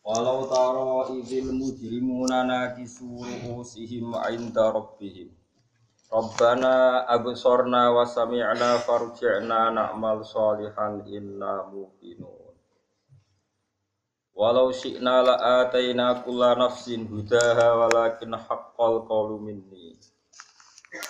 [0.00, 5.28] Walau taro idil mujrimuna ru'usihim 'inda rabbihim.
[6.10, 12.50] Rabbana absorna wa sami'na farji'na na'mal salihan inna muqinun.
[14.34, 19.94] Walau syi'na la'ataina kulla nafsin hudaha walakin haqqal qawlu minni.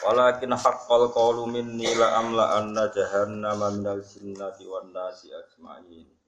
[0.04, 6.19] Walakin haqqal qawlu minni la'amla anna jahannama minal jinnati wan nasi ajma'in.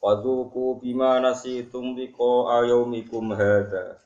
[0.00, 4.00] Wadzuku bima nasitum liqa ayaumikum hadha.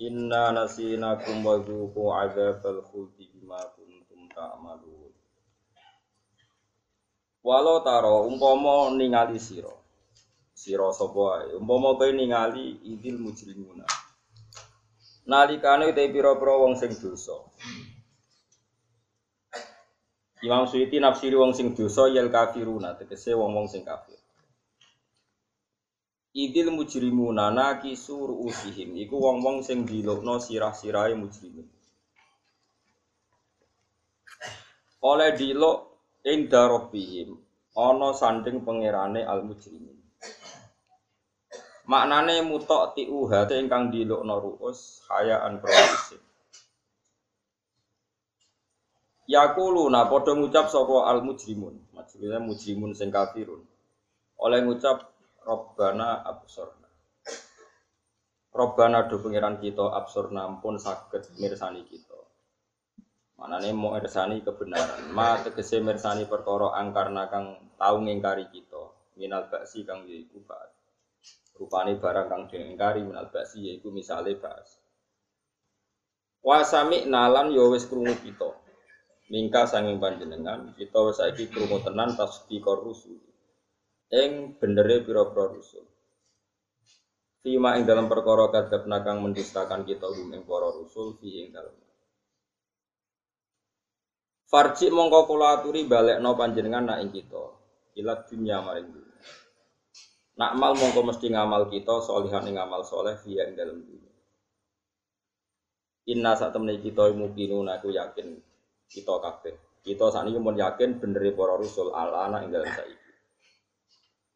[0.00, 5.12] Inna nasinakum wadzuku adzabal khuldi bima kuntum ta'malun.
[7.44, 9.68] Walau taro umpama ningali sira.
[10.56, 11.52] Sira sapa wae.
[11.60, 13.84] Umpama ningali idil mujrimuna.
[15.28, 17.36] Nalikane te pira-pira wong sing dosa.
[20.40, 24.23] Imam Suyuti nafsiri wong sing dosa yel kafiruna tegese wong-wong sing kafir.
[26.34, 31.62] Idil mujrimuna nakisu ru'usihim iku wong-wong sing dilokno sirah-sirahe mujrimin.
[34.98, 35.94] Oleh dilok
[36.26, 37.38] ing darobihim
[37.78, 39.94] ana sanding pangerane al mujrimin.
[41.86, 46.18] Maknane mutok tiu hate ingkang dilokno ru'us hayaan provisif.
[49.30, 53.62] Yakuluna padha ngucap sapa al mujrimun, maksudnya mujrimun sing kafirun.
[54.34, 55.13] Oleh ngucap
[55.44, 56.88] Robbana absorna.
[58.48, 62.16] Robbana do pengiran kita absorna pun sakit mirsani kita.
[63.36, 65.12] Manane mau mirsani kebenaran.
[65.12, 68.88] Ma tegese mirsani perkara angkarna kang tau ngingkari kita.
[69.20, 70.72] Minal baksi kang yaiku ba'at.
[71.60, 74.80] Rupane barang kang diingkari minal baksi yaiku misale ba'as.
[76.40, 78.48] Wasami nalan ya wis kita.
[79.28, 83.33] Mingka sanging panjenengan kita wis saiki krungu tenan tasdiqor rusul
[84.14, 85.82] ing benere pira-pira rusul.
[87.42, 91.74] Fima ing dalam perkara kadap nakang mendustakan kita hum ing para rusul fi ing dalam.
[94.48, 97.44] Farji mongko kula aturi balekno panjenengan nak ing kita.
[97.98, 99.18] Ilat dunya maring dunya.
[100.40, 104.12] Nak mal mongko mesti ngamal kita solihan ing ngamal soleh fi ing dalam dunya.
[106.14, 108.40] Inna sak temene kita mukminun aku yakin
[108.88, 109.84] kita kabeh.
[109.84, 113.03] Kita sakniki mun yakin benere para rusul ala ana ing dalam saiki.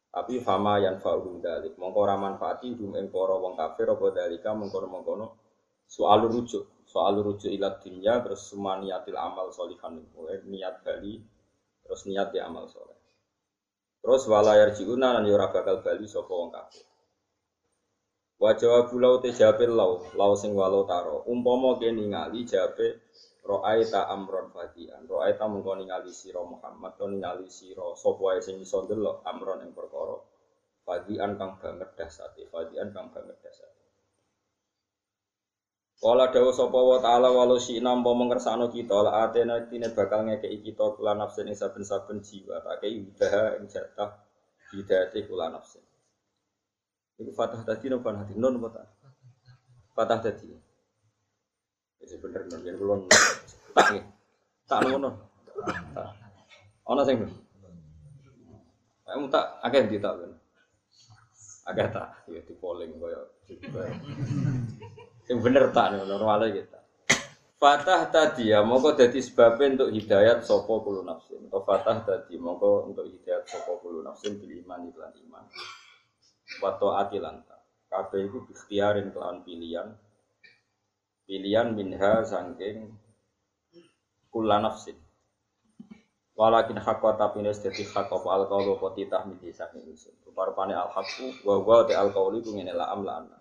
[0.09, 1.77] Tapi fama yang fa'uhum dalik.
[1.77, 5.25] Mongko ora manfaati hum ing para wong kafir apa dalika mengkono-mengkono
[5.85, 6.65] soal rujuk.
[6.89, 10.01] Soal rujuk ilat dunya terus semua niatil amal solihan
[10.49, 11.21] niat bali
[11.85, 12.97] terus niat di amal soleh.
[14.01, 16.89] Terus walayar jiuna lan ora bakal bali sapa wong kafir.
[18.39, 19.29] Wa jawabu lau te
[19.67, 21.27] lau, lau sing walau taro.
[21.27, 23.03] Umpama kene ningali jabe
[23.49, 25.09] Ro'aita amron fadian.
[25.09, 28.85] Ro'aita mengko ningali sira Muhammad to ningali sira sapa wae sing iso
[29.25, 30.21] amron ing perkara.
[30.85, 33.79] Fadian kang banget dasate, fadian kang banget dasate.
[35.99, 40.71] Kala dawuh sapa wa ta'ala walau si nampa mengersakno kita la atena tine bakal ngekeki
[40.71, 44.15] kita kula nafsin ing saben-saben jiwa tak kei udaha ing jatah
[44.71, 45.83] hidayate kula nafsin.
[47.19, 48.87] Iku fatah tadi nopo hati non apa
[49.91, 50.68] Fatah tadi.
[51.99, 52.95] Wis bener non yen kula
[54.69, 55.09] tak ngono.
[56.85, 57.17] Ana sing
[59.09, 60.31] Kamu tak akeh di tak kan.
[61.65, 63.25] Akeh tak ya di polling koyo
[65.25, 66.77] Sing bener tak normal kita.
[67.59, 71.43] Fatah tadi ya, mongko dadi sebab untuk hidayat sopo kulo nafsin.
[71.51, 75.43] Atau fatah tadi mongko untuk hidayat sopo kulo nafsin bil iman iklan iman.
[76.63, 77.59] Wato atilanta.
[77.91, 79.91] Kabeh iku ikhtiarin kelawan pilihan
[81.29, 82.89] pilihan minha sangking
[84.33, 84.97] kula nafsin.
[86.33, 90.71] Walakin hakwa tapi nes dadi hak apa al qaulu apa titah midi saking ingsun rupa-rupane
[90.71, 93.37] al haqqu wa wa te al qauli ku ngene la am la anna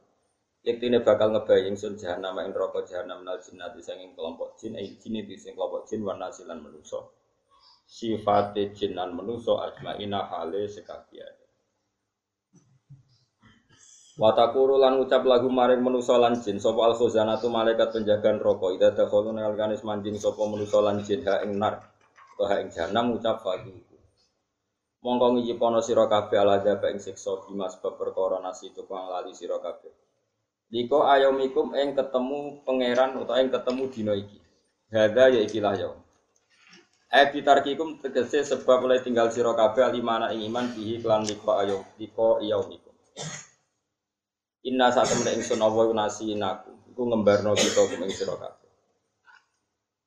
[0.66, 3.80] Yektine bakal ngebayang ingsun jahanam ing neraka jahanam nal jinnati
[4.18, 7.06] kelompok jin ai jin itu sing kelompok jin wan nasilan manusa.
[7.86, 11.37] Sifate jin lan manusa ajmaina hale sekabiane
[14.18, 18.88] Watakuru lan ucap lagu maring manusa lan jin sapa al khuzanatu malaikat penjaga neraka ida
[18.90, 21.86] dakhulu nalkane manjing sapa manusa lan jin ha ing nar
[22.42, 23.70] ha ing jahanam ucap fadu
[24.98, 29.62] Mongko ngijipono sira kabeh ala jaba ing siksa bima sebab perkara nasi tukang lali sira
[29.62, 29.94] kabeh.
[30.74, 34.38] Liko ayomikum ing ketemu pangeran utawa ing ketemu dina iki.
[34.90, 35.98] Hadza ya ikilah yaum.
[37.14, 41.86] Eh bitarkikum tegese sebab mulai tinggal sira kabeh alimana ing iman bihi kelan liko ayo
[42.02, 42.94] liko yaumikum.
[44.68, 48.36] Inna saat temen ingsun Allah nasinaku iku ngembarno kita kum ing sira.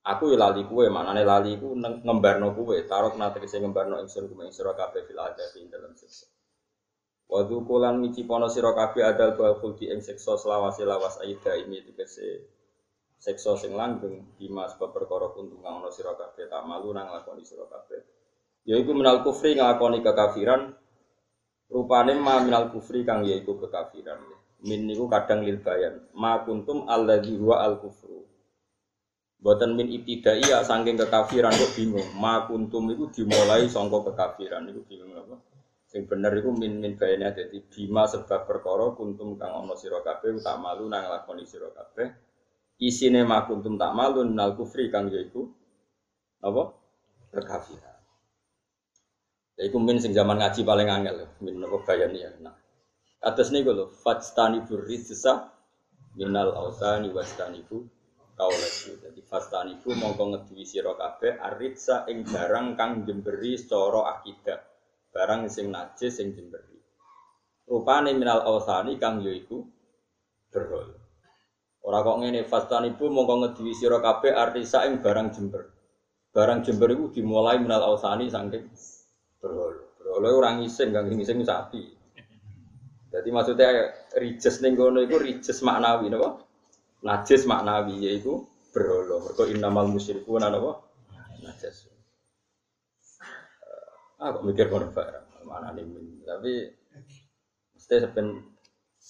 [0.01, 4.45] Aku ya lali kue, manane lali ku ngembarno kue, tarok nate kese ngembarno ingsun kum
[4.45, 6.29] ing sira kabeh fil adabi ing dalam siksa.
[7.31, 11.79] Wadu kulan mici pono sira kabeh adal bal khuldi ing siksa selawase lawas aida ini
[11.87, 12.43] tegese
[13.23, 17.63] siksa sing langgeng bima sebab perkara kuntung kang sira kabeh tak malu nang lakoni sira
[17.71, 18.03] kabeh.
[18.67, 20.75] Yaiku minal kufri nglakoni kekafiran
[21.71, 24.19] rupane ma minal kufri kang yaiku kekafiran.
[24.61, 26.05] Min niku kadang lil bayan.
[26.13, 28.21] Ma kuntum alladzi huwa al kufru.
[29.41, 32.05] Boten min ibtidai ya saking kekafiran kok bingung.
[32.13, 35.41] Ma kuntum iku dimulai sangka kekafiran iku bingung apa?
[35.89, 40.37] Sing bener iku min min bayane dadi bima sebab perkara kuntum kang ana sira kabeh
[40.39, 42.07] tak malu nang lakoni sira kabeh.
[42.77, 45.49] Isine ma kuntum tak malu nal kufri kang yaiku
[46.45, 46.77] apa?
[47.33, 47.97] Kekafiran.
[49.57, 52.29] Yaiku min sing zaman ngaji paling angel min apa bayane ya.
[52.45, 52.53] Nah,
[53.21, 55.53] atas niku lho fastani burrijsa
[56.17, 57.85] minal ausani wastanibu
[58.35, 58.97] kaulesu.
[58.97, 64.59] Jadi fastanibu mongko ngeduwi sira kabeh aritsa ing barang kang jemberi secara akidah.
[65.13, 66.81] Barang sing najis sing jemberi.
[67.69, 69.63] Rupane minal ausani kang yaiku
[70.49, 70.97] berhol.
[71.81, 75.69] Ora kok ngene fastanibu mongko ngeduwi sira kabeh aritsa ing barang jember.
[76.33, 78.65] Barang jember iku dimulai minal ausani saking
[79.37, 79.93] berhol.
[80.01, 82.00] Berhol ora ngising kang ngising sapi.
[83.11, 83.69] Jadi maksudnya
[84.15, 86.39] rijes ning kono iku rijes maknawi napa?
[87.03, 89.19] Najis maknawi yaiku berhala.
[89.19, 90.79] Mergo innamal musyrikuna napa?
[91.43, 91.91] Najis.
[91.91, 91.91] Eh,
[94.23, 95.43] Ah, kok mikir kono barang.
[95.43, 96.23] Mana min.
[96.23, 96.71] Tapi
[97.75, 98.47] mesti sepen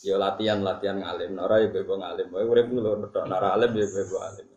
[0.01, 1.38] ya latihan latihan ngalim.
[1.38, 2.33] Ora ya bebo ngalim.
[2.33, 4.47] Wae urip lho tok nara alim ya bebo alim.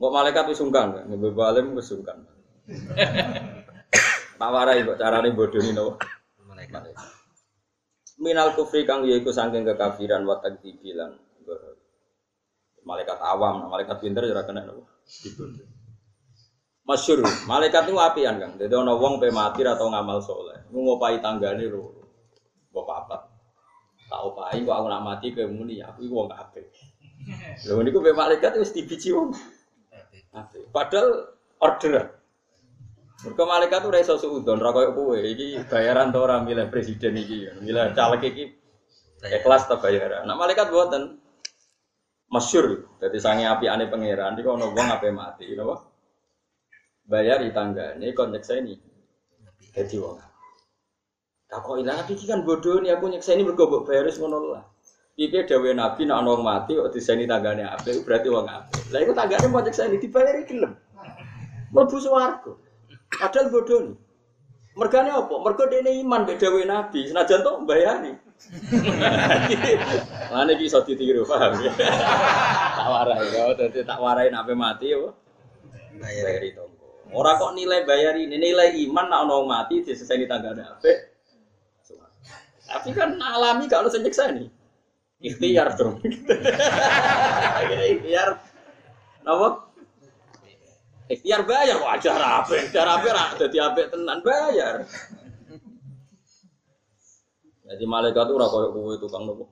[0.00, 1.12] Kok malaikat wis sungkan, kan?
[1.14, 2.26] bebo alim wis sungkan.
[4.40, 6.00] Tak warai kok carane bodoni napa?
[6.48, 6.96] Malaikat.
[8.20, 11.16] Minal kufri kang yaiku saking kekafiran wa takdzibilan
[12.84, 14.84] malaikat awam malaikat pinter ya ora kena nopo
[15.24, 15.80] dibodoh
[16.90, 17.22] masyhur.
[17.46, 18.52] Malaikat itu apian kang.
[18.58, 21.94] Dadi ana wong pe mati atau ngamal soleh nu ngopahi tanggane lho.
[22.74, 23.20] Mbok papat.
[24.10, 26.66] Tak opahi kok aku nak mati ke muni aku iku wong apik
[27.62, 29.30] lho niku pe malaikat wis dibiji wong.
[30.34, 31.30] Apik padahal
[31.62, 32.10] orderan
[33.20, 37.52] Mereka malaikat tuh reso suudon, ra koyo kowe iki bayaran to ora milih presiden iki,
[37.60, 38.44] milih caleg iki
[39.20, 40.24] ikhlas ta bayaran.
[40.24, 41.20] Nah malaikat buatan
[42.32, 45.84] masyur, jadi sange api ane pangeran, di kono wong ape mati, napa?
[47.04, 48.72] Bayar di tangga, ini kon nyekseni.
[49.76, 50.16] Jadi wong.
[51.50, 54.64] Tak kok ilang iki kan bodoh nih aku nyekseni mergo mbok bayar wis ngono lah.
[55.18, 58.88] Iki dawuhe Nabi nek ana wong mati kok diseni tanggane apik berarti wong apik.
[58.94, 60.72] Lah iku tanggane mau nyekseni dibayari gelem.
[61.74, 62.69] Mlebu swarga.
[63.10, 63.96] Padahal bodoh nih.
[64.78, 65.34] Mergane apa?
[65.42, 68.14] Mergo dene iman mbek dawuhe Nabi, senajan tok mbayani.
[70.32, 71.74] Lah iki iso ditiru, paham ya?
[72.78, 75.12] tak warai ya, dadi tak warai ape mati ya.
[76.00, 77.12] Bayari tonggo.
[77.12, 81.10] Ora kok nilai bayari, nilai iman ana wong mati diseseni tanggane apik.
[82.70, 84.46] Tapi kan alami gak ono sing nyekseni.
[85.20, 85.98] Ikhtiar dong.
[87.90, 88.38] Ikhtiar.
[89.26, 89.69] Napa?
[91.10, 92.54] Ikhtiar bayar wajar apa?
[92.54, 94.86] Ikhtiar apa ra dadi apik tenan bayar.
[97.66, 99.50] Jadi malaikat ora koyo kowe tukang nopo.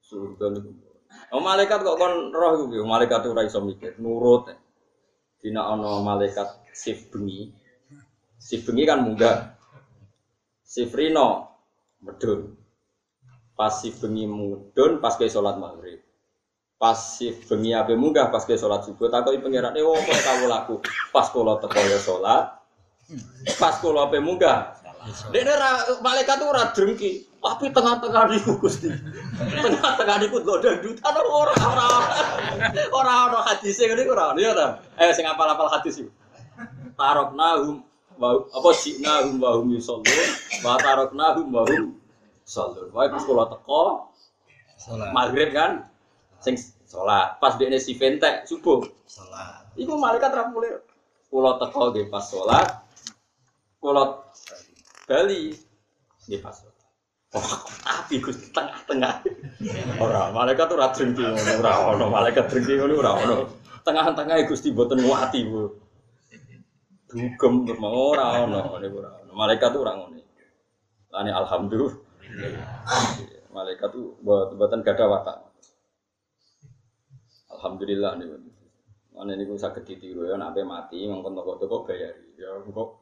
[0.00, 0.72] Surga niku.
[1.36, 2.80] Oh malaikat kok kon roh piye?
[2.80, 4.48] Malaikat itu iso mikir, nurut.
[5.40, 7.52] Dina ana malaikat sif bengi.
[8.40, 9.56] Sif bengi kan munggah.
[10.64, 11.60] Sif rino
[12.00, 12.56] medun.
[13.52, 16.05] Pas sif bengi mudun pas ke salat maghrib.
[16.76, 17.00] Pas
[17.48, 20.76] bengi ape munggah pas ke salat subuh takoki pangeran, "Eh opo kamu laku?"
[21.08, 22.52] Pas kula teko ya salat.
[23.56, 24.76] Pas kula ape munggah.
[25.32, 28.90] Dene ra malaikat tuh ora drengki, tapi tengah-tengah niku Gusti.
[29.38, 31.86] Tengah-tengah niku kok dangdutan ora ora
[32.90, 34.34] ora ora hadis ngene iku ora.
[34.34, 34.82] Ya ta?
[34.98, 36.10] Eh sing apal-apal hadis iku.
[36.98, 37.86] Taroknahum
[38.18, 40.28] wa apa siknahum wa hum yusallun
[40.60, 41.94] wa taroknahum wa hum
[42.42, 42.90] yusallun.
[42.90, 44.10] Wae pas kula teko
[44.76, 45.14] Salat.
[45.14, 45.86] maghrib kan
[46.40, 46.54] sing
[46.86, 47.36] salat.
[47.38, 48.84] Pas dekne si fentek subuh.
[49.04, 49.68] Salat.
[49.76, 50.80] Iku malaikat ra mulih.
[51.28, 52.68] Kula teko nggih pas salat.
[53.78, 54.24] Kula
[55.06, 55.52] bali
[56.26, 56.74] nggih pas salat.
[57.34, 57.44] Wah,
[57.84, 59.20] api Gusti tengah-tengah.
[60.00, 63.36] Ora, malaikat ora drengki ngono, ora ono malaikat drengki ngono ora ono.
[63.82, 65.86] Tengah-tengah Gusti boten nguati, Bu.
[67.06, 69.32] dugem terus mau ora ono ngene ora ono.
[69.32, 70.20] Malaikat tuh ora ngene.
[71.14, 71.94] Lane alhamdulillah.
[73.54, 75.38] Malaikat tuh buat buatan gada watak.
[77.56, 78.28] Alhamdulillah nih.
[79.16, 82.36] Mana ini gue sakit ditiru ya, nape mati, mangkon toko toko bayari.
[82.36, 83.00] Ya kok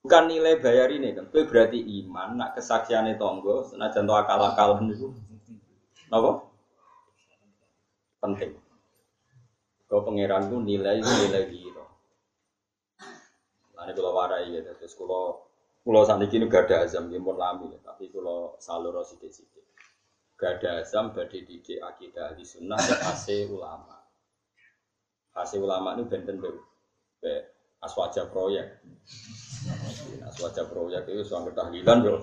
[0.00, 4.38] bukan nilai bayar ini kan, itu berarti iman, nak kesaksian itu tonggo, senajan to akal
[4.38, 5.10] akalan itu,
[6.14, 6.46] apa?
[8.22, 8.54] Penting.
[9.90, 11.82] Kau pangeran itu nilai nilai gitu.
[13.76, 15.42] Ini kalau warai gitu, terus kalau
[15.82, 19.55] kalau saat ini gak ada azam, pun lami, tapi kalau salur sidik-sidik.
[20.36, 23.96] Gak ada azam, badai didik akidah di sunnah, hasil ulama.
[25.32, 26.52] Hasil ulama ini benten be,
[27.20, 27.32] be
[27.80, 28.84] aswaja proyek.
[30.28, 32.20] Aswaja proyek itu suami tahlilan yo.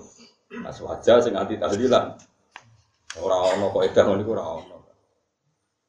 [0.61, 2.13] Aswaja sing anti tahlilan.
[3.17, 4.77] Orang ono kok edah iku ora ono.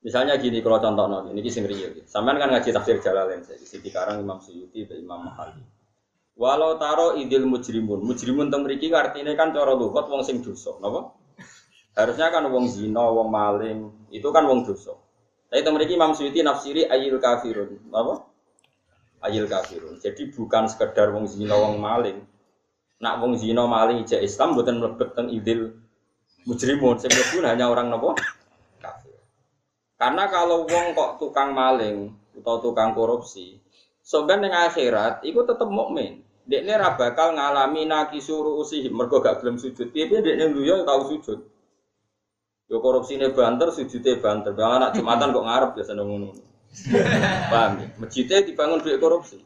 [0.05, 1.89] Misalnya gini kalau contoh nih, ini sing riyo.
[2.05, 5.65] Sampean kan ngaji tafsir Jalalain, Siti Karang Imam Suyuti dan Imam Mahali.
[6.37, 11.17] Walau taro idil mujrimun, mujrimun teng mriki artinya kan cara lugat wong sing dosa, napa?
[11.95, 14.99] Harusnya kan wong zina, wong maling, itu kan wong dosa.
[15.47, 18.27] Tapi teng mriki Imam Suyuti nafsiri ayil kafirun, napa?
[19.23, 20.03] Ayil kafirun.
[20.03, 22.27] Jadi bukan sekedar wong zina, wong maling.
[22.99, 25.79] Nak wong zina maling ijek Islam mboten mlebet teng idil
[26.43, 28.19] mujrimun, mlebu hanya orang napa?
[29.95, 33.63] Karena kalau wong kok tukang maling atau tukang korupsi,
[34.03, 36.27] sebenarnya yang akhirat itu tetap mukmin.
[36.45, 39.95] Dia ini bakal ngalami naki suruh usih mergo gak gelem sujud.
[39.95, 40.51] Piye dia ini
[40.85, 41.54] tahu sujud.
[42.75, 44.51] Yo korupsi ini banter, sujudnya banter.
[44.51, 46.35] Bang anak jumatan kok ngarep biasa ngono.
[47.55, 47.87] Paham ya?
[48.03, 49.39] Masjidnya dibangun duit korupsi.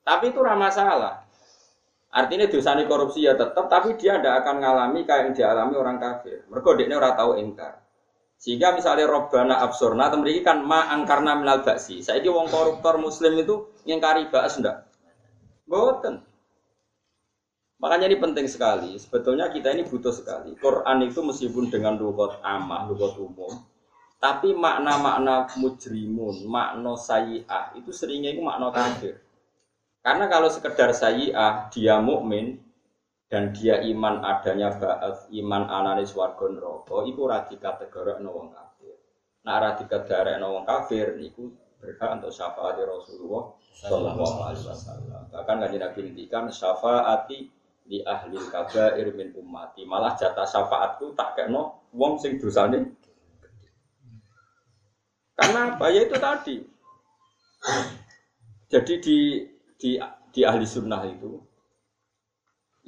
[0.00, 1.28] Tapi itu ramah masalah.
[2.08, 6.00] Artinya dosa ini korupsi ya tetap, tapi dia tidak akan ngalami kayak yang dialami orang
[6.00, 6.48] kafir.
[6.48, 7.84] Mereka dia ini orang tahu ingkar.
[8.40, 12.00] Sehingga misalnya Robbana absurna, mereka kan ma angkarna minal baksi.
[12.00, 14.88] Saya wong koruptor muslim itu ngingkari baks enggak?
[15.68, 16.24] Boten.
[17.78, 18.98] Makanya ini penting sekali.
[18.98, 20.54] Sebetulnya kita ini butuh sekali.
[20.58, 23.54] Quran itu meskipun dengan lugat amah, lugat umum,
[24.18, 29.22] tapi makna-makna mujrimun, makna sayi'ah itu seringnya itu makna kafir.
[30.02, 32.58] Karena kalau sekedar sayi'ah dia mukmin,
[33.28, 38.96] dan dia iman adanya ba'at iman ananis warga neraka iku ora dikategorikno wong kafir.
[39.44, 43.52] Nah ora dikategorikno wong kafir niku berhak untuk syafaat Rasulullah
[43.84, 45.22] sallallahu alaihi wasallam.
[45.28, 47.52] Bahkan kanjeng Nabi ngendikan syafaati
[47.88, 49.88] di ahli kabair min ummati.
[49.88, 52.98] Malah jatah syafaatku tak kena wong sing dosane
[55.38, 55.86] karena apa?
[55.94, 56.56] Ya itu tadi.
[58.68, 59.18] Jadi di
[59.78, 59.90] di
[60.34, 61.38] di ahli sunnah itu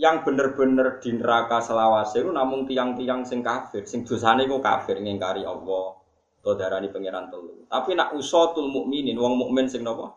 [0.01, 5.45] yang bener-bener di neraka selawase itu namun tiang-tiang sing kafir, sing dosane ku kafir ngingkari
[5.45, 6.01] Allah,
[6.41, 7.69] atau darani pangeran telu.
[7.69, 10.17] Tapi nak usatul mukminin, wong mukmin sing napa?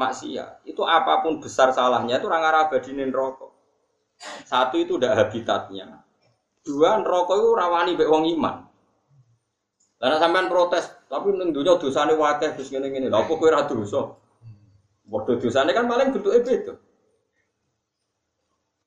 [0.00, 0.64] Maksiat.
[0.64, 3.55] Itu apa pun besar salahnya itu orang Arab di neraka.
[4.46, 6.02] Satu itu udah habitatnya.
[6.64, 8.66] Dua neraka itu rawani mbek wong iman.
[9.96, 13.08] Lah sampean protes, tapi ning donya dosane wakeh terus ngene-ngene.
[13.08, 14.12] Lah apa kowe ora dosa?
[15.06, 16.74] Padha kan paling bentuke beda.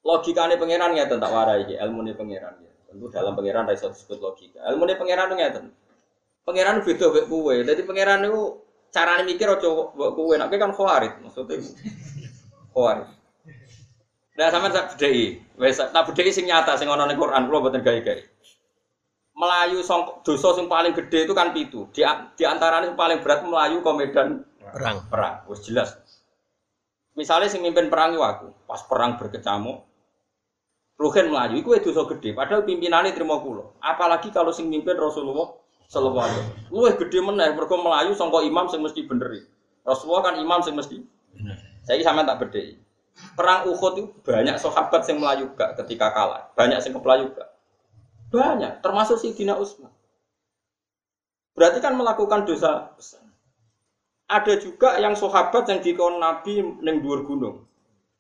[0.06, 2.72] Logikane pangeran ngeten tak warai iki, ilmune pangeran ya.
[2.88, 4.60] Tentu dalam pangeran ra iso disebut logika.
[4.70, 5.74] Ilmune pangeran ngeten.
[6.46, 7.56] Pangeran beda mek kowe.
[7.66, 8.42] Dadi pangeran niku
[8.94, 10.34] carane mikir mbok kowe.
[10.38, 11.58] Nek kan khawarit maksudnya.
[12.72, 13.19] Khawarit.
[14.40, 15.44] Nah sampean tak bedheki.
[15.60, 18.24] Wis tak bedheki sing nyata sing ana ning Quran kula mboten gawe-gawe.
[19.36, 21.92] Melayu song, dosa sing paling gede itu kan pitu.
[21.92, 22.04] Di,
[22.36, 25.04] di antaranya yang paling berat Melayu komedan perang.
[25.12, 25.96] Perang, wis jelas.
[27.16, 29.84] Misalnya sing mimpin perang itu aku, pas perang berkecamuk,
[31.00, 33.80] Ruhen melayu itu dosa gede, padahal pimpinannya terima kulo.
[33.80, 35.56] Apalagi kalau sing mimpin Rasulullah
[35.88, 36.72] Sallallahu Alaihi Wasallam.
[36.76, 39.48] Luwih gede meneh, mereka melayu sangka imam sing mesti bener.
[39.88, 41.00] Rasulullah kan imam sing mesti.
[41.88, 42.76] Saya sama tak beda.
[43.40, 47.50] Perang Uhud itu banyak sahabat yang melayu gak ketika kalah, banyak yang kepelayu gak.
[48.30, 49.90] Banyak, termasuk si Dina Usman.
[51.56, 53.26] Berarti kan melakukan dosa besar.
[54.30, 57.66] Ada juga yang sahabat yang dikon Nabi neng dhuwur gunung.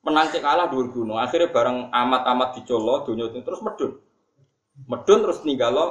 [0.02, 1.22] Menang cek kalah dua gunung.
[1.22, 4.02] Akhirnya bareng amat-amat dicolo itu terus medun.
[4.90, 5.86] Medun terus lo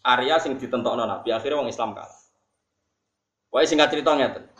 [0.00, 1.34] area sing ditentokno nabi.
[1.36, 2.24] Akhirnya orang Islam kalah.
[3.54, 4.50] Wah singkat cerita ngeten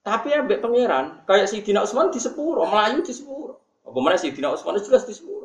[0.00, 4.32] tapi ya pangeran kayak si Dina Usman di sepuro Melayu di sepuro apa mana si
[4.32, 5.40] Dina Usman jelas di sepuro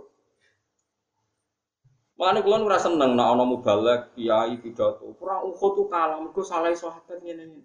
[2.16, 5.20] Makanya kulon ngerasa seneng nak ono mubalek, kiai, pidato.
[5.20, 7.36] Kurang ukhut tuh kalah, mereka salah sahabat ini.
[7.36, 7.60] ini.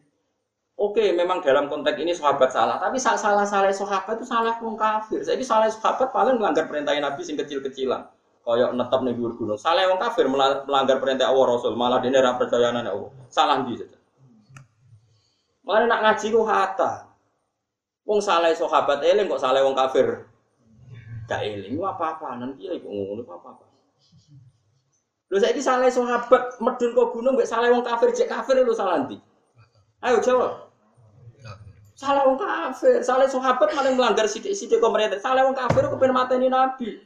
[0.75, 5.23] Oke, memang dalam konteks ini sahabat salah, tapi salah salah sahabat itu salah wong kafir.
[5.23, 8.11] Jadi salah sahabat paling melanggar perintah Nabi sing kecil-kecilan.
[8.41, 9.61] Kayak netap nih gunung.
[9.61, 13.13] Salah wong kafir melanggar perintah Allah Rasul, malah dia ora percaya nang Allah.
[13.31, 14.00] Salah ndi saja.
[15.65, 17.11] Malah nak ngaji ku hata.
[18.09, 20.27] Wong saleh sahabat eling kok saleh wong kafir.
[21.29, 23.65] Gak eling apa-apa nanti ya iku ngono apa-apa.
[25.31, 29.07] Lho saiki saleh sahabat medun kok gunung mbek saleh wong kafir jek kafir lho salah
[29.07, 29.21] ndi?
[30.03, 30.73] Ayo jawab.
[31.95, 35.21] Salah wong kafir, salah sahabat malah melanggar sidik-sidik pemerintah.
[35.21, 36.97] Salah wong kafir kepen mateni nabi.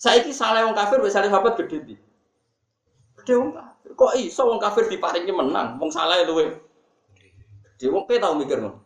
[0.00, 1.94] Saiki salah wong kafir wis salah sahabat gede ndi?
[3.20, 3.92] Gede wong kafir.
[3.92, 6.71] Kok iso wong kafir diparingi menang, wong salah luwe.
[7.82, 8.78] Gede wong pe tau mikir ngono.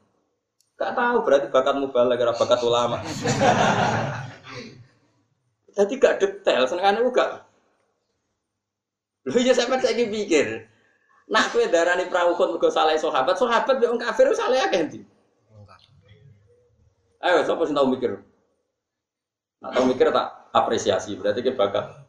[0.80, 2.96] Gak tahu berarti bakat mubalak kira bakat ulama.
[5.76, 7.44] Jadi gak detail, senengane gak
[9.28, 10.64] Lho ya sampean saiki pikir.
[11.28, 15.00] Nak kowe darani prauhud mergo salah sahabat, sahabat wong kafir salah akeh ndi?
[17.20, 18.16] Ayo sapa sing tau mikir?
[19.60, 22.05] Nak tau mikir tak apresiasi, berarti ke bakat.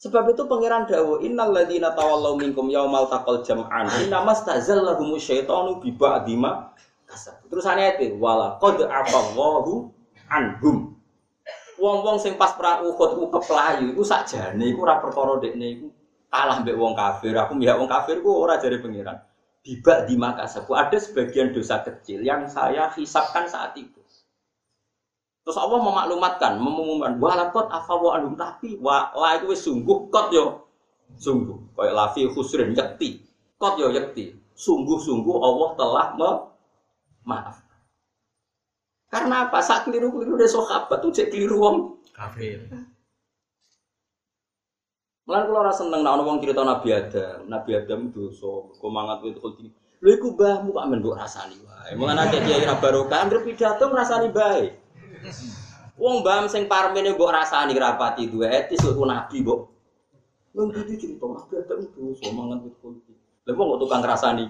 [0.00, 5.92] Sebab itu pangeran dawo innal ladzina tawallaw minkum yaumal taqal jam'an innamas tazallahum syaitanu bi
[5.92, 6.72] ba'dima
[7.04, 7.36] kasab.
[7.52, 9.92] Terus ayat wala qad afallahu
[10.32, 10.96] anhum
[11.80, 15.88] Wong-wong sing pas perang Uhud ku keplayu iku sakjane iku ora perkara dekne iku
[16.32, 17.36] kalah mbek wong kafir.
[17.36, 19.20] Aku mihak wong kafir ku ora jare pangeran.
[19.60, 23.99] Bibak di makasaku ada sebagian dosa kecil yang saya hisapkan saat itu.
[25.50, 30.62] Terus Allah memaklumatkan, mengumumkan, walakot afawa anhum tapi wa la itu sungguh kot yo
[31.18, 33.18] sungguh kayak lafi khusrin yakti
[33.58, 36.30] kot yo yakti sungguh-sungguh Allah telah me
[37.26, 37.66] maaf
[39.10, 39.58] karena apa?
[39.58, 41.76] Saat keliru-keliru dari sahabat tuh jadi keliru wong
[42.14, 42.62] kafir.
[45.26, 49.34] Mulan kalau rasa seneng nak wong cerita Nabi Adam, Nabi Adam dosa, kok mangat wit
[49.42, 49.66] khuldi.
[49.98, 51.98] Lha iku mbahmu kok men mbok rasani wae.
[51.98, 54.78] Mulan akeh kiai ra barokah, anggere pidato ngrasani bae.
[56.00, 59.60] Wong mbam sing parmene mbok rasani rapati duwe etis kok nabi mbok.
[60.56, 63.12] Wong iki cerita Nabi Adam dosa mangan wit khuldi.
[63.46, 64.44] Lha kok tukang ngrasani.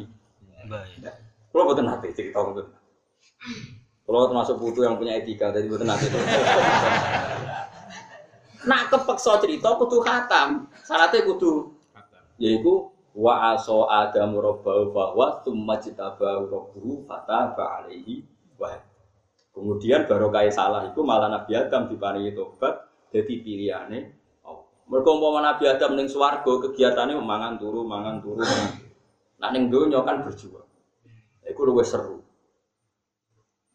[0.70, 1.12] Baik.
[1.50, 2.66] Kalau boten nate cerita ngoten.
[4.06, 6.10] Kalau termasuk putu yang punya etika, jadi betul nanti.
[8.66, 11.80] Nak kepeksa cerita kudu khatam, syaratnya kudu
[12.40, 18.24] yaiku wa aso adamu rabbahu bahwa summa jitabahu rabbuhu fataba alaihi
[18.56, 18.72] wa
[19.50, 23.98] Kemudian baru kai salah itu malah Nabi Adam diparingi tobat jadi pilihane
[24.46, 24.62] oh.
[24.86, 28.46] Mereka umpama Nabi Adam ning swarga kegiatannya mangan turu mangan turu.
[29.42, 30.68] Nah ning donya kan berjuang.
[31.42, 32.22] Iku luwih seru.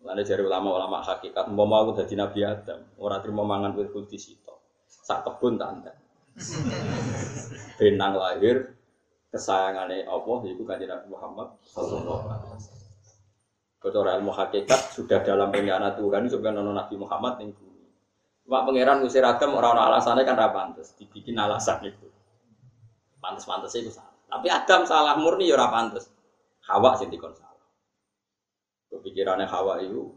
[0.06, 4.86] Lalu dari ulama-ulama hakikat, mau mau jadi Nabi Adam, orang terima mangan wit putih sito,
[4.86, 5.98] sak kebun tanda.
[7.82, 8.78] Benang lahir,
[9.34, 12.85] kesayangannya Allah, itu kan Nabi Muhammad Sallallahu Alaihi Wasallam.
[13.80, 17.86] Kecuali ilmu hakikat sudah dalam rencana Tuhan, sebenarnya nono Nabi Muhammad yang bumi.
[18.46, 22.10] Mak pangeran ngusir Adam orang-orang alasannya kan rapantes, dibikin alasan itu.
[23.22, 24.14] Pantes-pantes itu salah.
[24.30, 26.10] Tapi Adam salah murni ya rapantes.
[26.66, 27.66] Hawa sing dikon salah.
[28.90, 30.14] Kepikirannya Hawa itu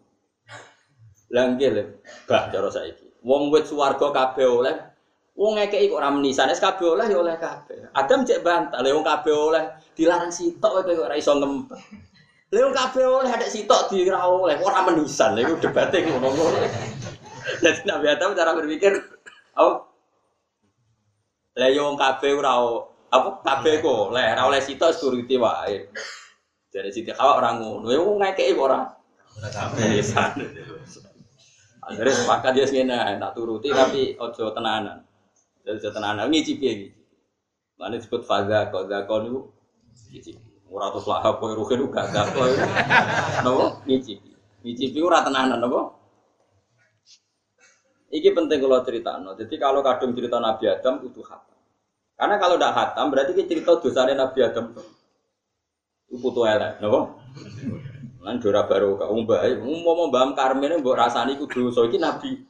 [1.29, 3.05] Langgil, bah cara saiki.
[3.21, 4.73] Wong wit swarga kabeh oleh,
[5.37, 7.93] wong ngekeki kok ora menisan, kabeh oleh ya oleh kabeh.
[7.93, 12.08] Adam cek bantah, lha wong kabeh oleh dilarang sitok kowe ora iso ngempet.
[12.49, 15.37] Lha wong kabeh oleh ada sitok di ora oleh, ora menisan.
[15.37, 16.65] Lha iku debate ngono-ngono.
[17.61, 18.93] Jadi Nabi Adam cara berpikir,
[19.61, 19.85] oh,
[21.61, 22.57] lha yo wong kabeh ora
[23.09, 25.93] apa kabeh kok oleh, ora oleh sitok turuti wae.
[26.73, 28.81] Jadi Siti Hawa orang ngono, ya wong ngekeki kok ora
[29.39, 30.01] Ora kafir.
[31.89, 35.05] Akhirnya sepakat dia sini, tak turuti tapi ojo tenanan.
[35.65, 37.01] Jadi ojo tenanan, ngicipi ya ngicipi.
[37.77, 39.41] Mana disebut faza, kau itu
[40.13, 40.48] ngicipi.
[40.69, 42.69] Ora terus lah apa rugen gak zakon itu.
[43.45, 44.31] Nopo ngicipi.
[44.65, 45.65] Ngicipi ora tenanan.
[48.09, 49.37] Iki penting kalau cerita, no.
[49.37, 51.61] Jadi kalau kadung cerita Nabi Adam itu khatam.
[52.17, 54.65] Karena kalau tidak khatam berarti kita cerita dosanya Nabi Adam.
[56.09, 57.21] Putu elek, nopo.
[58.19, 62.43] Lan dora baru kak umum mau mbam karmen mbok rasani kudu dosa iki nabi.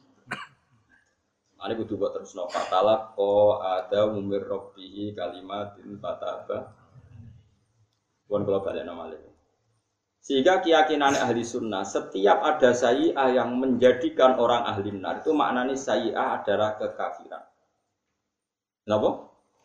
[1.59, 6.78] Ane kudu buat terus no fatala ko ada umir robbihi kalimatin fataba.
[8.29, 9.09] Bukan kalau balik nama.
[10.21, 16.43] Sehingga keyakinan ahli sunnah, setiap ada sayi'ah yang menjadikan orang ahli nar, itu maknanya sayi'ah
[16.43, 17.41] adalah kekafiran.
[18.85, 19.09] Kenapa?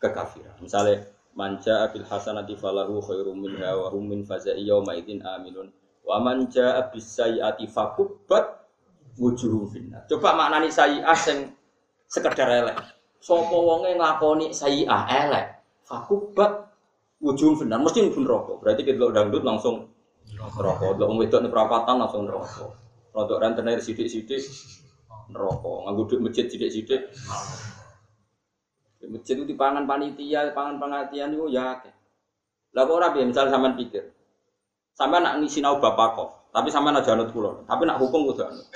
[0.00, 0.56] Kekafiran.
[0.64, 5.68] Misalnya, manja abil hasanati falahu khairum minha wa hum min faza'i yawma idin aminun
[6.06, 8.62] wa man jaa bis sayyiati fakubbat
[9.18, 10.06] wujuhum finnar.
[10.06, 11.50] Coba maknani sayyi'ah sing
[12.06, 12.78] sekedar elek.
[13.18, 15.46] Sapa wonge nglakoni sayyi'ah elek,
[15.88, 16.63] fakubbat
[17.24, 18.52] wujuhum finnar mesti mlebu neraka.
[18.60, 19.88] Berarti kita dangdut langsung.
[20.28, 22.68] Delok wong wedok ning perapatan langsung neraka.
[23.16, 24.44] Rodok rentenir sithik-sithik
[25.32, 25.72] neraka.
[25.88, 27.02] Nganggo duit masjid sithik-sithik.
[29.00, 31.80] Di masjid itu dipangan panitia, pangan pengertian itu ya.
[32.74, 34.12] Lah kok ora piye misal sampean pikir.
[34.94, 38.66] Sampai nak sinau bapak kok, tapi sampai nak janut pulau, tapi nak hukum kudu anut.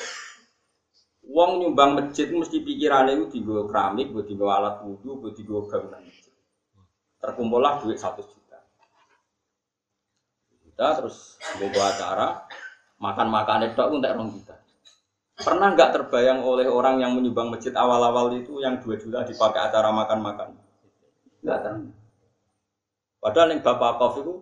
[1.31, 6.03] Wong nyumbang masjid mesti pikirannya itu digo keramik, buat digo alat wudhu, buat digo bangunan
[6.03, 6.35] masjid.
[7.23, 8.38] Terkumpullah duit satu juta.
[10.79, 12.47] Juta terus gue acara
[13.03, 14.55] makan-makan itu untuk orang kita.
[15.35, 19.91] Pernah nggak terbayang oleh orang yang menyumbang masjid awal-awal itu yang dua juta dipakai acara
[19.91, 20.55] makan-makan?
[21.43, 21.77] Nggak kan?
[23.19, 24.35] Padahal yang Bapak Kof itu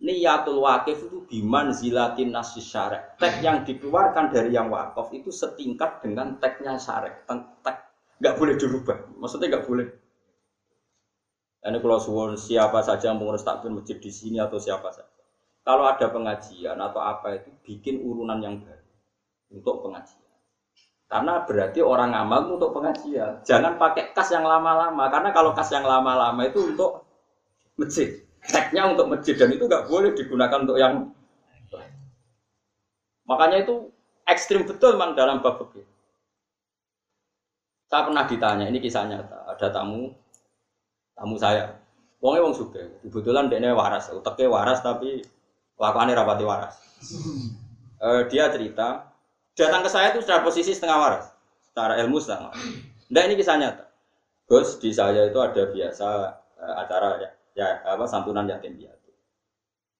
[0.00, 3.20] niatul wakif itu biman zilatin nasi syarek.
[3.20, 7.28] Tek yang dikeluarkan dari yang wakaf itu setingkat dengan teknya syarek.
[7.60, 7.76] Tek
[8.24, 9.20] nggak boleh dirubah.
[9.20, 9.84] Maksudnya nggak boleh.
[11.60, 15.15] Ini kalau suwon siapa saja yang mengurus takbir masjid di sini atau siapa saja.
[15.66, 18.86] Kalau ada pengajian atau apa itu bikin urunan yang baru
[19.50, 20.22] untuk pengajian.
[21.10, 23.42] Karena berarti orang amal untuk pengajian.
[23.42, 25.10] Jangan pakai kas yang lama-lama.
[25.10, 27.02] Karena kalau kas yang lama-lama itu untuk
[27.74, 28.14] masjid.
[28.46, 31.10] Tagnya untuk masjid dan itu nggak boleh digunakan untuk yang.
[33.26, 33.90] Makanya itu
[34.22, 35.82] ekstrim betul memang dalam bab fikih.
[37.90, 39.50] Saya pernah ditanya, ini kisah nyata.
[39.50, 40.14] Ada tamu,
[41.14, 41.74] tamu saya.
[42.22, 43.02] Wongnya wong suge.
[43.02, 45.26] Kebetulan dia waras, utaknya waras tapi
[45.76, 46.74] lakukannya rapati waras.
[48.00, 49.12] Uh, dia cerita,
[49.56, 51.26] datang ke saya itu sudah posisi setengah waras,
[51.68, 52.52] secara ilmu setengah.
[53.12, 53.84] Nah ini kisah nyata.
[54.46, 56.08] Gus di saya itu ada biasa
[56.60, 59.10] uh, acara ya, ya apa santunan yatim piatu.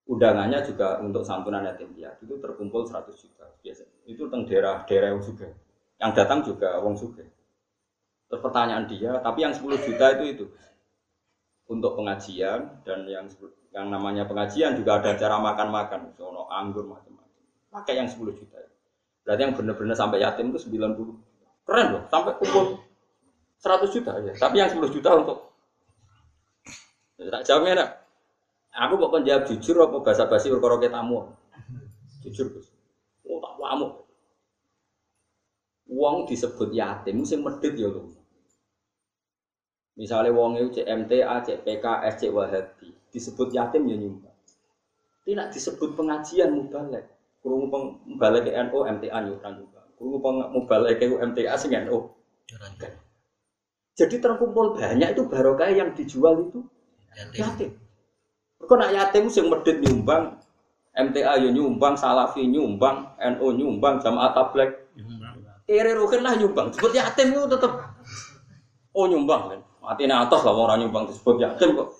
[0.07, 3.83] Undangannya juga untuk santunan yatim piatu itu terkumpul 100 juta biasa.
[4.07, 5.51] Itu tentang daerah-daerah yang juga.
[5.99, 7.27] Yang datang juga wong suge.
[8.27, 10.47] Terus pertanyaan dia, tapi yang 10 juta itu itu
[11.67, 13.27] untuk pengajian dan yang
[13.77, 17.45] yang namanya pengajian juga ada cara makan-makan, sono anggur macam-macam.
[17.69, 18.57] Pakai yang 10 juta.
[19.21, 21.13] Berarti yang benar-benar sampai yatim itu 90.
[21.69, 22.81] Keren loh, sampai kumpul
[23.61, 24.33] 100 juta ya.
[24.33, 25.53] Tapi yang 10 juta untuk
[27.21, 27.91] Tak jawabnya nak.
[28.77, 31.33] Aku kok jawab jujur apa bahasa basi perkara tamu.
[32.25, 32.69] Jujur Gus.
[33.25, 34.05] Oh tak wamu.
[35.89, 38.13] Uang disebut yatim sing medit ya lho.
[39.97, 44.37] Misalnya wong itu CMTA, CPK, SC Wahabi, disebut yatim ya nyumbang.
[45.25, 47.09] Tidak disebut pengajian mubalek.
[47.41, 47.73] Kurung
[48.05, 49.81] mubalek ke NU, MTA nyumbang juga.
[49.97, 50.21] Kurung
[50.53, 52.13] mubalek ke MTA sing NU.
[53.97, 56.61] Jadi terkumpul banyak itu barokah yang dijual itu
[57.33, 57.73] yatim.
[58.61, 60.37] Kok nak yatim sing medit nyumbang,
[60.93, 64.37] MTA yo nyumbang, Salafi nyumbang, NU nyumbang, Jamaah
[65.67, 66.71] Kiri rukin lah nyumbang.
[66.71, 67.73] Disebut yatim itu tetap
[68.95, 69.61] oh nyumbang kan.
[69.87, 71.95] Mati atas lah orang nyumbang disebut yatim kok.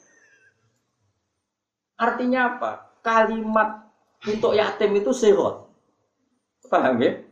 [1.95, 2.71] Artinya apa?
[2.99, 3.87] Kalimat
[4.27, 5.71] untuk yatim itu sehat.
[6.67, 7.23] Paham ya?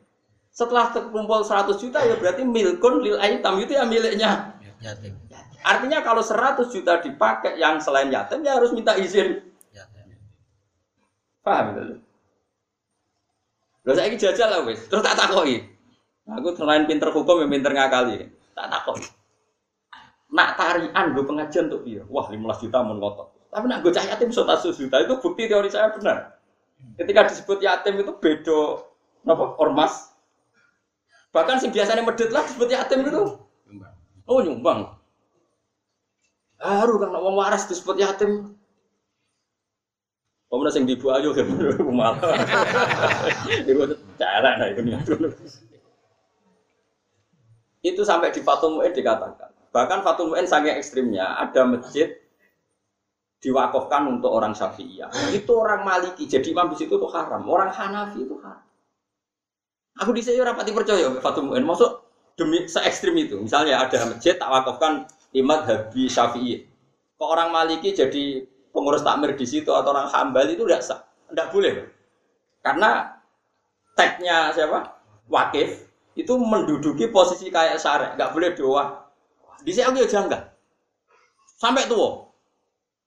[0.55, 5.19] Setelah terkumpul 100 juta ya berarti milkun lil aitam itu ya miliknya yatim.
[5.67, 9.43] Artinya kalau 100 juta dipakai yang selain yatim ya harus minta izin.
[11.43, 11.83] Paham itu?
[13.85, 15.61] Lalu saya ini jajal lah wes, terus tak takoi.
[16.25, 18.33] Aku selain pinter hukum, yang pinter ngakali.
[18.57, 19.05] Tak takoi.
[20.35, 23.31] Nak tarian gue pengajian tuh dia, wah 15 juta mau ngotot.
[23.55, 26.43] Tapi nak gue cah yatim sota juta itu bukti teori saya benar.
[26.99, 28.91] Ketika disebut yatim itu bedo,
[29.23, 30.11] apa ormas.
[31.31, 33.23] Bahkan sing biasanya medit lah disebut yatim itu.
[34.27, 34.99] Oh nyumbang.
[36.59, 38.59] Haru kan wong waras disebut yatim.
[40.51, 41.47] Pemenang sing dibu ayo kan
[41.95, 42.19] malah.
[43.71, 43.87] Iku
[44.19, 44.83] cara nah itu
[47.87, 49.54] Itu sampai di Fatul dikatakan.
[49.75, 52.15] Bahkan Fatul Mu'in sangat ekstrimnya ada masjid
[53.43, 55.11] diwakafkan untuk orang Syafi'iyah.
[55.35, 57.43] Itu orang Maliki, jadi imam di situ tuh haram.
[57.51, 58.63] Orang Hanafi itu haram.
[59.99, 61.67] Aku di sini rapati percaya Fatul Mu'in.
[61.67, 62.07] Masuk
[62.39, 63.43] demi se ekstrim itu.
[63.43, 66.71] Misalnya ada masjid tak wakafkan imam Habi Syafi'i.
[67.19, 71.51] Kok orang Maliki jadi pengurus takmir di situ atau orang Hambal itu tidak sah, tidak
[71.55, 71.87] boleh.
[72.63, 73.07] Karena
[73.95, 74.99] tagnya siapa?
[75.31, 75.87] Wakif
[76.19, 79.04] itu menduduki posisi kayak syarek, nggak boleh doa.
[79.65, 80.43] Di sini aku ya janggal.
[81.57, 82.29] Sampai tua.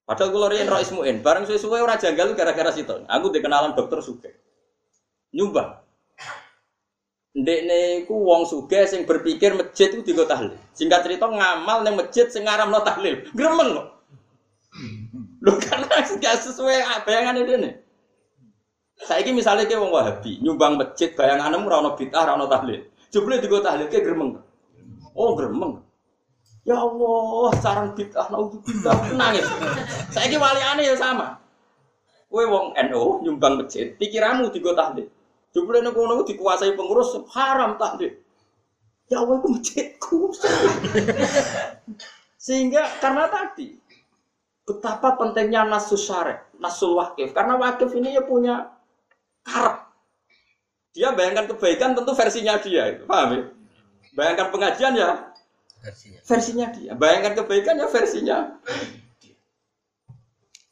[0.07, 3.05] Padahal kalau rian roh ismuin, bareng sesuai orang janggal gara-gara situ.
[3.05, 4.31] Aku dikenalan dokter suge.
[5.35, 5.83] Nyumbang.
[7.37, 10.57] Ndek ku wong sugih sing berpikir masjid itu digo tahlil.
[10.73, 13.29] Singkat cerita ngamal ning masjid sing ngaramno tahlil.
[13.37, 13.87] Gremeng kok.
[15.45, 15.85] Lho karena
[16.17, 17.77] gak sesuai bayangan ini.
[18.97, 22.81] Saiki misalnya ke wong Wahabi nyumbang masjid bayanganmu ora ono bid'ah ora ono tahlil.
[23.13, 24.41] Jebule digo tahlil ke gremeng.
[25.13, 25.85] Oh gremeng.
[26.67, 29.47] Ya Allah, sarang bid'ah naudzubillah nangis.
[30.11, 31.39] Saiki waliane ya sama.
[32.27, 35.07] Kowe wong NU nyumbang masjid, pikiranmu digo tahlil.
[35.55, 38.19] Jebule nek ngono dikuasai pengurus haram deh.
[39.07, 40.35] Ya Allah itu masjidku.
[42.35, 43.79] Sehingga karena tadi
[44.67, 47.31] betapa pentingnya nasus syarek, nasul wakif.
[47.31, 48.75] Karena wakif ini ya punya
[49.47, 49.87] karep.
[50.91, 53.43] Dia bayangkan kebaikan tentu versinya dia, paham ya?
[54.11, 55.31] Bayangkan pengajian ya
[55.81, 56.19] versinya.
[56.25, 56.91] versinya dia.
[56.97, 58.37] Bayangkan kebaikan ya versinya.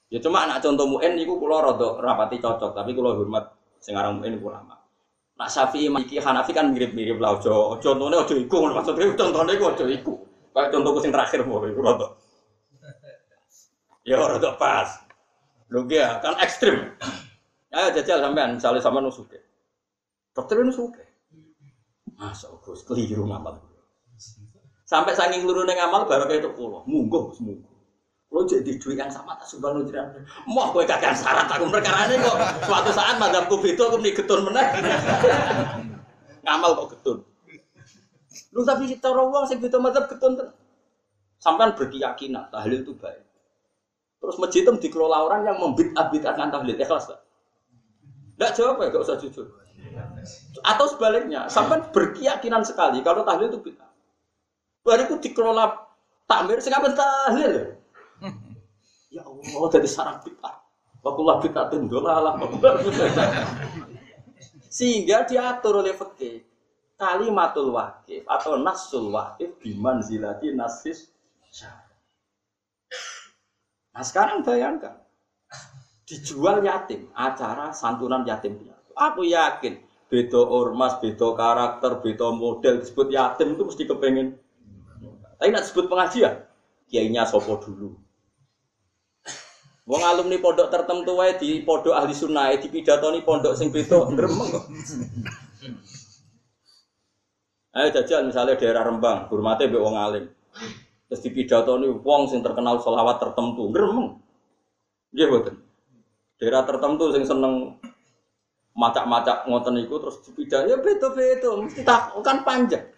[0.10, 4.22] Ya cuma anak contoh mu'en niku kula rada rapati cocok, tapi kula hormat sing aran
[4.22, 4.76] mu'en lama.
[5.36, 7.76] Nak Syafi'i Maliki Hanafi kan mirip-mirip lah aja.
[7.84, 10.14] Contohnya aja iku maksudnya contohnya iku aja iku.
[10.56, 12.08] Kayak contohku sing terakhir mau iku rada.
[14.08, 15.04] Ya rada pas.
[15.68, 16.96] Lho ya kan ekstrim.
[17.76, 19.36] Ayo jajal sampean misalnya sama nusuke.
[20.32, 21.04] Dokter nusuke.
[22.16, 23.60] Masa Gus keliru ngamal.
[24.86, 26.86] Sampai saking keluru neng amal baru kayak itu pulau.
[26.86, 27.74] Munggo, munggo.
[28.30, 30.14] Lo jadi duit yang sama tak sumpah lo jiran.
[30.46, 32.38] Mau gue kagak syarat aku perkara ini kok.
[32.70, 34.66] Suatu saat madamku itu aku nih getun meneh.
[36.46, 37.18] Ngamal kok getun.
[38.54, 40.54] Lu tapi kita rawang sing beda madhab getun ten.
[41.42, 43.26] Sampai berkeyakinan tahlil itu baik.
[44.22, 46.78] Terus masjid itu dikelola orang yang membid'ah-bid'ahkan tahlil.
[46.78, 47.22] Ikhlas tak?
[48.36, 49.48] Enggak jawab ya, gak usah jujur.
[50.66, 53.85] Atau sebaliknya, sampai berkeyakinan sekali kalau tahlil itu bid'ah.
[54.86, 55.82] Bariku dikelola
[56.30, 57.74] takmir, sekarang tahlil.
[59.10, 60.62] Ya Allah, dari sarang bid'ah.
[61.02, 62.38] Wakullah bid'ah tendolalah.
[64.70, 66.46] Sehingga diatur oleh fikih
[66.96, 71.12] kalimatul wakif atau nasul wakif biman zilati nasis.
[73.96, 75.00] Nah sekarang bayangkan
[76.04, 78.92] dijual yatim acara santunan yatim piatu.
[78.96, 79.80] Aku yakin
[80.12, 84.28] beda ormas, beda karakter, beda model disebut yatim itu mesti kepengen.
[85.46, 86.42] Tapi nak disebut pengajian,
[86.90, 87.94] kiainya sopo dulu.
[89.86, 94.50] Wong alumni pondok tertentu wae di pondok ahli sunnah di pidatoni pondok sing beda gremeng
[94.50, 94.66] kok.
[97.78, 100.26] Ayo jajal misalnya daerah Rembang, hormate mbek wong alim.
[101.14, 104.18] Terus di pidatoni wong sing terkenal selawat tertentu, gremeng.
[105.14, 105.62] Nggih mboten.
[106.42, 107.78] Daerah tertentu sing seneng
[108.74, 112.95] macak-macak ngoten iku terus dipidat ya beda-beda mesti tak kan panjang.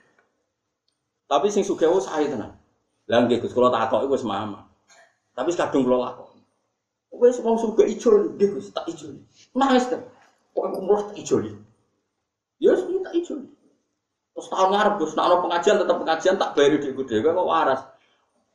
[1.28, 2.56] Tapi sing sugih wis sae tenan.
[3.08, 4.68] Lah nggih Gus kula takoki wis mama.
[5.36, 6.44] Tapi kadung kula lakoni.
[7.12, 9.12] Wes wong suka ijo nggih Gus tak ijo.
[9.52, 10.04] Nangis kan.
[10.56, 11.44] Kok umroh tak ijo.
[12.64, 13.36] Ya wis tak ijo.
[14.36, 17.82] Terus tahun ngarep Gus nek ana pengajian tetap pengajian tak bayar dhewe dhewe kok waras.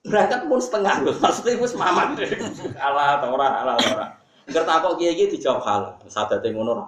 [0.03, 1.17] Berangkat pun setengah Gus.
[1.21, 2.29] Maksudnya wis deh.
[2.89, 4.07] Alah ta ora alah ta ora.
[4.49, 5.93] Ngerti takok kiye-kiye dijawab halal.
[6.09, 6.85] Sadate ngono ra.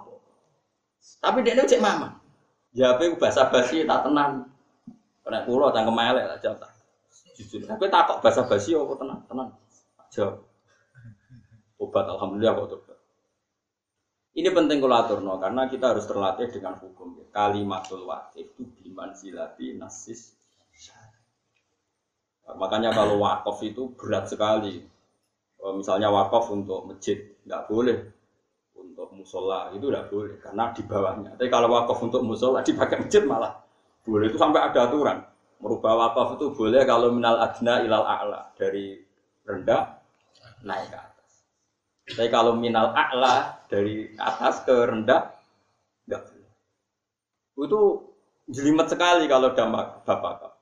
[1.21, 2.17] Tapi dia cek mama.
[2.75, 4.54] Jawabe bahasa basi tak tenang.
[5.25, 6.71] Nek kula cangkem elek lah jawab tak.
[7.35, 7.65] Jujur.
[7.65, 9.19] Tapi takok bahasa basi apa tenang?
[9.25, 9.49] Tenang.
[10.13, 10.35] Jawab.
[11.81, 12.93] Obat alhamdulillah kok.
[14.35, 17.23] Ini penting kalau aturno karena kita harus terlatih dengan hukum.
[17.33, 20.35] Kalimatul wakif itu biman silati nasis.
[22.45, 24.85] Makanya kalau wakaf itu berat sekali.
[25.65, 27.97] Misalnya wakaf untuk masjid nggak boleh,
[28.77, 31.31] untuk musola itu nggak boleh karena di bawahnya.
[31.33, 33.64] Tapi kalau wakaf untuk musola dipakai masjid malah
[34.05, 35.25] boleh itu sampai ada aturan.
[35.59, 39.01] Merubah wakaf itu boleh kalau minal adna ilal a'la dari
[39.41, 39.97] rendah
[40.61, 41.31] naik ke atas.
[42.13, 45.33] Tapi kalau minal a'la dari atas ke rendah
[46.05, 46.51] enggak boleh.
[47.65, 47.81] Itu
[48.45, 50.53] jelimet sekali kalau dampak bapak.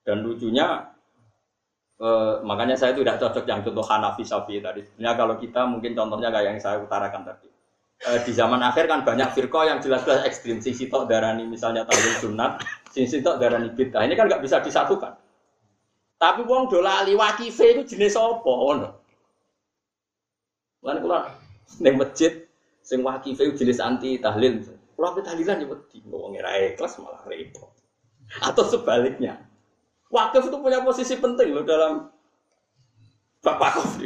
[0.00, 0.88] Dan lucunya
[2.00, 4.80] eh, makanya saya tidak cocok yang contoh Hanafi Syafi'i tadi.
[4.88, 7.59] Sebenarnya kalau kita mungkin contohnya kayak yang saya utarakan tadi.
[8.00, 10.56] Eh, di zaman akhir kan banyak firqah yang jelas-jelas ekstrim.
[10.64, 14.08] Sisi tok darani misalnya tahlil sunat, sisi tok darani bid'ah.
[14.08, 15.20] Ini kan nggak bisa disatukan.
[16.16, 18.88] Tapi wong dola ali wakife itu jenis apa ngono.
[20.80, 21.28] Lan kula
[21.84, 22.40] ning masjid
[22.80, 24.64] sing wakife jenis anti tahlil.
[24.96, 27.68] Kula ape tahlilan ya wedi wong ora ikhlas malah repot.
[28.40, 29.44] Atau sebaliknya.
[30.08, 32.08] Wakif itu punya posisi penting loh dalam
[33.44, 34.00] bab wakaf.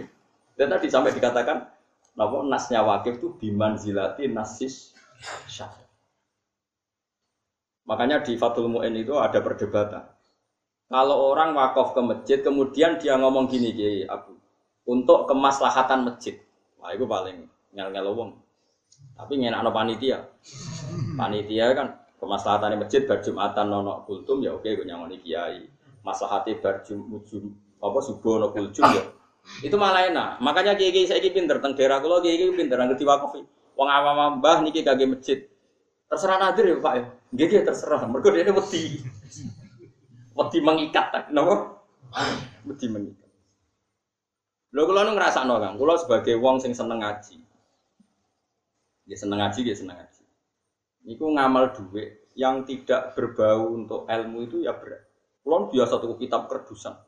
[0.59, 1.73] Dan tadi sampai dikatakan
[2.14, 4.94] Napa nasnya wakif itu biman zilati nasis
[5.50, 5.74] syaf.
[7.85, 10.07] Makanya di Fatul Mu'in itu ada perdebatan.
[10.88, 14.38] Kalau orang wakaf ke masjid, kemudian dia ngomong gini, Kiai Abu,
[14.87, 16.38] untuk kemaslahatan masjid.
[16.79, 18.31] Wah, itu paling ngel-ngel wong.
[19.18, 20.18] Tapi ngenak panitia.
[21.18, 21.87] Panitia kan
[22.18, 25.66] kemaslahatan masjid berjumatan nono kultum ya oke gue nyamoni kiai.
[26.05, 27.44] Maslahati berjum ujum
[27.79, 29.03] apa subuh nono kultum ya
[29.61, 30.40] itu malah enak.
[30.40, 33.37] Makanya kiai saya pinter tentang daerah kulo kiai pinter ngerti wakaf.
[33.74, 35.38] Wong awam mbah niki kagak masjid.
[36.09, 37.04] Terserah nadir ya pak ya.
[37.35, 38.07] Gigi terserah.
[38.07, 39.02] Mereka dia wedi.
[40.35, 41.24] Wedi mengikat tak?
[42.66, 43.30] Wedi mengikat.
[44.74, 47.38] Lo kalau ngerasa no kan, kalau sebagai wong sing seneng ngaji,
[49.07, 50.22] dia seneng ngaji, dia seneng ngaji.
[51.07, 55.07] Niku ngamal duit yang tidak berbau untuk ilmu itu ya berat.
[55.46, 56.98] Kulon biasa tuh kitab kerdusan.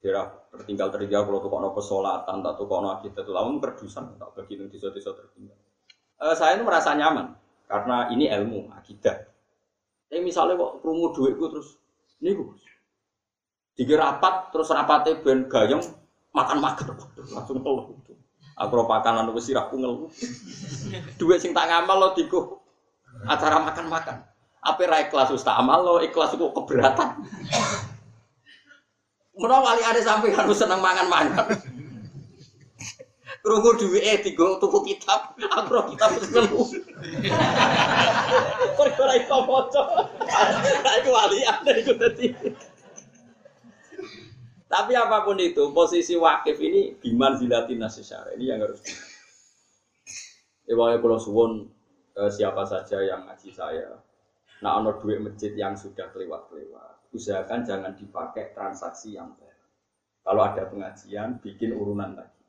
[0.00, 4.32] Daerah tertinggal tertinggal kalau tuh kono pesolatan tak tuh kono kita tuh lawan kerdusan tak
[4.32, 5.56] bagi di desa-desa tertinggal.
[6.20, 7.36] Eh, saya itu merasa nyaman
[7.68, 9.16] karena ini ilmu akidah.
[10.08, 11.76] Tapi misalnya kok krungu duitku terus
[12.24, 12.60] ini gus
[13.80, 15.80] dikira rapat terus rapatnya ben gayeng
[16.36, 16.96] makan-makan
[17.32, 17.96] langsung ngeluh.
[18.60, 20.12] Aku ropakan anu wis sirahku ngeluh.
[21.16, 22.60] Duit sing tak ngamal lo diku
[23.24, 24.20] acara makan-makan.
[24.60, 27.24] Apa ra ikhlas wis tak amal lo ikhlas kok keberatan.
[29.40, 31.48] Menawa wali ada sampai harus seneng mangan-mangan.
[33.40, 36.28] Krungu duwike digo tuku kitab, aku ro kitab wis.
[38.76, 39.82] Perkara iso maca.
[40.84, 42.36] Lah wali ada iku dadi.
[44.70, 48.36] Tapi apa pun itu, posisi wakif ini biman zilatin nasyara.
[48.36, 48.84] Ini yang harus
[50.70, 51.52] Ya pokoknya kalau suwon
[52.14, 53.90] eh, siapa saja yang ngaji saya,
[54.62, 59.66] nah ono duit masjid yang sudah kelewat-kelewat, usahakan jangan dipakai transaksi yang baru.
[60.20, 62.40] Kalau ada pengajian, bikin urunan lagi.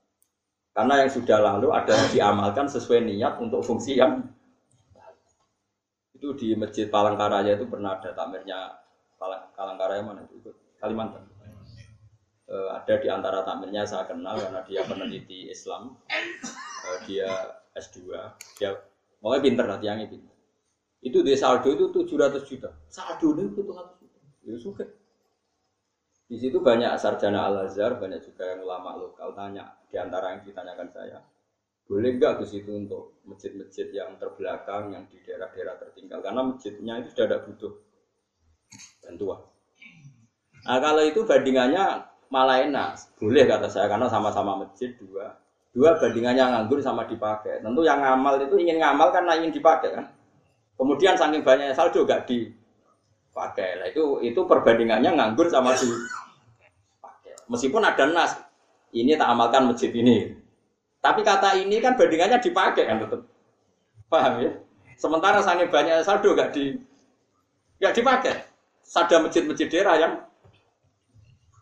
[0.72, 4.24] Karena yang sudah lalu ada yang diamalkan sesuai niat untuk fungsi yang.
[6.16, 8.78] Itu di Masjid Palangkaraya itu pernah ada takmirnya
[9.18, 10.54] Palang, Palangkaraya mana itu?
[10.78, 11.26] Kalimantan.
[12.52, 15.98] Eh, ada di antara takmirnya saya kenal karena dia peneliti Islam.
[16.10, 17.30] Eh, dia
[17.78, 18.12] S2.
[18.60, 18.76] Dia
[19.24, 20.36] pokoknya pinter lah, tiangnya pinter.
[21.02, 22.70] Itu di saldo itu 700 juta.
[22.92, 24.01] Saldo itu 700
[24.46, 24.86] Itu suka.
[26.32, 30.48] Di situ banyak sarjana Al Azhar, banyak juga yang ulama lokal tanya di antara yang
[30.48, 31.20] ditanyakan saya,
[31.84, 36.24] boleh nggak ke situ untuk masjid-masjid yang terbelakang, yang di daerah-daerah tertinggal?
[36.24, 37.74] Karena masjidnya itu sudah tidak butuh
[39.04, 39.44] bantuan.
[40.64, 41.86] Nah kalau itu bandingannya
[42.32, 45.36] malah enak, boleh kata saya karena sama-sama masjid dua,
[45.76, 47.60] dua bandingannya nganggur sama dipakai.
[47.60, 50.08] Tentu yang ngamal itu ingin ngamal karena ingin dipakai kan.
[50.80, 52.24] Kemudian saking banyaknya saldo gak
[53.32, 53.80] dipakai.
[53.80, 57.32] Lah itu itu perbandingannya nganggur sama dipakai.
[57.48, 58.36] Meskipun ada nas,
[58.92, 60.36] ini tak amalkan masjid ini.
[61.00, 63.24] Tapi kata ini kan bandingannya dipakai kan tetap.
[64.12, 64.52] Paham ya?
[65.00, 66.76] Sementara saking banyak saldo gak di
[67.80, 68.36] gak dipakai.
[68.92, 70.14] Ada masjid-masjid daerah yang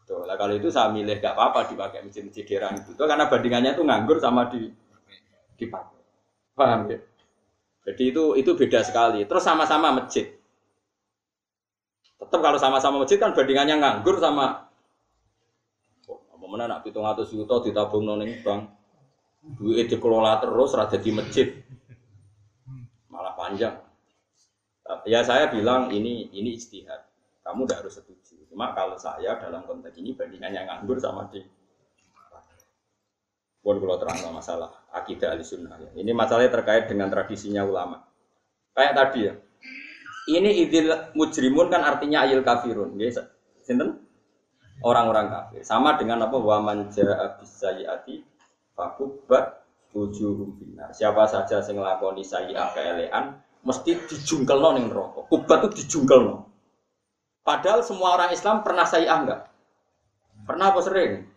[0.10, 2.98] Tuh, lah kalau itu saya milih gak apa-apa dipakai masjid-masjid daerah itu.
[2.98, 4.74] Tuh, karena bandingannya itu nganggur sama di
[5.54, 6.02] dipakai.
[6.58, 6.98] Paham ya?
[7.86, 9.22] Jadi itu itu beda sekali.
[9.30, 10.39] Terus sama-sama masjid.
[12.30, 14.70] Tetap kalau sama-sama masjid kan bandingannya nganggur sama
[16.06, 18.70] apa mana nak pitung atus juta ditabung noning bank.
[19.58, 21.58] Duit dikelola terus rada di masjid.
[23.10, 23.82] Malah panjang.
[25.10, 27.02] Ya saya bilang ini ini istihad.
[27.42, 28.46] Kamu tidak harus setuju.
[28.46, 31.42] Cuma kalau saya dalam konteks ini bandingannya nganggur sama di
[33.60, 35.90] pun kalau terang masalah akidah ahli sunnah ya.
[35.98, 38.06] Ini masalahnya terkait dengan tradisinya ulama.
[38.78, 39.34] Kayak tadi ya.
[40.28, 42.98] Ini idil mujrimun kan artinya ayil kafirun.
[43.00, 43.24] Ya,
[43.64, 44.04] sinten?
[44.84, 45.62] Orang-orang kafir.
[45.64, 46.36] Sama dengan apa?
[46.36, 48.24] Wa man ja'a bisayiati
[48.76, 49.64] fakubbat
[49.96, 50.92] wujuhum binar.
[50.96, 55.28] Siapa saja yang nglakoni sayi'ah keelean mesti dijungkelno ning neraka.
[55.28, 56.48] Kubat itu dijungkelno.
[57.44, 59.50] Padahal semua orang Islam pernah saya enggak?
[60.46, 61.28] Pernah apa sering?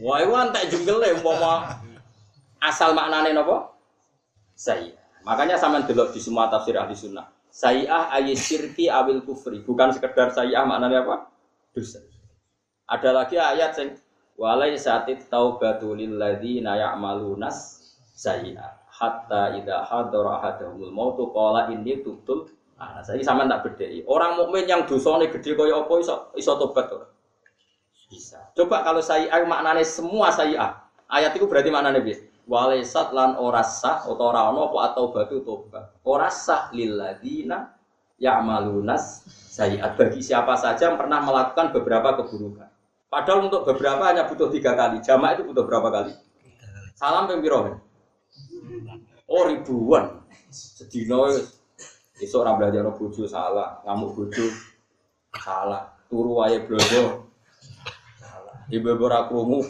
[0.00, 1.82] Wah, itu tak jungle umpama
[2.62, 3.74] asal maknanya nopo?
[4.54, 4.96] Saya.
[5.24, 7.28] Makanya sama delok di semua tafsir ahli sunnah.
[7.50, 9.60] Sayyah ayat syirki awil kufri.
[9.66, 11.16] Bukan sekedar sayyah maknanya apa?
[11.74, 11.98] Dosa.
[12.86, 13.90] Ada lagi ayat yang
[14.38, 17.82] walai satit taubatu lilladzina ya'malunas
[18.14, 24.00] sayyah hatta idha hadara ahadahumul mautu qala inni tubtul Nah, saya sama tak bedai.
[24.08, 26.88] Orang mukmin yang dosanya gede kaya apa iso iso tobat?
[28.08, 28.40] Bisa.
[28.56, 32.29] Coba kalau saya maknane semua saya ayat itu berarti maknane piye?
[32.50, 35.94] Walaisat lan ora sah atau ora ono apa atau batu tobat.
[36.02, 37.78] Ora sah lilladina
[38.18, 42.66] ya'malunas sayiat bagi siapa saja yang pernah melakukan beberapa keburukan.
[43.06, 44.98] Padahal untuk beberapa hanya butuh tiga kali.
[44.98, 46.12] Jamaah itu butuh berapa kali?
[46.98, 47.78] Salam pembiro.
[49.30, 50.26] Oh ribuan.
[50.50, 51.30] Sedino
[52.20, 54.44] Iso ora belajar bojo salah, ngamuk bojo
[55.32, 56.60] salah, turu wae
[58.20, 58.56] salah.
[58.68, 59.64] Ibu ora krungu.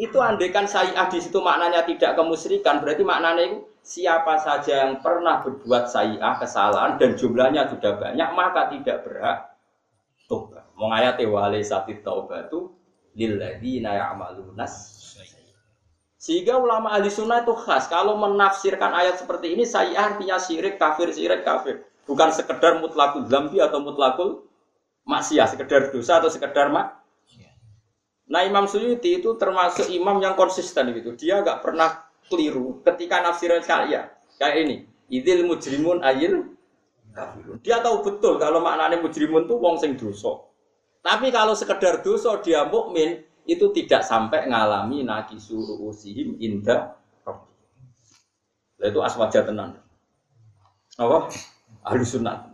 [0.00, 5.44] Itu andekan saya di situ maknanya tidak kemusyrikan, berarti maknanya itu siapa saja yang pernah
[5.44, 9.52] berbuat sayi'ah kesalahan dan jumlahnya sudah banyak maka tidak berhak
[10.24, 10.64] tobat.
[10.80, 12.72] Mau ayat wale sati taubatu
[13.12, 15.00] lilladzina ya'malunas
[16.20, 17.88] sehingga ulama ahli sunnah itu khas.
[17.88, 21.80] Kalau menafsirkan ayat seperti ini saya artinya syirik kafir syirik kafir.
[22.04, 24.44] Bukan sekedar mutlakul zambi atau mutlakul
[25.08, 26.99] maksiat sekedar dosa atau sekedar mak
[28.30, 33.58] Nah Imam Suyuti itu termasuk imam yang konsisten gitu dia nggak pernah keliru ketika nafsiran
[33.58, 34.76] saya kayak ini
[35.10, 36.54] idil mujrimun ayil.
[37.66, 40.46] Dia tahu betul kalau maknanya mujrimun itu wong sing dosa.
[41.02, 46.94] Tapi kalau sekedar dosa dia mukmin itu tidak sampai ngalami nakisu ruusihim inda
[47.26, 47.50] rabbi.
[48.78, 49.74] Lah itu aswaja tenan.
[50.94, 51.26] Apa?
[51.82, 52.46] Ahli sunnah.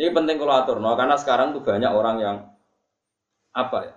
[0.00, 2.36] Ini penting kalau atur, no, karena sekarang tuh banyak orang yang
[3.52, 3.94] apa ya?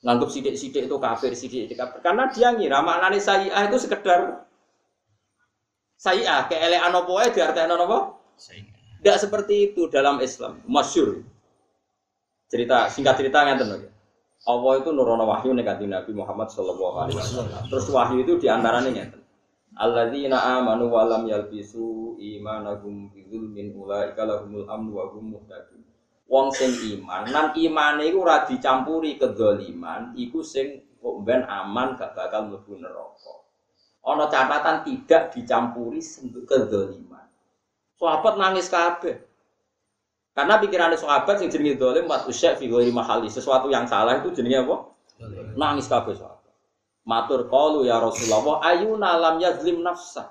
[0.00, 2.00] Nganggap sidik-sidik itu kafir, sidik-sidik kafir.
[2.00, 4.48] Karena dia ngira maknanya sayi'ah itu sekedar
[6.00, 8.16] sayi'ah, keelean apa ya diartikan apa?
[9.00, 11.20] Tidak seperti itu dalam Islam, masyur.
[12.48, 13.78] Cerita singkat cerita ngeten lho.
[14.48, 17.68] Allah itu nurono wahyu nih Nabi Muhammad Alaihi Wasallam.
[17.68, 19.20] Terus wahyu itu di antaranya ngeten.
[19.76, 23.24] Alladzina amanu wa lam yalbisu imanahum bi
[23.70, 25.79] ulaika lahumul amnu wa hum muhtadun.
[26.30, 32.14] Wong sing iman, nan imane iku ora dicampuri kedzaliman, iku sing kok ben aman gak
[32.14, 33.34] bakal mlebu neraka.
[34.06, 35.98] Ana catatan tidak dicampuri
[36.46, 37.26] kedzaliman.
[37.98, 39.26] Sahabat nangis kabeh.
[40.30, 44.30] Karena pikirannya sahabat sing jenenge dolim wa usyak fi ghairi mahali, sesuatu yang salah itu
[44.30, 44.86] jenenge apa?
[45.58, 46.54] Nangis kabeh sahabat.
[47.10, 50.30] Matur qalu ya Rasulullah, ayuna lam yazlim nafsa.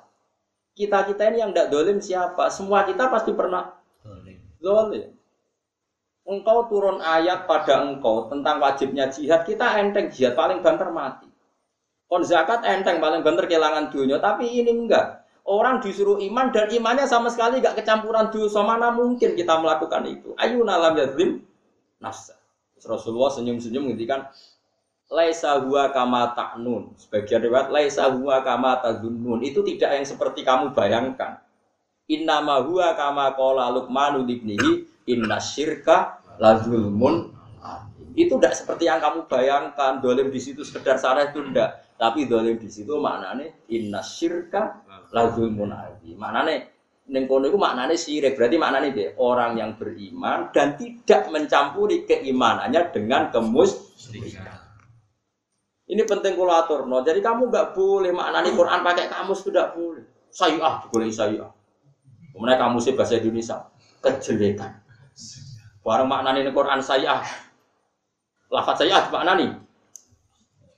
[0.79, 2.47] Kita-kita ini yang tidak dolim siapa?
[2.47, 3.75] Semua kita pasti pernah
[4.63, 5.18] dolim.
[6.27, 11.29] Engkau turun ayat pada engkau tentang wajibnya jihad, kita enteng jihad paling banter mati.
[12.09, 15.25] Kon zakat enteng paling banter kehilangan dunia, tapi ini enggak.
[15.45, 18.61] Orang disuruh iman dan imannya sama sekali enggak kecampuran dosa.
[18.61, 20.37] Mana mungkin kita melakukan itu?
[20.37, 21.41] Ayu nalam yazlim
[21.97, 22.37] nafsa.
[22.79, 24.29] Rasulullah senyum-senyum ngendikan
[25.09, 26.93] laisa huwa kama ta'nun.
[26.95, 29.41] Sebagian riwayat laisa huwa kama tadunnun.
[29.41, 31.41] Itu tidak yang seperti kamu bayangkan.
[32.09, 37.33] Innama huwa kama qala Luqman ibnihi inna syirka la zulmun.
[38.13, 39.97] Itu tidak seperti yang kamu bayangkan.
[40.03, 41.89] Dolim di situ sekedar sarah itu tidak.
[41.97, 45.73] Tapi dolim di situ maknanya inna syirka la zulmun.
[46.15, 46.79] Maknanya
[47.09, 52.93] Neng kono itu maknanya syirik, berarti maknanya deh orang yang beriman dan tidak mencampuri keimanannya
[52.93, 54.61] dengan kemusyrikan.
[55.89, 56.85] Ini penting kulatur.
[56.85, 57.01] No.
[57.01, 60.05] Jadi kamu nggak boleh maknani Quran pakai kamus tidak boleh.
[60.29, 61.49] Sayyi'ah, boleh sayyi'ah.
[62.29, 63.57] Kemudian kamus bahasa Indonesia
[64.05, 64.71] kejelekan.
[65.83, 67.23] Barang maknani Quran sayyi'ah.
[68.51, 69.57] Lafaz sayyi'ah maknani.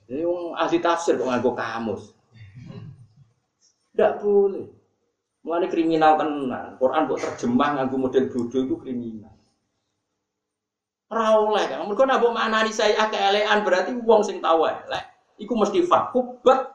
[0.08, 2.12] Ini yang ahli tafsir kok nganggo kamus.
[3.92, 4.68] Tidak boleh.
[5.42, 6.78] Mulai kriminal tenan.
[6.78, 9.34] Quran buat terjemah nganggo model bodoh itu kriminal.
[11.12, 11.84] Rawleh kan.
[11.84, 15.04] Mereka nak mana nih saya keelean berarti uang sing tahu elek.
[15.36, 16.72] Iku mesti fakubat.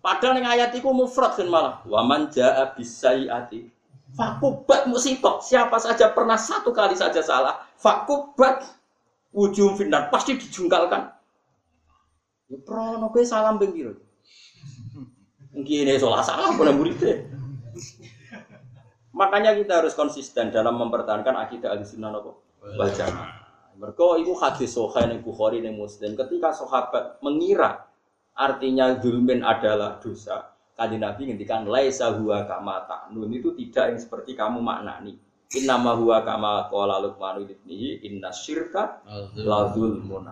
[0.00, 1.80] Padahal yang ayat iku mufrad kan malah.
[1.88, 3.79] Waman jaa bisayiati.
[4.18, 5.38] Fakubat musibah.
[5.38, 7.62] Siapa saja pernah satu kali saja salah.
[7.78, 8.66] Fakubat
[9.30, 11.14] ujung final pasti dijungkalkan.
[12.50, 13.94] Ya prono kowe salam ping piro?
[15.54, 17.26] Mungkin ini salah salah pun muridnya.
[19.14, 23.40] Makanya kita harus konsisten dalam mempertahankan akidah al-sunnah wal jamaah.
[23.80, 26.12] Mereka itu hadis sohail yang Bukhari yang Muslim.
[26.12, 27.88] Ketika sahabat mengira
[28.36, 34.32] artinya zulmin adalah dosa, kaji Nabi ngendikan laisa huwa kama ta'nun itu tidak yang seperti
[34.32, 35.20] kamu maknani.
[35.52, 39.04] Innama huwa kama qala Luqman ibnihi inna syirka
[39.36, 40.24] la zulmun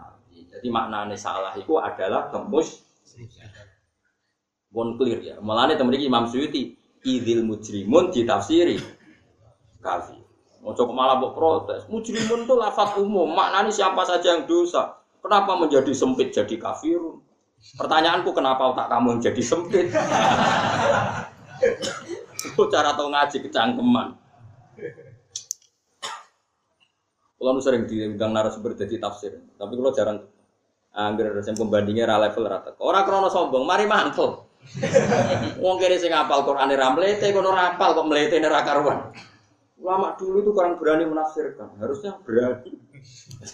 [0.49, 2.81] Jadi maknanya salah itu adalah tembus
[4.69, 5.37] Bon clear ya.
[5.41, 8.77] Mulane temen Imam Suyuti idil mujrimun ditafsiri
[9.81, 10.21] kafir.
[10.61, 11.89] Coba malah buat protes.
[11.89, 13.33] Mujrimun itu lafat umum.
[13.33, 15.01] Maknanya siapa saja yang dosa.
[15.25, 17.25] Kenapa menjadi sempit jadi kafirun?
[17.59, 19.87] Pertanyaanku kenapa otak kamu jadi sempit?
[22.43, 24.09] Itu cara tau ngaji kecangkeman.
[27.39, 30.19] Kalau sering diundang narasumber jadi tafsir, tapi kalau jarang
[30.91, 32.75] angger yang pembandingnya ra level rata.
[32.83, 34.43] Orang krono sombong, mari mantel.
[35.63, 38.99] Wong kene sing apal Qur'ane ra mlete kono rapal kok mlete ora karuan.
[39.79, 42.75] Ulama dulu itu kurang berani menafsirkan, harusnya berani.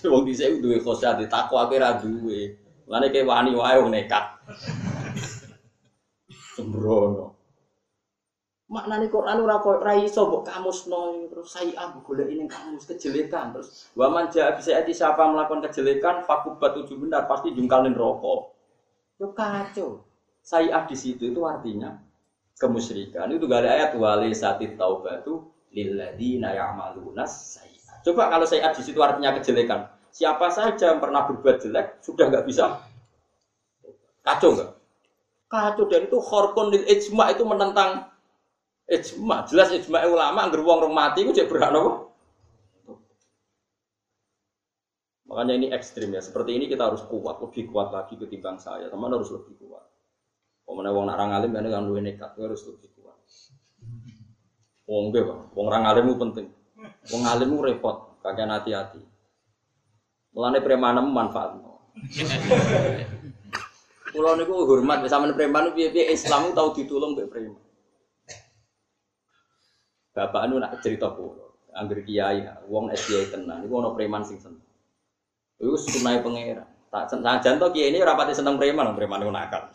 [0.08, 2.56] Wong dhisik duwe khosyat, takwa kira duwe.
[2.84, 4.24] Lane kayak wani wae wong nekat.
[6.54, 7.34] Sembrono.
[8.64, 13.52] Maknane Quran ora kok ra iso mbok kamusno terus saya abu golek ini kamus kejelekan
[13.52, 18.56] terus wa man jaa bisa ati siapa melakukan kejelekan fakubat tujuh benar pasti jungkalin rokok.
[19.20, 20.02] Yo kacau.
[20.44, 21.96] Saya di situ itu artinya
[22.60, 23.30] kemusyrikan.
[23.32, 28.04] Itu gak ada ayat wali satit taubatu lilladzina ya'maluna sayyi'at.
[28.04, 29.88] Coba kalau saya di situ artinya kejelekan.
[30.14, 32.78] Siapa saja yang pernah berbuat jelek sudah nggak bisa
[34.22, 34.70] kacau nggak?
[35.50, 38.14] Kacau dan itu khorkun lil ijma itu menentang
[38.86, 39.42] ijma.
[39.50, 42.14] Jelas ijma ulama anggar wong rong mati itu jadi berhak nopo.
[45.26, 46.22] Makanya ini ekstrim ya.
[46.22, 48.86] Seperti ini kita harus kuat, lebih kuat lagi ketimbang saya.
[48.86, 49.82] Teman harus lebih kuat.
[50.62, 53.18] Kalau wong nak alim kan kan luwe nekat, harus lebih kuat.
[54.86, 55.38] Wong nggih, Pak.
[55.58, 56.46] Wong ra ngalim ku penting.
[57.10, 59.13] Wong ngalim ku repot, kakek hati-hati.
[60.34, 61.94] Mulane premanem manfaatno.
[64.10, 67.62] Kulo niku hormat sampean preman piye-piye Islam tau ditulung mbek preman.
[70.14, 74.62] Bapak anu nak cerita kulo, angger kiai, wong SDI tenan, niku ono preman sing seneng.
[75.58, 76.70] Iku sunai pangeran.
[76.94, 79.74] Tak senajan to kiai ini rapati seneng preman, preman niku nakal.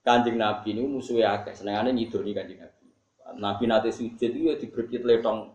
[0.00, 2.84] Kanjeng Nabi niku musuhe akeh, senengane ngidoni Kanjeng Nabi.
[3.40, 5.52] Nabi nate sujud itu ya diberkit letong.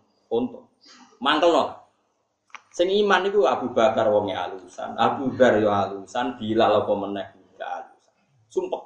[1.18, 1.79] Mangkel no.
[2.70, 6.94] Sing iman niku Abu Bakar wonge alusan, Abu Dar yo alusan, Bilal apa
[7.34, 8.14] juga alusan.
[8.50, 8.82] Sumpah.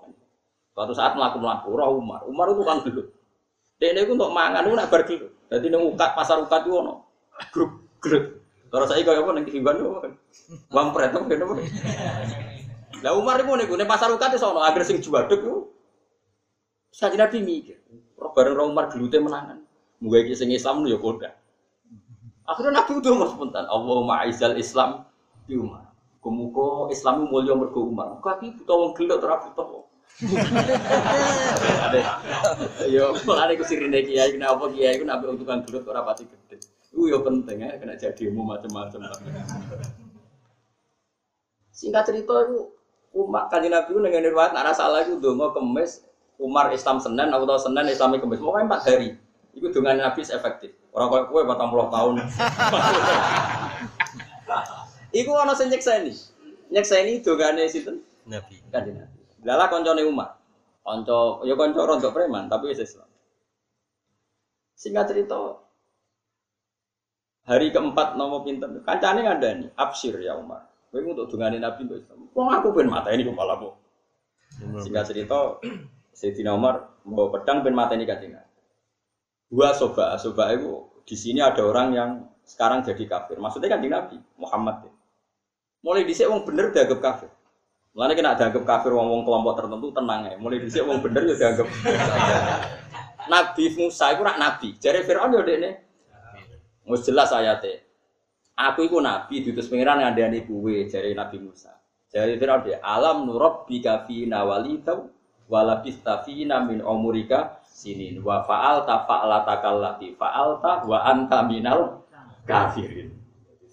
[0.74, 2.26] Suatu saat melaku-melaku, roh Umar.
[2.26, 3.08] Umar itu kan gelut.
[3.78, 5.32] Dene iku untuk mangan itu nak gelut.
[5.52, 6.80] Dadi ning ukat pasar ukat itu.
[7.54, 7.72] Grup
[8.02, 8.26] grup.
[8.74, 9.90] Terus saya kaya apa ning himbang itu.
[10.74, 11.54] Wampret apa kene apa.
[13.06, 15.70] Lah Umar iku niku ning pasar ukat itu ono agar sing juwadeg ku.
[16.94, 17.82] Saji Nabi mikir,
[18.18, 19.62] roh bareng roh Umar gelute menangan.
[20.02, 21.43] Iki sing Islam ya koda.
[22.44, 23.66] Akhirnya Nabi udah mau spontan.
[23.72, 25.08] Allahumma aizal Islam
[25.48, 25.88] di Umar.
[26.20, 28.20] Kumuko Islamu mulia mergo Umar.
[28.20, 29.86] Kaki butuh wong gelot ora butuh wong.
[32.86, 36.60] Yo, mulane ku sirine kiai kenapa kiai ku nabi untuk kan gelot ora pati gede.
[36.94, 39.02] Iku yo penting ya kena jadi ilmu macam-macam.
[41.74, 42.70] Singkat cerita itu
[43.16, 46.06] Umar kanjeng Nabi ku ning riwayat nek salah iku donga kemis
[46.38, 48.38] Umar Islam Senin atau Senin Islami kemis.
[48.38, 49.10] Pokoknya empat hari.
[49.58, 50.83] Iku dengan Nabi efektif.
[50.94, 52.22] Orang kaya kue batang puluh tahun.
[55.20, 56.14] Iku ana sing nyekseni.
[56.70, 58.06] Nyekseni dongane sinten?
[58.30, 58.62] Nabi.
[58.70, 59.18] Kanjeng Nabi.
[59.42, 60.38] Lala koncone Umar.
[60.86, 63.10] Kanca ya kanca rontok preman tapi wis Islam.
[64.78, 65.64] Singkat cerita
[67.48, 70.70] hari keempat nomo pinter kancane ngandani absir ya Umar.
[70.94, 72.30] Kowe untuk dongane Nabi untuk Islam.
[72.38, 73.74] Wong aku ben mata ini kepala bu.
[74.78, 75.58] Singkat cerita
[76.14, 78.53] Sayyidina Umar mau pedang ben mata ini kanjeng Nabi.
[79.54, 82.10] Dua soba, soba itu di sini ada orang yang
[82.42, 83.38] sekarang jadi kafir.
[83.38, 84.90] Maksudnya kan di Nabi Muhammad.
[84.90, 84.94] Ya.
[85.86, 87.30] Mulai dhisik wong bener dianggap kafir.
[87.94, 90.42] Mulane kena dianggap kafir wong-wong kelompok tertentu tenang ya.
[90.42, 91.70] Mulai dhisik wong bener ya dianggap
[93.30, 94.70] Nabi Musa itu rak nabi.
[94.82, 95.72] Jare Firaun yo dekne.
[96.90, 97.86] Wis jelas ayate.
[98.58, 101.78] Aku iku nabi diutus pangeran ngandani kuwe jare Nabi Musa.
[102.10, 105.14] Jare Firaun dia alam nurab bika fi nawalitau
[105.48, 112.06] walabista fina min umurika sinin wa fa'alta fa'alata kallati fa'alta wa anta minal
[112.46, 113.10] kafirin.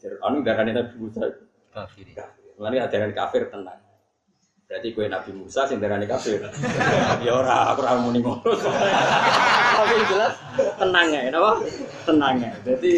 [0.00, 1.28] Fir'aun darane Nabi Musa.
[1.70, 2.16] Kafiri.
[2.56, 3.78] Mulane ajaran kafir tenang.
[4.64, 6.40] Berarti gue Nabi Musa sing darane kafir.
[7.26, 8.40] ya ora, aku ora muni ngono.
[9.78, 10.34] Tapi jelas
[10.80, 11.52] tenang ya, napa?
[12.08, 12.52] Tenang ya.
[12.64, 12.92] Jadi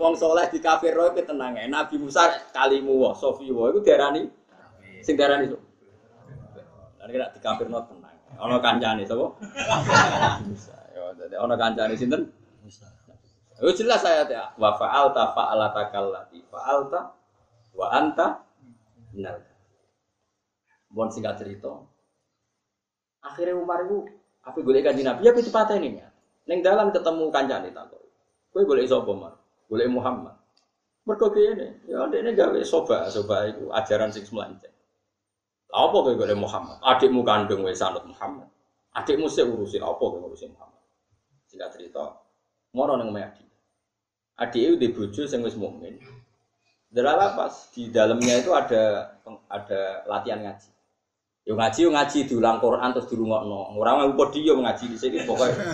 [0.00, 1.68] wong soleh di kafir roh itu tenang ya.
[1.68, 4.24] Nabi Musa kalimu wa sofi wa itu diarani
[5.04, 5.58] sing diarani so.
[7.02, 7.82] Lan kira di kafir no.
[8.38, 9.26] Ono kancane sapa?
[10.46, 10.74] Musa.
[10.98, 12.26] Ya, dadi ono kancane sinten?
[12.58, 12.90] Musa.
[13.62, 14.50] Oh jelas saya ya.
[14.58, 17.00] Wa fa'alta fa'alata kallati fa'alta
[17.74, 18.42] wa anta
[19.14, 19.38] minal.
[20.90, 21.70] Bon singkat cerita.
[23.22, 24.06] Akhirnya Umar itu
[24.42, 26.08] apa boleh kanji Nabi ya patah ini ya.
[26.50, 28.02] Neng dalam ketemu kancane takut.
[28.50, 29.34] Kowe boleh sapa Umar?
[29.70, 30.38] Boleh Muhammad.
[31.08, 34.68] Mergo kene, ya ini gawe soba, soba itu ajaran sing semelanceng.
[35.68, 36.80] Apa kowe golek Muhammad?
[36.80, 38.48] Adikmu kandung wis sanut Muhammad.
[38.96, 40.80] Adikmu sik urusi apa kowe ngurusi Muhammad?
[41.48, 42.24] Singkat cerita,
[42.72, 43.48] moro nang omahe adik.
[44.40, 46.00] Adik itu di bojo sing wis mukmin.
[46.88, 49.16] Delala pas di dalamnya itu ada
[49.52, 50.70] ada latihan ngaji.
[51.44, 53.76] Yo ngaji yo ngaji diulang Quran terus dirungokno.
[53.76, 55.64] Ora nganggo podium ngaji di sini pokoknya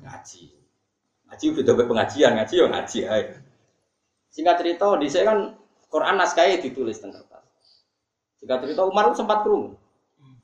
[0.00, 0.42] ngaji.
[1.28, 3.24] Ngaji beda be pengajian, ngaji yo ngaji ae.
[4.32, 5.38] Singkat cerita di sini kan
[5.92, 7.12] Quran naskahnya ditulis teng
[8.42, 9.78] Singkat cerita Umar itu sempat kerungu.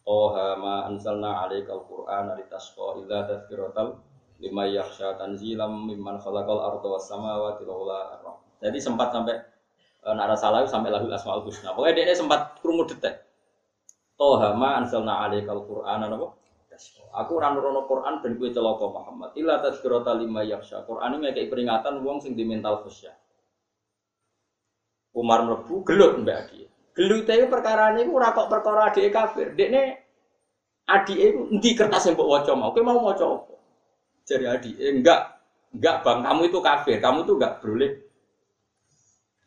[0.06, 3.98] Oh ma anzalna alaikal Qur'an litasqa illa tadhkiratal
[4.38, 8.22] lima yakhsha tanzilam mimman khalaqal arda was samawati laula
[8.62, 9.34] Jadi sempat sampai
[9.98, 11.74] e, nara salah sampai lahul asmaul husna.
[11.74, 13.18] Pokoknya dia sempat kerungu detek.
[14.14, 16.38] Toha ma anzalna alaikal Qur'an apa?
[17.18, 19.34] Aku ora nurono Quran ben kowe celaka Muhammad.
[19.34, 20.86] Illa tadhkiratal lima yakhsha.
[20.86, 23.10] Quran ini kayak peringatan wong sing di mental khusyuk.
[25.18, 26.77] Umar mlebu gelut mbak Adi.
[26.98, 29.54] Gelute iku perkarane iku ora kok perkara adike kafir.
[29.54, 30.02] Dekne
[30.82, 32.74] adike iku endi kertas yang mbok waca mau?
[32.74, 33.54] Kowe mau maca apa?
[34.26, 35.20] Jadi adike enggak
[35.78, 36.98] enggak Bang, kamu itu kafir.
[36.98, 37.90] Kamu tuh enggak boleh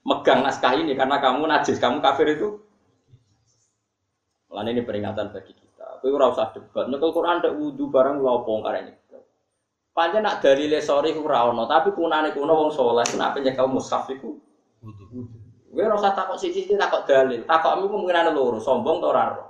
[0.08, 2.56] megang naskah ini karena kamu najis, kamu kafir itu.
[4.48, 6.00] Lan ini peringatan bagi kita.
[6.00, 6.88] Kowe ora usah debat.
[6.88, 8.96] Nyekel Quran tek wudu barang lha opo karene.
[9.92, 14.40] Pancen nak iku ora ono, tapi kunane kuno wong saleh nak nyekel mushaf iku
[14.82, 15.41] Wudu.
[15.72, 17.48] Gue rasa takut sisi takut dalil.
[17.48, 19.48] Takut aku mungkin ada loro, sombong atau ora roh.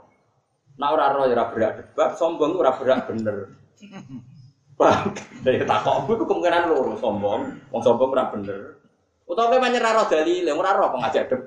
[0.77, 3.49] Nah ora roh ya ora berak debat, sombong ora berak bener.
[4.79, 5.17] Paham?
[5.41, 7.41] Dari takok gue kemungkinan loro sombong,
[7.73, 8.77] wong sombong ora bener.
[9.25, 11.41] Utawa kowe menyerah roh dalil, ora roh pengajak deb.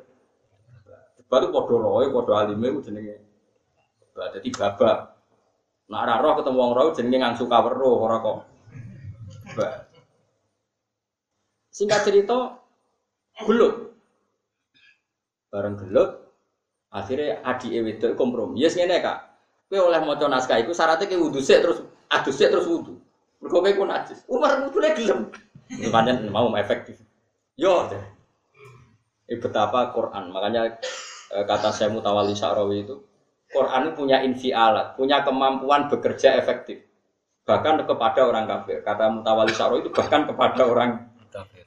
[1.30, 3.22] Baru padha roe, padha alime ku jenenge.
[4.10, 4.98] Bah dadi babak.
[5.86, 8.38] Nek ora roh ketemu wong roh jenenge ngangsu kaweruh ora kok.
[9.54, 9.86] Bah.
[11.70, 12.58] Singkat cerita,
[13.46, 13.93] gelut.
[15.54, 16.34] Bareng gelut,
[16.90, 18.58] akhirnya adik wedok kompromi.
[18.58, 19.18] Yes ngene kak,
[19.70, 21.78] kowe oleh maca naskah iku syaratnya kowe wudu sik terus
[22.10, 22.98] adus sik terus wudu.
[23.38, 24.26] Mergo kowe ku najis.
[24.26, 25.30] Umar wudune gelem.
[25.94, 26.98] Pancen mau efektif.
[27.54, 27.86] Yo.
[27.86, 28.02] deh.
[29.30, 30.34] Eh, betapa Quran.
[30.34, 30.74] Makanya
[31.38, 32.98] eh, kata saya Mutawali Sa'rawi itu
[33.54, 36.82] Quran itu punya infialat, punya kemampuan bekerja efektif.
[37.46, 38.82] Bahkan kepada orang kafir.
[38.82, 41.63] Kata Mutawali Sa'rawi itu bahkan kepada orang Kafir.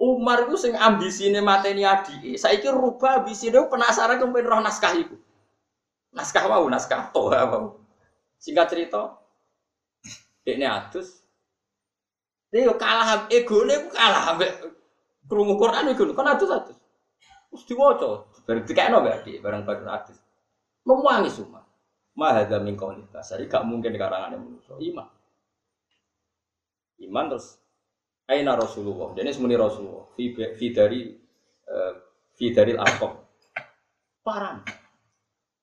[0.00, 2.34] Umar itu sing ambisine mateni adike.
[2.34, 5.16] Saiki rubah ambisine penasaran kemudian roh naskah iku.
[6.14, 7.78] Naskah mau, naskah toha mau.
[8.38, 9.18] Singkat cerita,
[10.46, 11.22] dekne adus.
[12.54, 14.52] Dia kalah egone ku kalah ambek
[15.26, 16.78] krungu Quran iku kan adus adus.
[17.50, 18.10] Terus diwaca,
[18.46, 20.18] bareng dikekno mbak Dik, bareng bareng adus.
[20.86, 21.62] Memuangi semua.
[22.14, 23.30] Mahadha min qaulitas.
[23.30, 24.78] Jadi gak mungkin karangannya manusia.
[24.78, 25.10] Iman.
[27.02, 27.58] Iman terus
[28.24, 29.12] Aina Rasulullah.
[29.12, 30.08] Jadi semuanya Rasulullah.
[30.16, 31.12] Fi, fi dari
[32.34, 32.72] fi dari.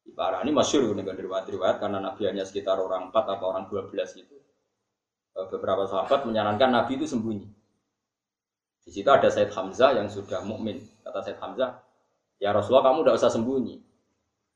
[0.01, 4.21] Di Parang ini masyur dengan riwayat-riwayat karena Nabi hanya sekitar orang 4 atau orang 12
[4.21, 4.37] itu.
[5.31, 7.47] Eh, beberapa sahabat menyarankan Nabi itu sembunyi.
[8.81, 10.83] Di situ ada Said Hamzah yang sudah mukmin.
[11.05, 11.79] Kata Said Hamzah,
[12.41, 13.75] ya Rasulullah kamu tidak usah sembunyi.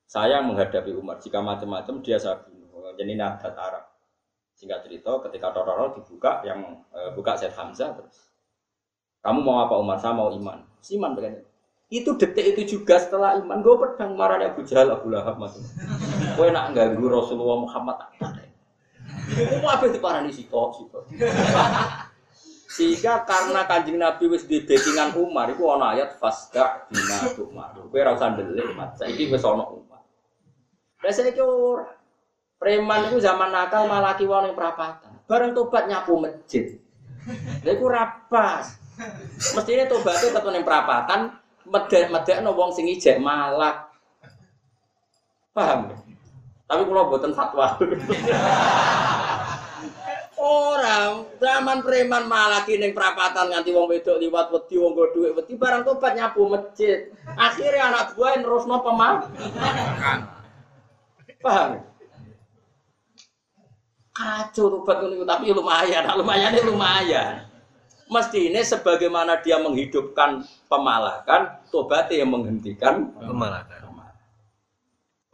[0.05, 1.17] Saya menghadapi Umar.
[1.23, 2.93] Jika macam-macam dia saya bunuh.
[2.93, 3.84] Jadi ini adat Arab.
[4.55, 8.31] Singkat cerita, ketika Tororo dibuka, yang eh, buka Said Hamzah terus.
[9.19, 9.99] Kamu mau apa Umar?
[9.99, 10.63] Saya mau iman.
[10.79, 11.43] Si iman begini.
[11.91, 15.53] Itu detik itu juga setelah iman, gue pedang marahnya Abu Jahal, Abu Lahab mas.
[16.33, 18.09] Gue nak ganggu Rasulullah Muhammad.
[19.29, 21.05] Gue mau apa diparani si kok, si kok.
[22.75, 27.77] Sehingga karena kanjeng Nabi wis di backingan Umar, itu ana ayat fasda bina Umar.
[27.77, 28.97] Gue rasa ndelik, mas.
[28.97, 30.01] Saiki wis ana Umar.
[31.05, 31.41] Lah saiki.
[32.55, 35.11] Preman itu zaman nakal malah kiwon yang perapatan.
[35.27, 36.79] Bareng tobat nyapu masjid.
[37.65, 38.79] Lha iku rapas.
[39.57, 41.19] Mestine tobatnya ketemu yang perapatan,
[41.67, 43.91] medek-medekno wong sing ijek malak.
[45.51, 45.91] Paham?
[46.65, 47.75] Tapi kalau buatan fatwa.
[50.35, 55.55] Orang zaman preman malah kini perapatan nganti wong wedok liwat wedi wong go dhuwit wedi
[55.55, 57.07] barang tobat nyapu masjid.
[57.39, 59.15] Akhirnya anak buah nerusno pemah.
[61.39, 61.94] Paham?
[64.15, 67.43] Kacau iku, tapi lumayan, lumayan lumayan.
[68.07, 73.85] Mestinya sebagaimana dia menghidupkan pemalakan, tobatnya yang menghentikan Pemalakan.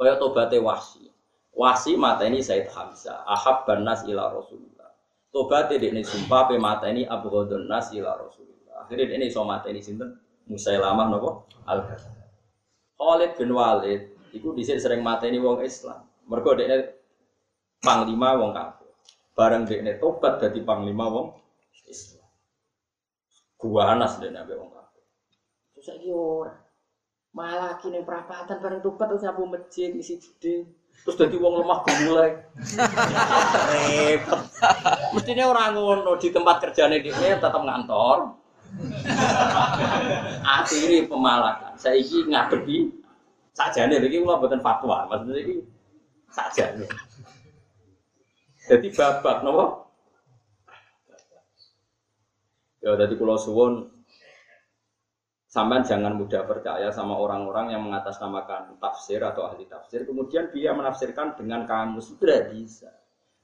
[0.01, 1.13] Kaya tobatnya wasi.
[1.53, 3.21] Wasi mata ini Said Hamzah.
[3.29, 4.97] Ahab nas ila Rasulullah.
[5.29, 7.29] Tobatnya ini sumpah pe mata ini Abu
[7.69, 8.81] nas ila Rasulullah.
[8.81, 10.17] Akhirnya ini so mata ini sinten
[10.49, 11.85] Musailamah nopo al
[12.97, 16.01] Khalid bin Walid itu di sini sering mata ini wong Islam.
[16.25, 16.75] Mereka ini
[17.81, 18.89] panglima wong kafir.
[19.33, 21.33] Bareng dia ini tobat dari panglima wong
[21.89, 22.29] Islam.
[23.57, 25.03] Gua anas dia nabi wong kafir.
[25.75, 26.55] Terus saya ora.
[27.31, 30.69] Malah kini perapatan bareng tobat terus nyapu masjid isi gede.
[31.01, 32.31] Terus jadi wong lemah gemulai.
[33.73, 34.41] Repot.
[35.17, 38.37] Mestinya orang ngono di tempat kerjanya dia tetap ngantor.
[40.45, 41.73] Akhirnya pemalakan.
[41.75, 42.77] Saya ini ngadepi
[43.51, 45.55] sajane iki kula mboten fatwa, maksudnya iki
[46.31, 46.87] sajane.
[48.71, 49.65] Jadi babak napa?
[52.79, 53.91] Ya jadi kula suwun
[55.51, 61.35] sampean jangan mudah percaya sama orang-orang yang mengatasnamakan tafsir atau ahli tafsir kemudian dia menafsirkan
[61.35, 62.89] dengan kamus itu tidak bisa.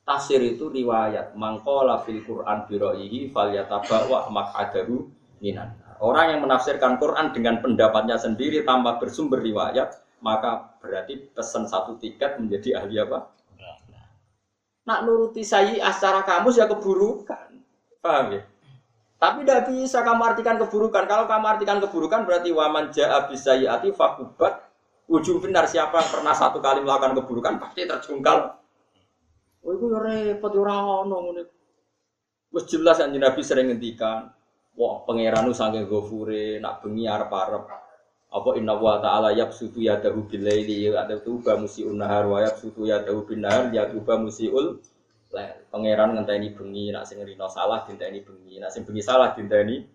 [0.07, 5.11] Tafsir itu riwayat mangkola fil Quran biroihi fal yatabawa makadahu
[5.43, 5.75] minan.
[5.99, 9.91] Orang yang menafsirkan Quran dengan pendapatnya sendiri tanpa bersumber riwayat,
[10.23, 13.36] maka berarti pesan satu tiket menjadi ahli apa?
[14.87, 17.51] Nak nuruti saya secara kamus ya keburukan.
[17.99, 18.41] Paham ya?
[19.17, 21.03] Tapi tidak bisa kamu artikan keburukan.
[21.09, 24.63] Kalau kamu artikan keburukan berarti waman ja'a bisayyati fakubat
[25.11, 28.55] ujung benar siapa yang pernah satu kali melakukan keburukan pasti terjungkal.
[29.67, 31.43] Oh itu ya repot ya ono ngene.
[32.55, 34.31] Wis jelas anjing Nabi sering ngendikan,
[34.79, 37.86] wah pangeranu saking gofure nak bengi arep-arep
[38.27, 43.23] apa inna wa ta'ala yabsutu yadahu bil laili ya tuba musiun nahar wa yabsutu yadahu
[43.23, 44.83] bin nahar ya tuba musiul
[45.31, 49.87] lail pangeran ngenteni bengi nak sing rino salah dinteni bengi nak sing bengi salah dinteni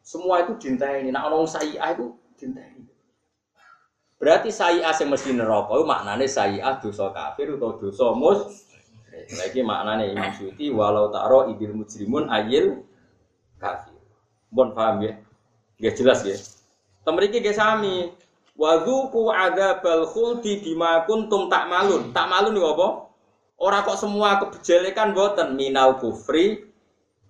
[0.00, 2.84] semua itu dinteni nak ono sayi'ah itu dinteni
[4.16, 8.64] berarti sayi'ah sing mesti neraka itu maknane sayi'ah dosa kafir atau dosa mus
[9.14, 12.82] Lagi maknanya Imam Syuuti walau taro idil mujrimun ayil
[13.62, 13.94] kafir.
[14.50, 15.12] Bon paham ya?
[15.78, 16.36] Gak jelas ya.
[17.04, 18.08] Temeriki gak sami.
[18.54, 22.14] Wadzuku adzabal khuldi bima kuntum tak malun.
[22.16, 22.88] Tak malun ya apa?
[23.58, 26.64] Ora kok semua kebejelekan boten minal kufri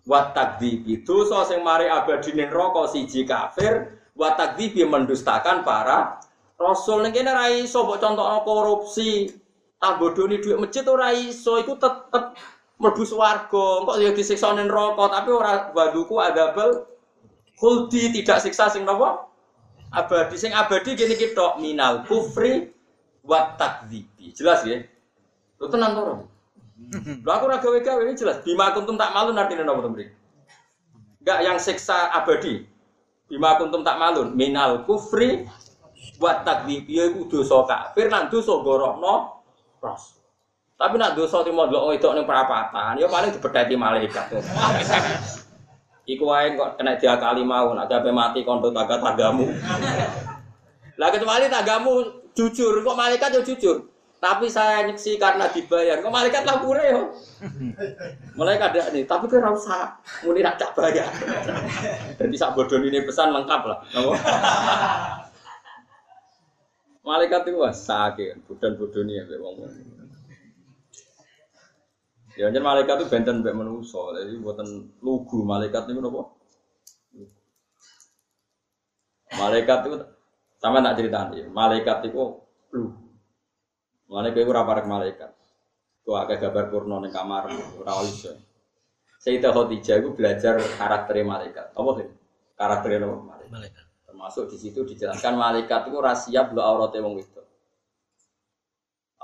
[0.05, 1.01] wa takdzibi.
[1.01, 6.21] Dosa sing mari abadine neraka siji kafir wa takdzibi mendustakan para
[6.61, 7.01] rasul.
[7.01, 9.33] Ning kene ra iso mbok contohno korupsi
[9.81, 11.57] tak bodoni dhuwit masjid ora iso.
[11.57, 12.37] Iku tetep
[12.77, 13.67] mlebu swarga.
[13.89, 16.85] Kok ya disiksa neraka tapi ora waduku adabel
[17.57, 18.13] khuldi.
[18.13, 19.33] Tidak siksa sing napa
[19.95, 22.75] abadi sing abadi gini kita minal kufri
[23.23, 24.83] wa takdzibi jelas ya?
[25.63, 26.03] Lu tenan to?
[27.23, 28.43] Lu aku ora gawe-gawe ini jelas.
[28.43, 30.13] Bima kuntum tak malu artinya napa to mriki
[31.25, 32.69] enggak yang siksa abadi.
[33.33, 34.37] Bima kuntum tak malun.
[34.37, 35.49] Minal kufri
[36.21, 39.41] wa takdzibi ya dosa kafir lan dosa gorokno
[39.81, 40.21] ros.
[40.77, 43.01] Tapi nak dosa timo delok wedok ning perapatan.
[43.01, 44.27] Ya paling dibedheti malaikat
[46.05, 49.49] Iku wae kok kena diakali mau, nak gawe mati kondo taga tagamu.
[51.01, 51.93] Lah kecuali tagamu
[52.37, 53.89] jujur, kok malaikat yo jujur.
[54.21, 56.01] Tapi saya nyeksi karena dibayar.
[56.01, 57.03] Kok malaikat lah pure yo.
[58.37, 61.09] Malaikat ada nih, tapi kira usah muni nak cak bayar.
[62.21, 63.79] Jadi sak bodoni ini pesan lengkap lah.
[67.05, 69.61] Malaikat itu wah sakit, bodan bodoni ya wong.
[72.35, 74.67] Ya jen malaikat itu benten mbek manusa, jadi buatan
[74.99, 76.35] lugu malaikat itu nopo.
[79.39, 79.97] Malaikat itu
[80.59, 82.43] sama tak cerita nih, malaikat itu
[82.75, 83.07] lugu.
[84.11, 85.31] Malaikat itu rapar malaikat.
[86.05, 87.49] Tuh agak gambar purno ning kamar,
[87.81, 88.35] ora iso.
[89.25, 91.73] Sayyidah Khadijah itu belajar karakter malaikat.
[91.73, 92.09] Apa sih?
[92.59, 93.17] Karakter apa?
[93.25, 93.53] Malaikat.
[93.57, 93.85] Malaikat.
[94.05, 97.41] Termasuk di situ dijelaskan malaikat itu rahasia belum auratnya wong itu.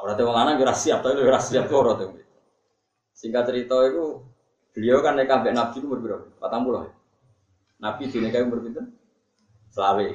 [0.00, 2.29] Auratnya wong lanang yo ora siap, tapi ora siap auratnya wong itu.
[3.20, 4.24] Singkat cerita itu
[4.72, 6.88] beliau kan nikah mbek Nabi itu berbeda, patang puluh.
[7.76, 8.96] Nabi di nikah umur pinten?
[9.68, 10.08] Selawe.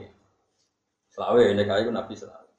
[1.14, 2.50] Selawe nikah itu Nabi selawe.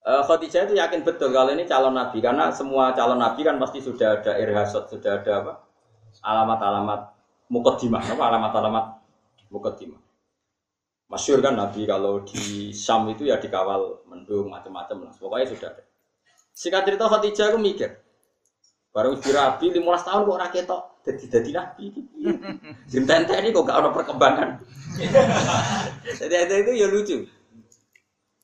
[0.00, 3.82] Eh, Khadijah itu yakin betul kalau ini calon Nabi karena semua calon Nabi kan pasti
[3.82, 5.52] sudah ada irhasot, sudah ada apa?
[6.22, 7.00] Alamat-alamat
[7.50, 8.86] mukaddimah, apa alamat-alamat
[9.50, 9.98] mukaddimah.
[11.10, 15.12] Masyur kan Nabi kalau di Syam itu ya dikawal mendung macam-macam lah.
[15.18, 15.82] Pokoknya sudah ada.
[16.54, 17.90] Singkat cerita Khadijah aku mikir,
[18.90, 21.84] baru dirabi 15 tahun kok rakyat tok jadi jadi nabi.
[22.92, 24.60] Jentente ini kok gak ada perkembangan.
[26.20, 27.24] Jadi itu ya lucu.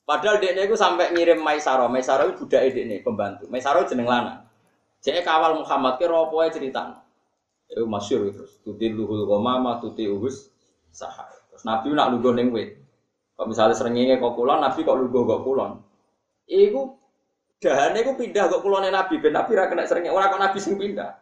[0.07, 3.51] Padahal dia itu sampai ngirim Maisaro, Maisaro itu budak ini pembantu.
[3.51, 4.47] Maisaro jeneng lana.
[5.03, 7.03] Jadi kawal Muhammad ke ropo cerita.
[7.67, 8.47] Itu masyur itu.
[8.63, 10.49] Tuti luhul komama, tuti uhus
[10.95, 11.29] sahar.
[11.51, 12.79] Terus Nabi nak lugu neng wit.
[13.35, 15.83] Kalau misalnya seringnya kok kulon, Nabi kok lugu kok kulon.
[16.47, 16.97] Iku
[17.57, 20.13] dahane iku pindah kok kulone Nabi, ben Nabi ra kena seringnya.
[20.13, 21.17] Ora kok Nabi sing pindah.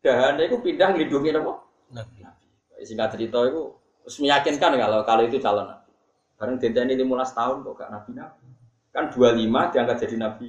[0.00, 1.60] Dahane iku pindah nglindungi napa?
[1.92, 2.24] Nabi.
[2.80, 3.72] Singkat cerita itu
[4.06, 5.90] terus meyakinkan kalau kalau itu calon Nabi.
[6.36, 8.46] Bareng dendani 15 tahun kok gak Nabi Nabi.
[8.92, 10.46] Kan 25 diangkat jadi Nabi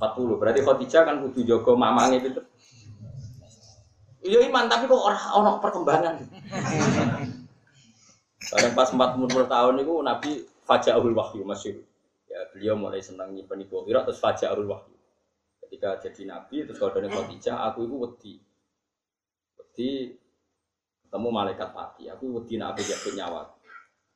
[0.00, 0.40] 40.
[0.40, 2.40] Berarti Khadijah kan kudu jaga mamange itu.
[4.24, 6.16] Iya iman tapi kok ora ono perkembangan.
[8.52, 10.30] Bareng pas 40 tahun itu Nabi
[10.64, 11.84] Faja'ul Wahyu masih
[12.34, 14.98] ya beliau mulai senang nyimpen ibu kira terus Faja'ul Wahyu.
[15.62, 18.34] Ketika jadi Nabi terus kalau dari Khadijah aku itu wedi.
[19.54, 19.90] Wedi
[21.06, 22.10] ketemu malaikat mati.
[22.10, 23.54] Aku wedi nak aku jatuh nyawa.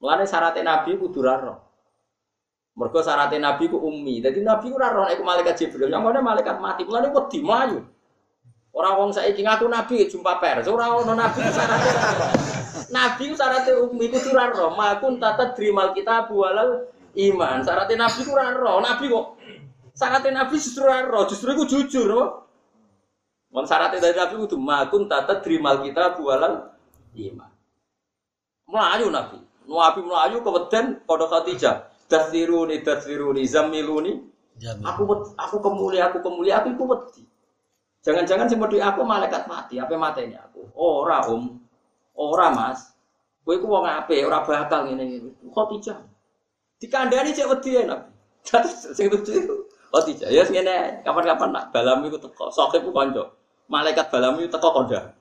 [0.02, 1.58] Mulane syaratnya Nabi kudu ra roh.
[2.74, 4.18] Mergo syaratnya Nabi ku ummi.
[4.18, 5.86] Jadi Nabi ku ra roh iku malaikat Jibril.
[5.86, 6.82] Yang mana malaikat mati.
[6.82, 7.86] Mulane wedi mlayu.
[8.74, 10.66] Ora wong saiki ngaku Nabi jumpa pers.
[10.66, 11.94] Ora ono Nabi syaratnya.
[12.98, 14.74] Nabi syaratnya ummi kudu ra roh.
[14.74, 17.64] Makun tata drimal kita bualal iman.
[17.64, 18.78] Syaratnya Nabi ku ra roh.
[18.82, 19.26] Nabi kok
[19.96, 21.24] syaratnya Nabi justru ra roh.
[21.24, 22.11] Justru iku jujur.
[23.48, 26.74] Mon syaratnya dari Nabi kudu makun tata drimal kita bualal
[27.16, 27.50] iman.
[28.68, 29.38] Melayu Nabi.
[29.68, 31.76] Nabi melayu keweden pada Khadijah.
[32.09, 34.12] Dasiruni, dasiruni, zamiluni.
[34.80, 35.04] Aku
[35.36, 37.22] aku kemuli, aku kemuli, aku iku wedi.
[38.00, 40.72] Jangan-jangan sing medhi aku malaikat mati, apa matenya aku?
[40.72, 41.61] Ora, Om.
[42.16, 42.96] Ora, Mas.
[43.44, 45.18] Kowe iku wong apik, ora bakal ngene iki.
[45.52, 45.98] Khadijah.
[46.78, 48.10] Dikandani cek wedi ya Nabi.
[48.46, 49.56] Terus sing lucu itu
[49.88, 50.28] Khadijah.
[50.28, 52.52] Ya ngene, kapan-kapan nak balamu iku teko.
[52.52, 53.34] Sokip ku kanca.
[53.68, 55.16] Malaikat balamu teko kondak.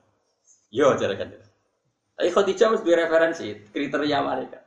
[0.72, 1.32] Yo jare kan.
[2.16, 4.62] Tapi Khadijah harus referensi kriteria malaikat.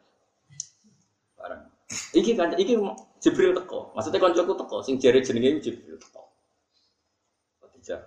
[1.38, 1.64] Barang.
[2.18, 2.78] Iki kan iki
[3.22, 3.94] Jibril teko.
[3.94, 6.28] Maksudnya koncoku teko sing jare jenenge Jibril teko.
[7.62, 8.02] Khadijah.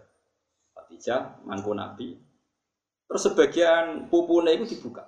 [0.75, 2.19] Khadijah mangku Nabi.
[3.05, 5.07] Terus sebagian pupune itu dibuka.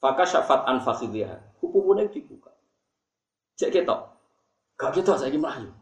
[0.00, 1.60] Faka syafat an fakhidhiha.
[1.60, 2.35] Pupune itu dibuka.
[3.56, 4.00] Cek ketok.
[4.76, 5.72] Gak ketok saiki mlayu.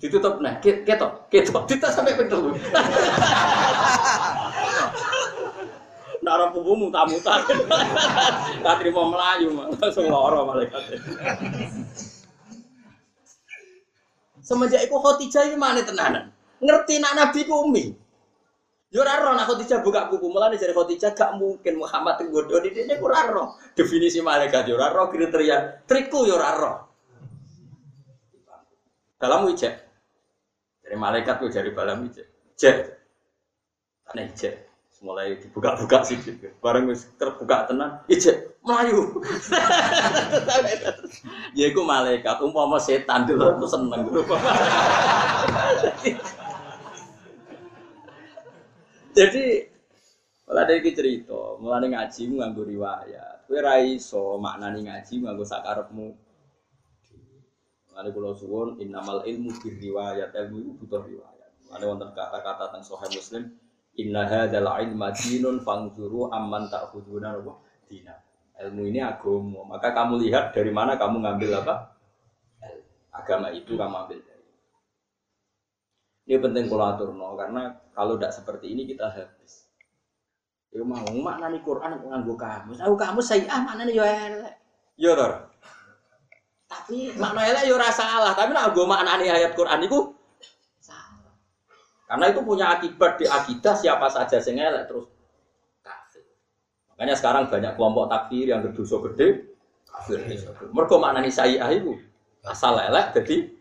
[0.00, 2.50] Ditutup nah, ke- ketok, ketok, ditutup sampai ping telu.
[6.20, 7.34] Nak ora pupu muta-muta.
[8.64, 10.82] Tak terima melayu, langsung lara malaikat.
[14.44, 16.28] Semenjak iku Khadijah iki mana tenanan.
[16.60, 17.92] Ngerti nak Nabi ku umi.
[18.90, 22.98] Yo ora roh Khadijah buka buku mulane jare Khadijah gak mungkin Muhammad nggodho di dene
[22.98, 23.22] ora.
[23.78, 26.74] Definisi malaikat yo ora roh kriteria trikku yo ora.
[29.14, 29.74] Dalam ijek.
[30.82, 32.26] Dari malaikat ku dari balam ijek.
[32.58, 32.76] Jek.
[34.10, 34.66] Aneh ijek.
[35.00, 36.20] Mulai dibuka-buka sih
[36.60, 39.16] Bareng wis terbuka tenan, ijek melayu.
[41.56, 44.04] ya iku malaikat umpama setan dulu aku seneng.
[49.10, 49.70] Jadi
[50.50, 53.46] Malah ada iki cerita, mulane ngaji nganggo riwayat.
[53.46, 56.10] Kowe ra iso maknani ngaji nganggo sakarepmu.
[57.86, 61.54] Mulane kula suwun innamal ilmu bir riwayat, ilmu itu butuh riwayat.
[61.70, 63.42] Mulane wonten kata-kata teng Sahih Muslim,
[63.94, 67.54] inna hadzal ilma dinun fangzuru amman ta'khuduna wa
[67.86, 68.18] dina.
[68.58, 71.94] Ilmu ini agama, maka kamu lihat dari mana kamu ngambil apa?
[73.14, 74.29] Agama itu kamu ambil dari.
[76.28, 79.70] Ini penting kalau aturno karena kalau tidak seperti ini kita habis.
[80.70, 82.78] Ya mau maknani Quran nganggo kamus.
[82.78, 84.54] Aku kamus saya ah maknane yo elek.
[84.94, 85.12] Yo.
[86.70, 90.14] Tapi makna elek yo ora salah, tapi nek nggo maknani ayat Quran iku
[90.78, 91.34] salah.
[92.06, 95.10] Karena itu punya akibat di akidah siapa saja sing elek terus
[95.82, 96.22] kafir.
[96.94, 99.50] Makanya sekarang banyak kelompok takfir yang berdosa gede
[99.90, 100.22] kafir.
[100.70, 101.98] Mergo maknani saya iku
[102.46, 103.59] asal elek jadi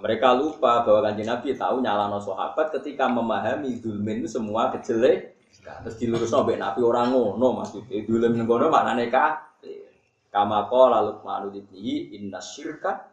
[0.00, 5.96] mereka lupa bahwa kanjeng Nabi tahu nyalano sahabat ketika memahami zulmin itu semua kejelek terus
[6.00, 8.00] dilurus nabi Nabi orang ngono maksudnya.
[8.08, 9.92] Zulmin ngono maknane kafir.
[10.32, 13.12] Kama qala Luqman ibnihi inna syirka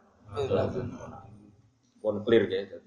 [1.98, 2.78] pun clear ya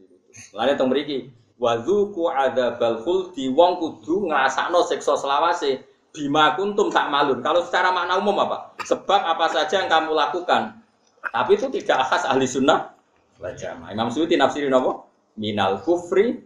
[0.56, 1.18] Lalu teng mriki
[1.60, 5.84] wazuku adzabal khuldi wong kudu ngrasakno siksa selawase
[6.16, 7.44] bima kuntum tak malun.
[7.44, 8.72] Kalau secara makna umum apa?
[8.88, 10.80] Sebab apa saja yang kamu lakukan.
[11.22, 13.01] Tapi itu tidak khas ahli sunnah
[13.42, 13.90] wal jamaah.
[13.90, 15.10] Imam Suyuti nafsirin apa?
[15.42, 16.38] Minal kufri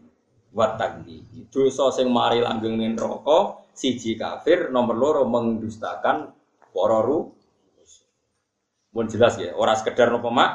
[0.55, 1.19] wa takdi.
[1.51, 6.31] Dosa sing mari langgeng neraka, siji kafir, nomor loro mendustakan
[6.71, 6.99] para.
[8.95, 10.51] Pun jelas ya, ora sekedar napa mak,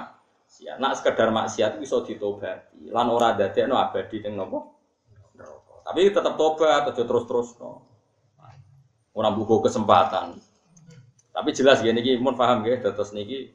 [0.65, 2.89] ya, nak sekedar maksiat iso ditobati.
[2.89, 4.65] Lan ora dadekno abadi ning napa?
[5.37, 5.85] Neraka.
[5.85, 7.85] Tapi tetap tobat, aja terus-terus no.
[9.13, 10.41] Ora buku kesempatan.
[11.37, 13.53] Tapi jelas ya niki mun paham nggih terus niki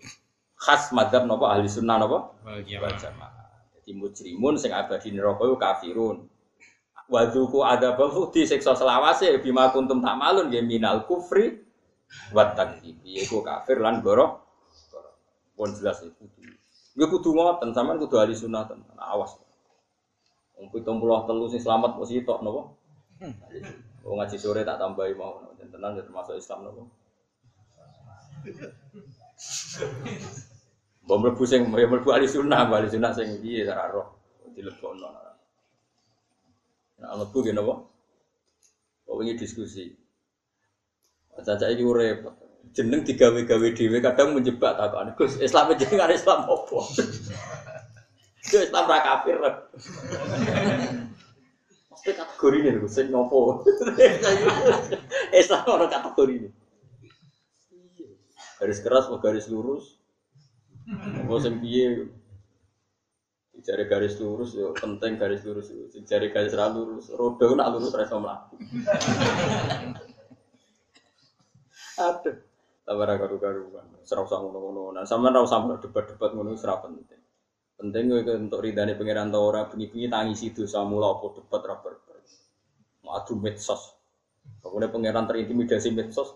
[0.65, 3.45] khas madzhab napa ahli sunnah napa wal jamaah.
[3.77, 6.25] Jadi mujrimun sing abadi neraka iku kafirun.
[7.05, 11.61] Wa dzuku adzabal khudi siksa selawase bima kuntum ta'malun ya minal kufri
[12.33, 12.97] wa takdzib.
[13.05, 14.41] Iku kafir lan goro.
[15.53, 16.41] Pun jelas itu kudu.
[16.97, 18.97] Ya kudu ngoten sampean kudu ahli sunnah tenan.
[18.97, 19.37] Awas.
[20.57, 22.73] Wong 73 sing selamat mesti tok napa?
[24.01, 26.81] Wong ngaji sore tak tambahi mau tenan termasuk Islam napa?
[31.05, 34.07] Mbok mlebu sing mlebu ahli sunnah, ahli sunnah sing piye ora roh
[34.57, 35.07] dilebokno.
[36.97, 37.73] Nah, mlebu ki napa?
[39.05, 39.85] Kok wingi diskusi.
[41.45, 42.33] Caca iki repot.
[42.75, 45.13] Jeneng digawe-gawe dhewe kadang menjebak takon.
[45.15, 46.79] Gus, Islam jenengan Islam apa?
[48.51, 49.39] Yo Islam ra kafir.
[51.95, 53.63] Mesti kategori ini lho, sing ngopo?
[55.39, 56.49] Islam ora kategori ini.
[58.59, 59.94] Garis keras garis lurus?
[60.85, 62.05] Apa sing piye?
[63.65, 65.89] Jari garis lurus yo penting garis lurus yo.
[66.05, 68.55] Jari garis ra lurus, roda nak lurus ra iso mlaku.
[71.97, 72.35] Aduh.
[72.85, 73.97] Tabara karu-karuan.
[74.05, 74.93] Serau sama ngono-ngono.
[74.93, 77.21] Nah, sama ra usah debat-debat ngono ra penting.
[77.75, 82.21] Penting kowe untuk ridane pangeran ta ora bengi-bengi tangisi dosa mula apa debat ra berber.
[83.01, 83.94] Mau adu medsos.
[84.65, 86.33] Kemudian pangeran terintimidasi medsos.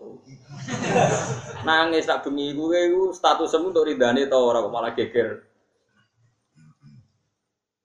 [1.66, 5.44] Nangis tak bengi gue iku statusmu untuk ridane ta ora kok malah geger.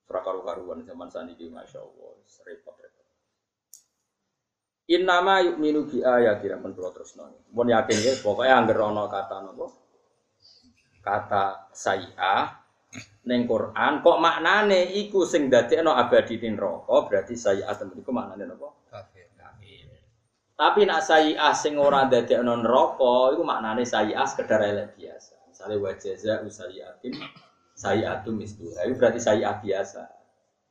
[0.05, 3.07] Ora karu-karuan zaman saniki masyaallah, repot-repot.
[4.95, 7.25] Innama yu'minu bi ayati ramen kula terusno.
[7.57, 9.67] Mun yakin ya pokoke anggere ana kata napa?
[11.01, 12.63] Kata sayi'ah
[13.25, 18.69] ning Quran kok maknane iku sing dadekno abadi neraka berarti sayi'ah temen iku maknane napa?
[18.93, 19.24] Kafir.
[20.55, 25.35] Tapi nak sayi'ah sing ora dadekno neraka iku maknane sayi'ah sekedar elek biasa.
[25.51, 27.15] Misale wa jaza usayiatin
[27.75, 28.71] sayi'atu mislu.
[28.71, 30.07] Itu berarti sayi'ah biasa.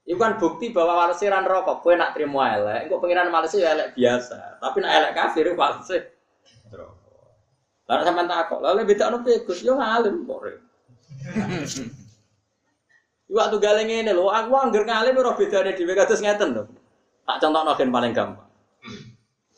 [0.07, 1.84] Itu kan bukti bahwa walese ra neraka.
[1.84, 4.63] Kowe nak trimo elek, engko pengiran walese ya elek biasa.
[4.63, 5.97] Tapi nak elek kafir iku walese
[6.71, 7.11] neraka.
[7.84, 9.59] Lah sampean takok, lha lek bedakno piye Gus?
[9.67, 10.39] Yo ngalim kok.
[10.47, 10.53] Re.
[13.36, 16.71] Waktu galeng ini lho, aku angger ngalim ora bedane dhewe kados ngeten lho.
[17.27, 18.53] Tak contohno gen paling gampang.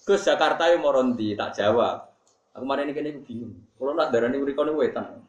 [0.06, 1.34] Gus Jakarta yo moro ndi?
[1.34, 2.14] Tak jawab.
[2.54, 3.54] Aku kemarin ini iku bingung.
[3.74, 5.26] Kulo nak darani mriko niku wetan.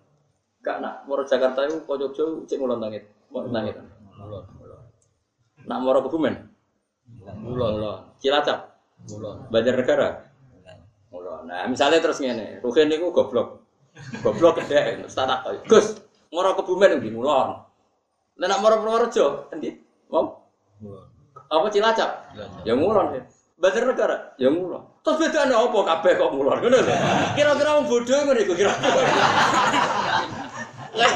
[0.61, 3.09] Gak nak moro Jakarta iku kok Jogja cek ngulon tangit.
[3.33, 3.72] Mau tangit.
[4.20, 4.45] Mulon.
[5.64, 6.35] Nak moro Kebumen.
[7.41, 7.72] Mulon.
[7.81, 7.99] Mulon.
[8.20, 8.77] Cilacap.
[9.09, 9.49] Mulon.
[9.49, 10.29] Banjarnegara.
[11.09, 11.49] Mulon.
[11.49, 13.64] Nah, misalnya terus ngene, Ruhin niku goblok.
[14.20, 17.64] Goblok gede, tak tak Gus, moro Kebumen ndi Mulon.
[18.37, 19.72] Lah nak moro Purworejo, endi?
[20.12, 20.37] Mau?
[20.85, 21.09] Mulon.
[21.49, 22.37] Apa Cilacap?
[22.37, 22.61] Cilacap.
[22.68, 22.77] Ya
[23.57, 23.73] Mulon.
[23.73, 24.85] Banjarnegara, ya Mulon.
[25.01, 26.29] Terus bedane apa kabeh kok?
[26.33, 26.95] Ngono lho.
[27.33, 28.93] Kira-kira wong bodho ngono iku kira-kira.
[30.97, 31.13] Lah,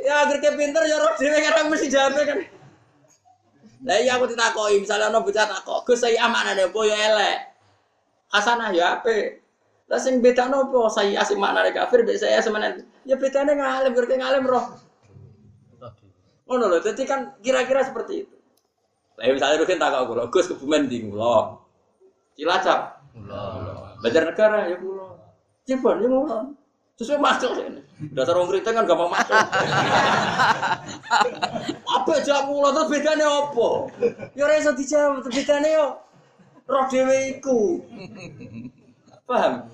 [0.00, 2.38] ya agar ke pinter ya roh dhewe kadang mesti jawab kan.
[3.84, 7.36] Lah iya aku ditakoki, misalnya ana bocah takok, Gus saya amanane apa ya elek.
[8.32, 9.44] Hasanah ya apik.
[9.92, 10.88] Lah sing bedane apa?
[10.88, 12.80] Saya asik maknane kafir, mbek saya semenan.
[13.04, 14.64] Ya bedane ngalim, gerke ngalim roh.
[16.48, 18.33] Ngono lho, jadi kan kira-kira seperti itu.
[19.14, 21.54] Lah misalnya Rukin takok kula, Gus kebumen di kula.
[22.34, 22.80] Cilacap,
[23.14, 23.94] Mulon.
[24.02, 25.14] Banjarnegara ya kula.
[25.62, 26.38] Cibon ya kula.
[26.94, 27.82] Sesuai masuk sini.
[28.14, 29.34] Dasar wong kriting kan gampang masuk.
[31.94, 33.68] apa jawab kula terus bedane apa?
[34.34, 35.86] Ya ora iso dijawab, terus bedane yo
[36.66, 37.82] roh dhewe iku.
[39.26, 39.66] Paham?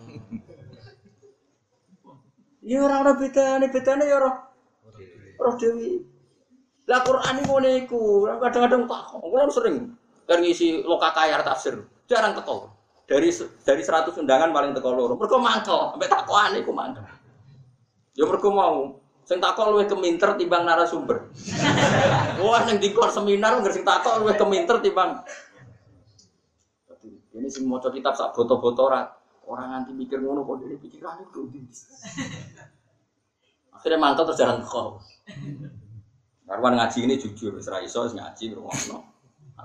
[2.64, 4.36] Ya ora ana bedane, bedane ya roh
[5.40, 6.09] roh dhewe.
[6.90, 8.02] Lah Quran iku ngene iku,
[8.42, 9.94] kadang-kadang tak kula sering
[10.26, 11.78] kan ngisi lokakayar tafsir,
[12.10, 12.70] jarang teko.
[13.06, 13.30] Dari
[13.62, 15.14] dari 100 undangan paling teko loro.
[15.14, 17.06] Mergo mangkel, sampai takokan iku mangkel.
[18.18, 21.30] Ya mergo mau sing takok luwih keminter timbang narasumber.
[22.42, 25.22] Wah ning dikor seminar nggak sing takok luwih keminter timbang
[27.40, 29.06] ini sing maca kitab sak boto-boto ora
[29.48, 31.62] orang nganti mikir ngono kok dhewe pikirane kok ndi.
[33.74, 35.00] Akhirnya mangkel terus jarang teko.
[36.50, 38.58] Karwan ngaji ini jujur, ra iso ngaji.
[38.58, 39.06] Nah,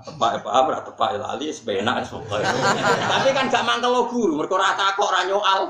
[0.06, 2.44] Tepak ya paham, ra tepak ya lali, wis penak wis pokoke.
[2.44, 5.60] Tapi kan gak mangkel guru, mergo ora takok ora nyoal.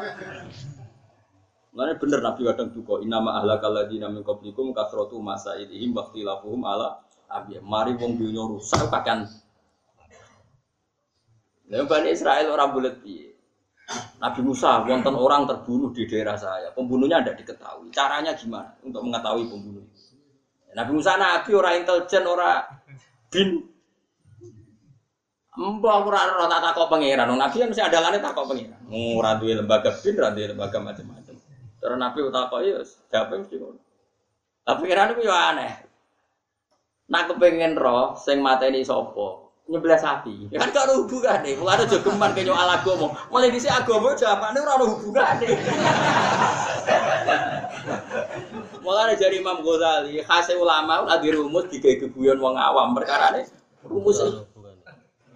[1.77, 7.61] Bener Nabi kadang duka, inama ahlakal ladina min qablikum kasratu masailihim wa ikhtilafuhum ala abi.
[7.63, 9.29] Mari wong dunya rusak kakean.
[11.67, 13.35] Lah Bani Israel orang bulat piye?
[14.19, 16.75] Nabi Musa, wonten orang terbunuh di daerah saya.
[16.75, 17.95] Pembunuhnya tidak diketahui.
[17.95, 19.87] Caranya gimana untuk mengetahui pembunuh?
[20.77, 22.69] Nabi Musa nabi orang intelijen, orang
[23.33, 23.65] bin.
[25.57, 27.33] Aku ora ora tak takok pangeran.
[27.33, 28.77] Nabi kan mesti ada lane takok pangeran.
[28.93, 31.33] Ora duwe lembaga bin, ora duwe lembaga macam-macam.
[31.81, 33.81] Terus Nabi takok ya siapa mesti ngono.
[34.69, 35.73] Tapi pangeran itu ya aneh.
[37.09, 39.49] Nak kepengen roh sing mateni sapa?
[39.73, 40.53] Nyebelah sapi.
[40.53, 41.57] Ya kan gak hubungan nih.
[41.57, 43.17] Mulai ada jogeman kayak nyoal agama.
[43.33, 45.35] Mulai di sini agama jawabannya ora ada hubungan
[48.87, 48.93] nih.
[48.95, 53.45] Mulai ada dari Imam Ghazali, khasnya ulama udah dirumus di keguyon wong awam perkara nih.
[53.83, 54.23] Rumus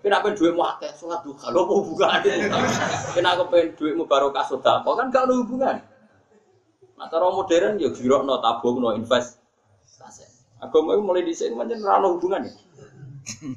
[0.00, 1.52] Kenapa duit mau akeh sholat duha?
[1.52, 2.24] Lo mau hubungan
[3.12, 4.80] Kenapa pengen duitmu barokah sedekah?
[4.80, 5.76] Kan gak ada hubungan.
[6.96, 9.36] Nah, cara modern ya giro no tabung no invest.
[10.60, 12.52] Agama itu mulai di sini macam rano hubungan ya.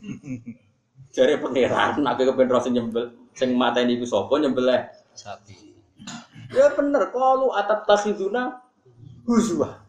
[1.15, 4.87] Jare pangeran, nak kepen roh sing nyembel sing mateni iku sapa nyembelih.
[5.13, 5.75] Sapi.
[6.51, 8.63] Ya bener, qalu atat takhiduna
[9.27, 9.82] huzwa.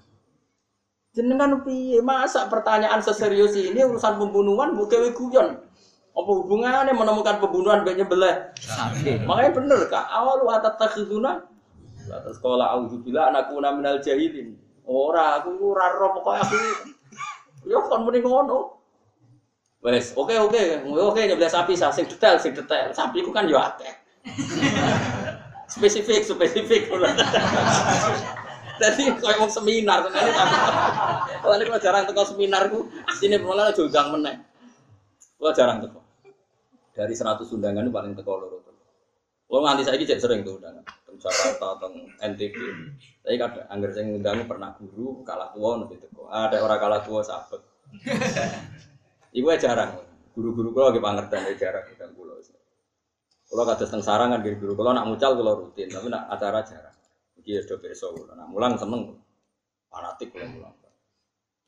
[1.14, 2.02] Jenengan piye?
[2.02, 5.62] Masa pertanyaan seserius ini urusan pembunuhan bu gawe guyon.
[6.14, 8.54] Apa hubungannya menemukan pembunuhan nyembelih?
[8.58, 9.22] Sapi.
[9.22, 11.42] Makanya bener kak, awal atat takhiduna
[12.04, 14.54] Terus sekolah auzubillah anakku minal jahilin.
[14.84, 16.56] Ora, aku ora roh pokoke aku.
[17.64, 18.76] Ya kon muni ngono.
[19.80, 22.92] Wes, oke oke, oke nyembelih sapi sah, sing detail, sing detail.
[22.92, 23.92] Sapi ku kan yo akeh.
[25.74, 26.92] spesifik, spesifik.
[28.74, 30.12] Jadi kayak mau seminar, kan
[31.42, 34.34] Kalau ini kalau jarang teko seminar ku, sini malah jogang meneh.
[35.38, 36.00] Kalau jarang teko.
[36.94, 38.58] Dari 100 undangan paling teko loro.
[39.44, 42.56] Kalau nganti saya cek sering tuh undangan, teng Jakarta, teng NTB.
[43.22, 46.26] Tapi kadang angger saya ngundang pernah guru kalah tua nanti teko.
[46.26, 47.60] Ada orang kalah tua sahabat.
[49.38, 50.00] Iku jarang.
[50.34, 52.34] Guru-guru kalau lagi pangertan ya jarang kita pulau.
[53.44, 54.72] Kalau kata teng sarang kan guru guru.
[54.74, 56.93] Kalau nak mucal kalau rutin, tapi nak acara jarang.
[57.44, 58.24] Iki ya do besok.
[58.32, 59.20] Nak mulang seneng.
[59.92, 60.74] Fanatik kalau mulang.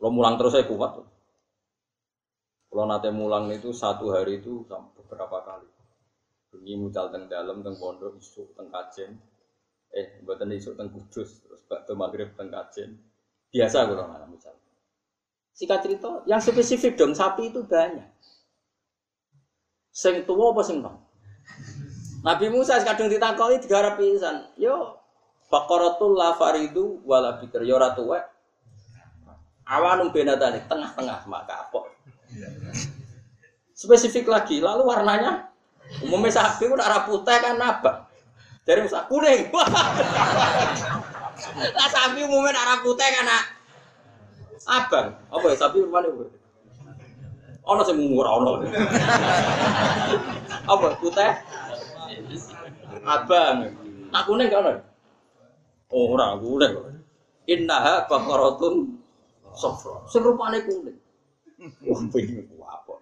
[0.00, 1.04] Kalau mulang terus saya kuat.
[2.72, 5.68] Kalau nate mulang itu satu hari itu beberapa kali.
[6.48, 9.20] Bengi mucal teng dalam, teng pondok, isu teng kajen.
[9.92, 12.96] Eh, buatan isu teng kudus, terus bakto maghrib teng kajen.
[13.52, 14.54] Biasa kalau nggak mucal.
[15.56, 18.08] Singkat cerita, yang spesifik dong sapi itu banyak.
[19.88, 21.00] Sing tua apa sing nom?
[22.20, 24.52] Nabi Musa kadang ditakoi digarap pisan.
[24.60, 25.00] Yo,
[25.46, 28.24] Baqaratul la faridu wala bikir yo ora tuwek.
[29.66, 31.90] Awanum benatani tengah-tengah maka apa?
[33.74, 35.50] Spesifik lagi, lalu warnanya
[36.06, 38.06] umumnya sapi udah arah putih kan apa?
[38.66, 39.50] Dari musa kuning.
[41.78, 43.26] Lah sapi umumnya arah putih kan
[44.66, 45.06] abang.
[45.30, 46.10] Apa ya sapi mana?
[47.66, 48.62] Ono sing murah ono.
[50.66, 51.30] Apa putih?
[53.02, 53.56] Abang.
[54.10, 54.72] Nak kuning kan ono?
[55.96, 56.76] Ora kuning.
[57.48, 59.00] Innaha baqaratun
[59.56, 60.04] safra.
[60.12, 60.98] Sing rupane kuning.
[61.88, 63.00] Wah, pengen ku apa?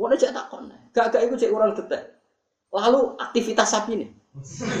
[0.00, 0.72] Wong cek takon.
[0.96, 2.16] Gak-gak iku cek orang detek.
[2.72, 4.10] Lalu aktivitas sapi nih.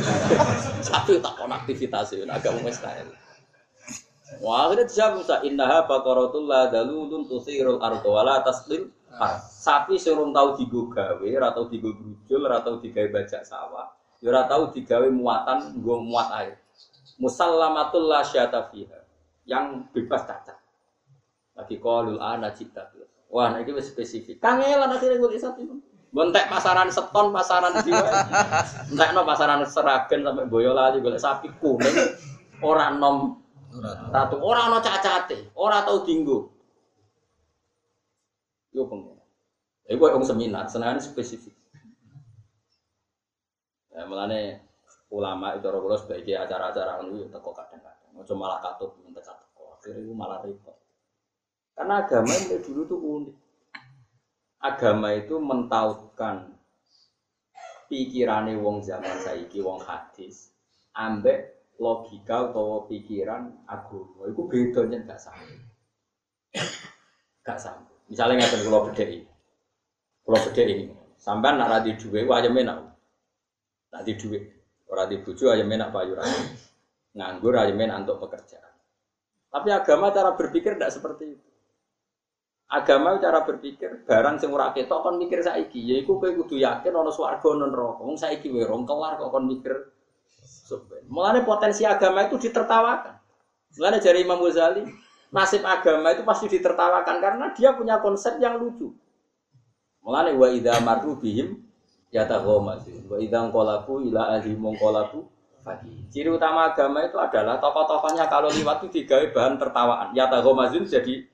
[0.88, 3.12] sapi takon aktivitas itu agak mustahil.
[4.40, 8.94] Wah, akhirnya dijawab Musa, innaha baqaratul la dalulun tusirul ardo wala taslim
[9.42, 13.90] Sapi serung tahu digo gawe, ora tau digo brujul, ora tau digawe bajak sawah,
[14.20, 16.54] ya ora tau digawe muatan, nggo muat air.
[17.20, 18.98] Musallamatul la fiha.
[19.44, 20.56] Yang bebas cacat.
[21.56, 22.88] Lagi qalul ana cita.
[23.30, 24.40] Wah, nah ini spesifik.
[24.40, 25.62] Kangelan akhirnya gue sapi.
[26.10, 28.10] Bontek pasaran seton, pasaran jiwa.
[28.90, 31.94] Entek no pasaran seragen sampai boyolali golek sapi kuning.
[32.60, 33.40] Orang nom
[34.10, 36.50] Ratu orang no cacate, orang tahu dinggo.
[38.74, 39.14] Yo pengen.
[39.86, 41.54] Ya gue yang seminar, senang spesifik.
[44.00, 44.64] Ya melane
[45.12, 48.08] ulama itu orang sebagai acara-acara itu ya teko kadang-kadang.
[48.16, 49.76] Mau malah katut minta teko.
[49.76, 50.72] Akhirnya itu malah repot.
[51.76, 53.36] Karena agama itu dulu tuh unik.
[54.64, 56.56] Agama itu mentautkan
[57.90, 60.54] pikirannya wong zaman saiki wong hadis
[60.94, 65.58] ambek logika atau pikiran agama itu bedanya gak sama
[67.42, 69.26] gak sama misalnya beda ini
[70.22, 72.48] kalau beda ini sampai nak radi duwe wah aja
[73.90, 74.40] radi duwe
[74.90, 76.70] orang di buju aja menak payu radi
[77.14, 78.70] nganggur aja menak untuk pekerjaan.
[79.50, 81.48] Tapi agama cara berpikir tidak seperti itu.
[82.70, 85.82] Agama cara berpikir barang sing ora ketok kon mikir saiki.
[85.90, 88.06] Yaiku kowe kudu yakin ana swarga ana neraka.
[88.06, 89.90] Wong saiki wae rong kelar kok kon mikir.
[91.10, 93.18] Mulanya potensi agama itu ditertawakan.
[93.74, 94.86] Mulanya dari Imam Ghazali,
[95.34, 98.94] nasib agama itu pasti ditertawakan karena dia punya konsep yang lucu.
[100.06, 101.58] Mulanya wa idza marru bihim
[102.10, 105.26] yataghamazun wa idza qalabu ila ahli mongkolabu
[105.62, 106.06] pagi.
[106.10, 110.08] Ciri utama agama itu adalah tokoh-tokohnya kalau liwat itu digawe bahan tertawaan.
[110.14, 111.26] Yataghamazun jadi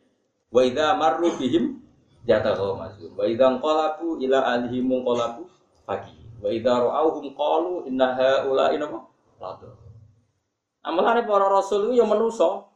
[0.53, 1.81] wa idza marru bihim
[2.29, 5.49] yataghamazun wa idza qalabu ila ahli mongkolabu
[5.89, 6.17] pagi.
[6.41, 8.77] Wa idza ra'awhum qalu inna haula'i
[9.37, 9.69] Lado.
[10.81, 12.73] Amalane para rasul itu ya menuso.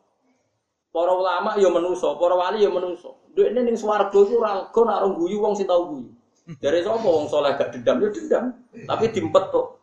[0.91, 3.17] Para ulama ya menuso, para wali ya menuso.
[3.33, 4.43] Dekne ning swarga iku
[4.83, 6.11] ora guyu wong sing tau guyu.
[6.59, 8.45] Dari sapa wong soleh gak dendam ya dendam,
[8.91, 9.79] tapi dimpet tok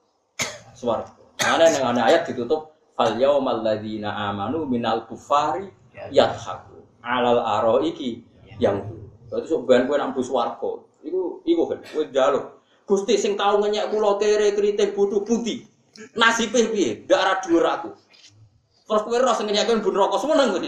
[0.75, 1.15] swarga.
[1.39, 5.71] Mana yang ana ayat ditutup fal yaumal ladzina amanu minal kufari
[6.11, 8.25] yadhaku alal aroiki
[8.59, 8.83] yang
[9.27, 10.87] Berarti sok ben kowe nang bus swarga.
[11.03, 12.63] Iku iku kan kowe njaluk.
[12.87, 15.67] Gusti sing tau ngenyek kula kere kritik bodho budi.
[16.15, 17.03] Nasibnya piye?
[17.03, 17.91] Gak arah dhuwur aku.
[18.87, 20.63] Terus kowe roh sing nyakon bun rokok seneng kowe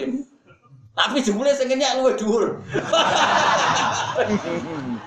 [0.99, 2.59] Tapi jebule sing nyak luwih dhuwur.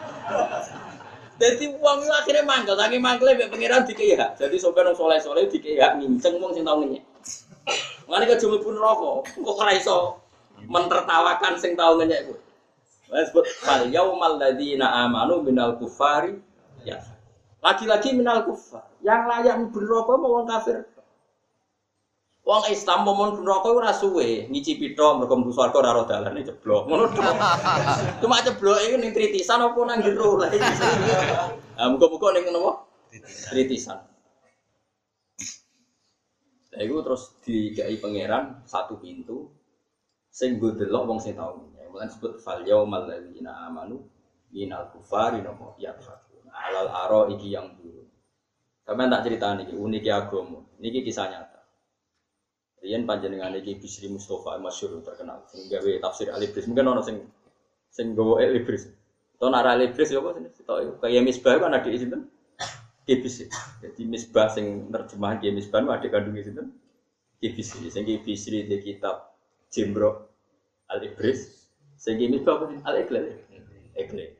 [1.42, 4.38] Jadi uang itu akhirnya mangkel, tapi mangkel ya pangeran dikei hak.
[4.38, 7.02] Jadi sampai nong soleh soleh dikei hak nginceng uang sing tau ngenyek.
[8.06, 10.22] Mana ke jumlah pun rokok, kok ora iso
[10.70, 12.38] mentertawakan sing tau ngenyek gue.
[13.10, 16.38] Wes sebut fal yaumal ladzina amanu minal kufari
[16.86, 17.02] ya.
[17.58, 18.86] Lagi-lagi minal kufar.
[19.02, 20.86] Yang layak berrokok mau orang kafir.
[22.42, 26.90] Wong Islam mau neraka ora suwe, ngicipi tok mergo mlebu swarga ora ora dalane jeblok.
[26.90, 27.34] Ngono tok.
[28.22, 30.42] Cuma jeblok iku ning tritisan apa nang jero.
[31.78, 32.82] Ah muga-muga ning napa?
[33.46, 33.94] Tritisan.
[36.74, 39.46] Lah iku terus dikai pangeran satu pintu
[40.26, 41.62] sing nggo delok wong sing tau.
[41.94, 44.02] Mulane disebut fal yaumal ladzina amanu
[44.50, 45.94] minal kufari napa ya
[46.52, 48.02] Alal aro iki yang dulu.
[48.82, 50.60] Sampai tak cerita nih, unik agama.
[50.82, 51.51] Niki kisah nyata.
[52.82, 55.46] Rian panjenengan iki Bisri Mustafa masyhur terkenal.
[55.46, 56.66] Sing gawe tafsir Al-Ibris.
[56.66, 57.22] Mungkin ono sing
[57.94, 58.90] sing gawe Al-Ibris.
[59.38, 60.48] To nara Al-Ibris ya apa sini?
[60.66, 62.26] Tok kaya misbah kan adik sinten?
[63.06, 63.46] Kibis.
[63.82, 66.74] Jadi misbah sing nerjemahan Ki misbah adik kandung sinten?
[67.38, 67.70] Kibis.
[67.70, 69.30] Sing Kibis di kitab
[69.70, 70.26] Jimbro
[70.90, 71.70] Al-Ibris.
[71.94, 72.66] Sing misbah apa?
[72.82, 73.24] Al-Iqlal.
[73.94, 74.34] Iqlal.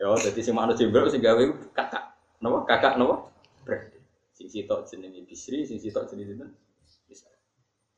[0.00, 1.38] Ya, jadi si manut jimbro sing gawe
[1.76, 2.16] kakak.
[2.40, 2.64] Napa?
[2.66, 3.28] Kakak napa?
[3.62, 4.00] Berarti.
[4.32, 6.50] Sing sitok jenenge Bisri, sing sitok jenenge sinten?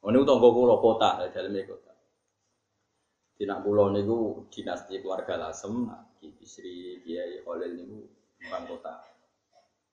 [0.03, 0.09] Bisa.
[0.09, 1.95] Oh niku tangga kula kota, daleme kota.
[3.39, 5.87] Dinak kula niku dinasti keluarga Lasem,
[6.19, 8.03] Ki Bisri, Kiai Khalil niku
[8.51, 8.99] bang kota.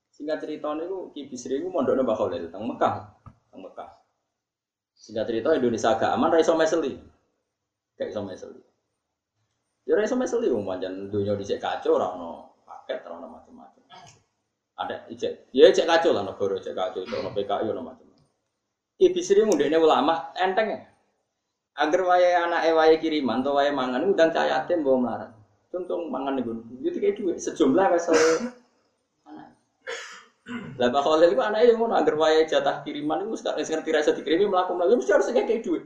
[0.09, 3.05] Singkat cerita niku Ki Bisri niku mondokne Mbah Khalil teng Mekah,
[3.53, 3.89] teng Mekah.
[4.97, 6.97] Singkat cerita Indonesia agak aman, ra iso meseli.
[7.93, 8.61] Gak iso meseli.
[9.85, 13.83] Ya ra iso meseli wong pancen dunya dhisik kacau ora ono paket ora ono macam-macam.
[14.73, 18.08] Ada ijek, ya ijek kacau lah negara ijek kacau, ono PKI ono macam-macam.
[18.99, 20.79] Ibu Sri mundine ulama enteng ya.
[21.79, 25.31] Agar wayahe anake wayahe kiriman atau wayahe mangan undang cayate mbok melarat.
[25.71, 28.01] Contoh mangan nih gun, jadi kayak duit sejumlah anak.
[30.81, 34.17] Lah Pak Khalil itu anaknya yang ngono agar wayahe jatah kiriman itu sekarang ngerti rasa
[34.17, 35.83] dikirimi melakukan melakukan mesti harus kayak duit.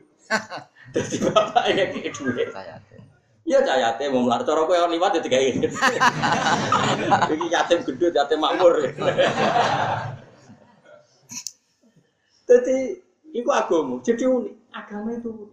[0.95, 2.47] Jadi bapak kayak kayak duit.
[3.43, 5.47] Iya cayate mau melarat cara kowe liwat ya digawe.
[7.35, 8.79] Iki yatim gendut, yatim makmur.
[12.47, 13.02] Jadi
[13.33, 14.55] iku agama, jadi unik.
[14.71, 15.51] Agama itu unik.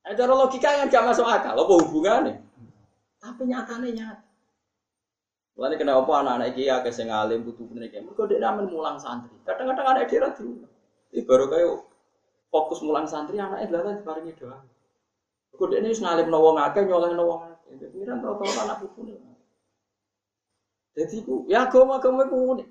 [0.00, 2.34] Nah, cara logika yang gak masuk akal, apa hubungannya?
[3.20, 4.30] Tapi nyatanya nyata.
[5.60, 8.00] Mulane kenapa anak-anak iki akeh sing alim butuh bener iki.
[8.00, 9.36] Mergo dhek ramen mulang santri.
[9.44, 10.72] Kadang-kadang anak dia diulang.
[11.12, 11.84] Iki baru kayak
[12.48, 14.56] fokus mulang santri anaknya adalah diparingi doa.
[15.52, 17.76] Mergo dhek ini wis ngalimno wong akeh nyolehno wong akeh.
[17.76, 19.14] Jadi kan rata-rata anak putune.
[20.96, 22.68] Jadi ku ya agama-agama ku unik.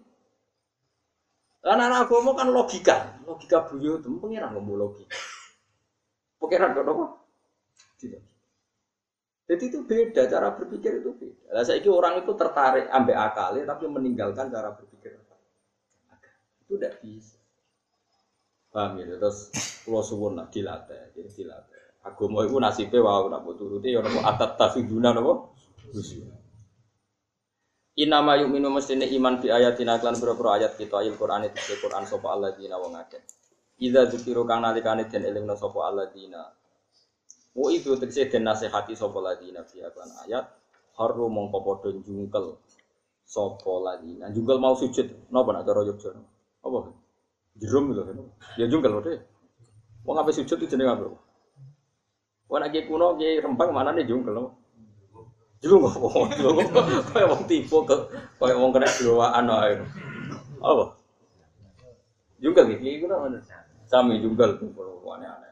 [1.60, 5.12] Karena anak agama kan logika, logika buyut itu pengiran ngomong logika.
[6.40, 7.06] Pengiran kok apa?
[8.00, 8.24] Tidak.
[9.50, 11.48] Jadi itu beda cara berpikir itu beda.
[11.52, 15.20] Lah saiki orang itu tertarik ambek akalnya tapi meninggalkan cara berpikir.
[16.64, 17.36] Itu tidak bisa.
[18.70, 19.18] Paham ya?
[19.18, 19.50] Terus
[19.84, 21.82] pulau suwun lah dilatih, jadi dilatih.
[22.06, 25.52] Agama itu nasibnya wow nak buat turuti ya nopo atat tafiduna nopo.
[28.00, 32.08] Inama yuk minum mestine iman fi ayatina klan pira-pira ayat kita ayat Quran itu Quran
[32.08, 33.20] sapa alladzina wong akeh.
[33.84, 36.48] Idza dzukiru kang nalikane den elingna sapa alladzina
[37.60, 40.48] Wa itu tegese den nasihati sapa ladina fi aklan ayat
[40.96, 42.56] haru mongko padha jungkel
[43.28, 44.32] sapa ladina.
[44.32, 46.16] Jungkel mau sujud napa nak cara Yogya?
[46.64, 46.80] Apa?
[47.60, 48.32] Jerum lho.
[48.56, 49.20] Ya jungkel wae.
[50.08, 51.06] Wong ape sujud itu jenenge apa?
[52.48, 54.56] Wong nek kuno ki rempang manane jungkel.
[55.64, 55.78] Lho.
[56.40, 56.86] Jungkel kok.
[57.12, 57.96] Kayak wong tipu ke
[58.40, 59.74] kayak wong kena doaan ae.
[60.64, 60.86] Apa?
[62.40, 63.40] Jungkel iki kuno mana?
[63.90, 65.52] Sami jungkel kulo aneh-aneh.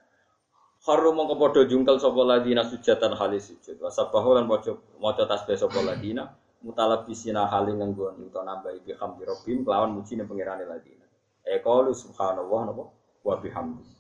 [0.88, 3.84] Haru mongko padha jungkel sapa ladina sujatan halis sujud.
[3.84, 4.72] Wa sabahu lan maca
[5.02, 6.32] maca tasbih sapa ladina
[6.64, 11.04] mutalabisina haling nganggo utawa nambahi bi hamdi rabbim kelawan mujine pangerane ladina.
[11.44, 12.84] E qalu subhanallah napa
[13.28, 13.97] wa bihamdi.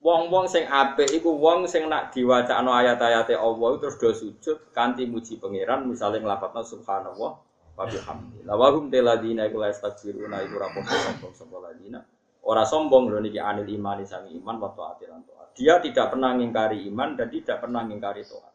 [0.00, 5.36] Wong-wong sing apik iku wong sing nak diwacakno ayat-ayate Allah terus do sujud kanthi muji
[5.36, 7.32] pangeran misale nglafadzna subhanallah
[7.76, 8.48] wa bihamdi.
[8.48, 12.00] La wa hum teladina iku la yastaghfiruna iku ra sombong sapa ladina.
[12.48, 15.20] Ora sombong lho niki anil imani iman wa taati lan.
[15.52, 18.54] Dia tidak pernah ngingkari iman dan tidak pernah ngingkari taat.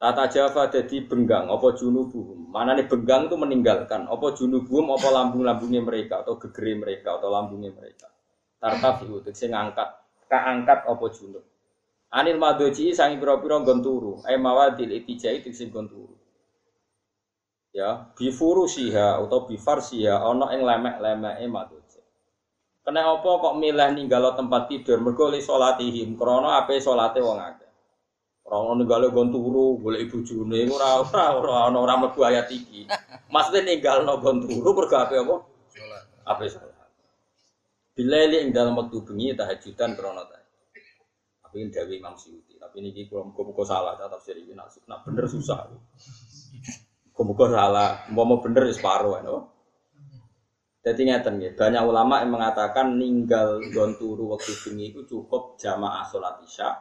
[0.00, 2.48] Tata Java jadi benggang, apa junubuhum.
[2.48, 7.68] Mana nih benggang itu meninggalkan, apa junubuhum, apa lambung-lambungnya mereka, atau gegeri mereka, atau lambungnya
[7.68, 8.08] mereka.
[8.60, 9.88] Tartaf itu, sing ngangkat,
[10.28, 11.44] kaangkat apa junub.
[12.12, 16.12] Anil madoji sangi pira-pira gonturu, ay mawadil itijai sing gonturu.
[17.70, 21.80] Ya, bifuru siha atau bifar siha, ono ing lemek-lemek madoji.
[22.80, 27.70] Kena apa kok milih ninggalo tempat tidur, mergo li sholatihim, krono ape sholate wong akeh.
[28.48, 32.88] Ora ono ninggalo gon turu, golek bojone ora ora ora ono ora mlebu ayat iki.
[33.30, 35.36] Maksudnya ninggalno gon turu mergo ape apa?
[35.70, 36.04] sholat.
[36.26, 36.69] Ape salat.
[38.00, 40.40] Bilali ing dalam waktu bengi tahajudan krana ta.
[41.44, 42.56] Tapi ini Dewi Imam Syuuti.
[42.56, 45.68] Tapi ini kula muga-muga salah ta tafsir nak nak bener susah.
[47.12, 49.36] Muga-muga salah, mau bener ya separuh ya?
[50.80, 56.08] Jadi ngeten nggih, banyak ulama yang mengatakan ninggal gon turu waktu bengi itu cukup jamaah
[56.08, 56.72] sholat isya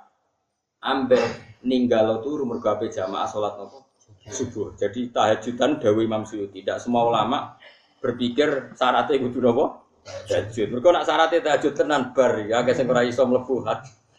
[0.80, 1.20] ambek
[1.68, 3.91] ninggal turu mergo ape jamaah salat nopo
[4.32, 4.80] subuh.
[4.80, 6.64] Jadi tahajudan dawe Imam Suyuti.
[6.64, 7.60] Tidak semua ulama
[8.00, 9.89] berpikir syaratnya kudu nopo
[10.27, 10.68] tahajud.
[10.73, 13.65] Mergo nak syaratnya tahajud tenan bar ya akeh sing ora iso mlebu.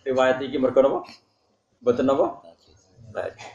[0.06, 0.98] Riwayat iki mergo nopo?
[1.82, 2.26] Mboten nopo?
[3.12, 3.50] Tahajud.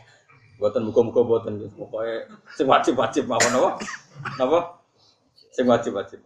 [0.61, 1.53] Mboten muga-muga mboten.
[1.73, 3.69] Pokoke sing wajib-wajib mawon nopo?
[4.39, 4.59] Napa?
[5.51, 6.19] Sing wajib-wajib.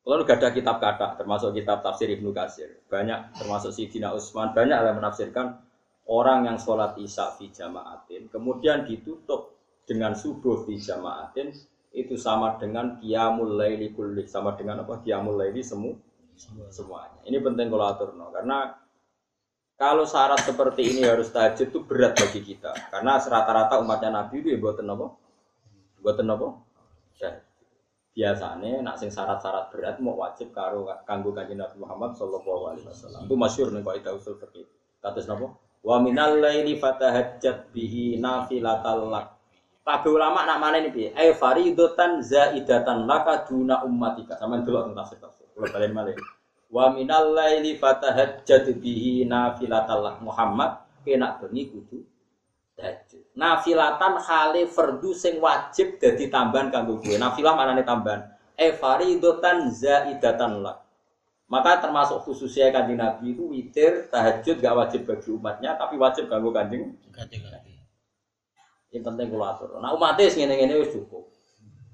[0.00, 4.74] Kalau gak ada kitab kata, termasuk kitab tafsir Ibnu Katsir, banyak termasuk Sidina Utsman, banyak
[4.74, 5.62] yang menafsirkan
[6.10, 9.54] orang yang sholat isya di jamaatin, kemudian ditutup
[9.86, 11.54] dengan subuh di jamaatin,
[11.90, 15.02] itu sama dengan qiyamul laili kulli, sama dengan apa?
[15.02, 15.98] Qiyamul laili semu
[16.70, 17.20] semuanya.
[17.26, 18.78] Ini penting kalau atur no, karena
[19.74, 24.52] kalau syarat seperti ini harus tahajud itu berat bagi kita, karena rata-rata umatnya Nabi itu
[24.54, 25.06] ya buatan apa?
[26.04, 26.48] Buatan apa?
[27.16, 27.30] Ya,
[28.12, 33.24] biasanya nak sing syarat-syarat berat mau wajib karo kanggo kanjeng Nabi Muhammad sallallahu alaihi wasallam.
[33.24, 34.68] Itu masyhur ning kaidah usul fikih.
[35.00, 35.56] Kados napa?
[35.80, 39.39] Wa minal laili fatahajjat bihi nafilatal lak.
[39.90, 41.10] Kabeh ulama nak mana ini piye?
[41.18, 44.38] Ai faridatan zaidatan laka duna ummatika.
[44.38, 45.18] Sampeyan delok teng tafsir.
[45.18, 46.14] Kalau balen malih.
[46.70, 52.06] Wa minal laili fatahajjad bihi nafilatallah Muhammad kena bengi kudu
[52.78, 53.34] tahajud.
[53.34, 57.16] Nafilatan khali fardu sing wajib dadi tambahan kanggo kowe.
[57.18, 58.30] Nafilah manane tambahan.
[58.54, 60.78] E faridatan zaidatan lah.
[61.50, 66.54] Maka termasuk khususnya kanjeng Nabi itu witir tahajud gak wajib bagi umatnya tapi wajib kanggo
[66.54, 66.94] kanjeng.
[68.90, 69.78] Yang penting kula atur.
[69.78, 71.30] Nah umatnya ngene ngene wis cukup.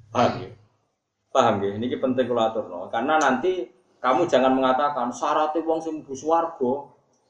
[0.08, 0.50] Paham ya?
[1.28, 1.76] Paham ya?
[1.76, 2.88] Ini penting kula aturno.
[2.88, 3.68] Karena nanti
[4.00, 6.72] kamu jangan mengatakan syaratnya wong sing mlebu swarga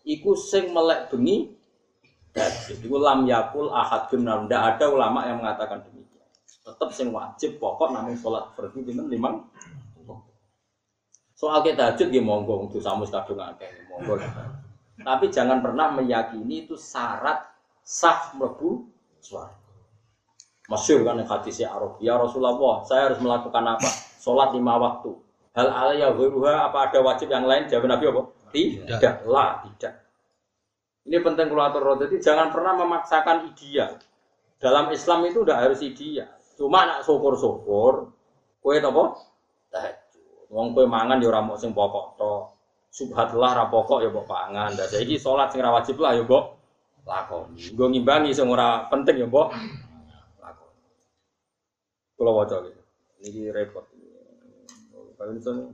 [0.06, 1.50] iku sing melek bengi
[2.30, 2.78] dadi.
[2.78, 4.46] Iku lam yakul ahadun nar.
[4.46, 6.30] Ndak ada ulama yang mengatakan demikian.
[6.62, 9.42] Tetap sing wajib pokok namung salat fardu pinten limang.
[11.36, 14.16] Soal kita tahajud nggih monggo untuk samus kadung akeh monggo.
[14.96, 17.44] Tapi jangan pernah meyakini itu syarat
[17.84, 18.95] sah mlebu
[19.26, 19.66] swarga.
[20.66, 21.94] Masyur kan yang hadisnya Arab.
[22.02, 23.86] Ya Rasulullah, saya harus melakukan apa?
[24.18, 25.14] Sholat lima waktu.
[25.54, 27.70] Hal alaya ghairuha apa ada wajib yang lain?
[27.70, 28.22] Jawab Nabi apa?
[28.50, 29.14] Tidak.
[29.30, 29.94] Lah, tidak.
[31.06, 33.94] Ini penting kulatur Jadi jangan pernah memaksakan ideal.
[34.58, 36.26] Dalam Islam itu udah harus ideal.
[36.58, 38.10] Cuma nak syukur-syukur,
[38.58, 39.04] kue apa?
[39.70, 40.50] Tahajud.
[40.50, 42.34] Wong kue mangan ya ora mau sing pokok to.
[42.90, 44.72] Subhatullah ra pokok ya mbok pangan.
[44.72, 46.55] Lah saiki salat sing ra wajib lah ya mbok
[47.06, 47.62] lakoni.
[47.72, 49.54] Nggo ngimbangi sing ora penting ya mbok
[50.42, 50.82] lakoni.
[52.18, 52.82] Kula waca gitu.
[53.22, 53.86] Niki repot.
[55.16, 55.72] Pak Winston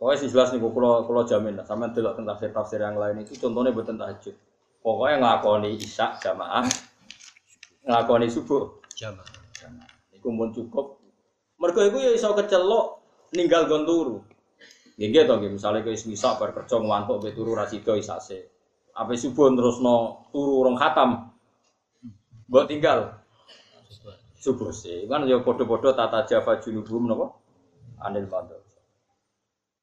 [0.00, 3.20] Pokoknya sih jelas nih, kalau kalau jamin lah, sama delok tentang tafsir tafsir yang lain
[3.20, 4.32] itu contohnya buatan tahajud.
[4.80, 6.64] Pokoknya ngelakoni isya jamaah,
[7.84, 9.40] ngelakoni subuh Jamaah.
[10.12, 11.00] Iku pun cukup.
[11.56, 12.99] Mergo iku ya iso kecelok
[13.34, 14.16] ninggal gon turu.
[15.00, 18.38] Nggih to nggih misale kowe iso bar kerja ngantuk mbek turu ra sida isase.
[18.92, 21.32] Ape subuh terusno turu urung khatam.
[22.50, 23.16] Mbok tinggal
[24.36, 25.08] subuh sih.
[25.08, 27.26] Kan ya padha-padha tata java junubum napa?
[28.04, 28.60] Anil madhab.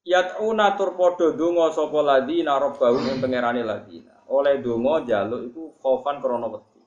[0.06, 4.14] Yat'una tur padha donga sapa ladina rabbahum ing pangerane ladina.
[4.30, 6.80] Oleh donga njaluk iku khaufan krana wedi.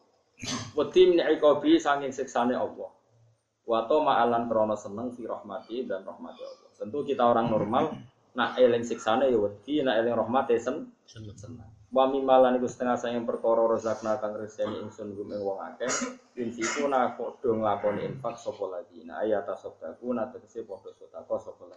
[0.78, 2.90] Wedi min iqabi saking siksane Allah.
[3.62, 6.70] Wato ma'alan krono seneng fi rahmati dan rahmati Allah.
[6.76, 7.94] Tentu kita orang normal,
[8.34, 11.68] nak eling siksane ya wedi, nak eling rahmati sen Seneng.
[11.92, 15.92] Wa mimalan iku setengah sayang perkara rezakna kang reseni ingsun gum ing wong akeh.
[16.40, 21.68] Insiku na padha nglakoni infak sapa ladina ayat tasaddaku na tegese padha sedekah sapa.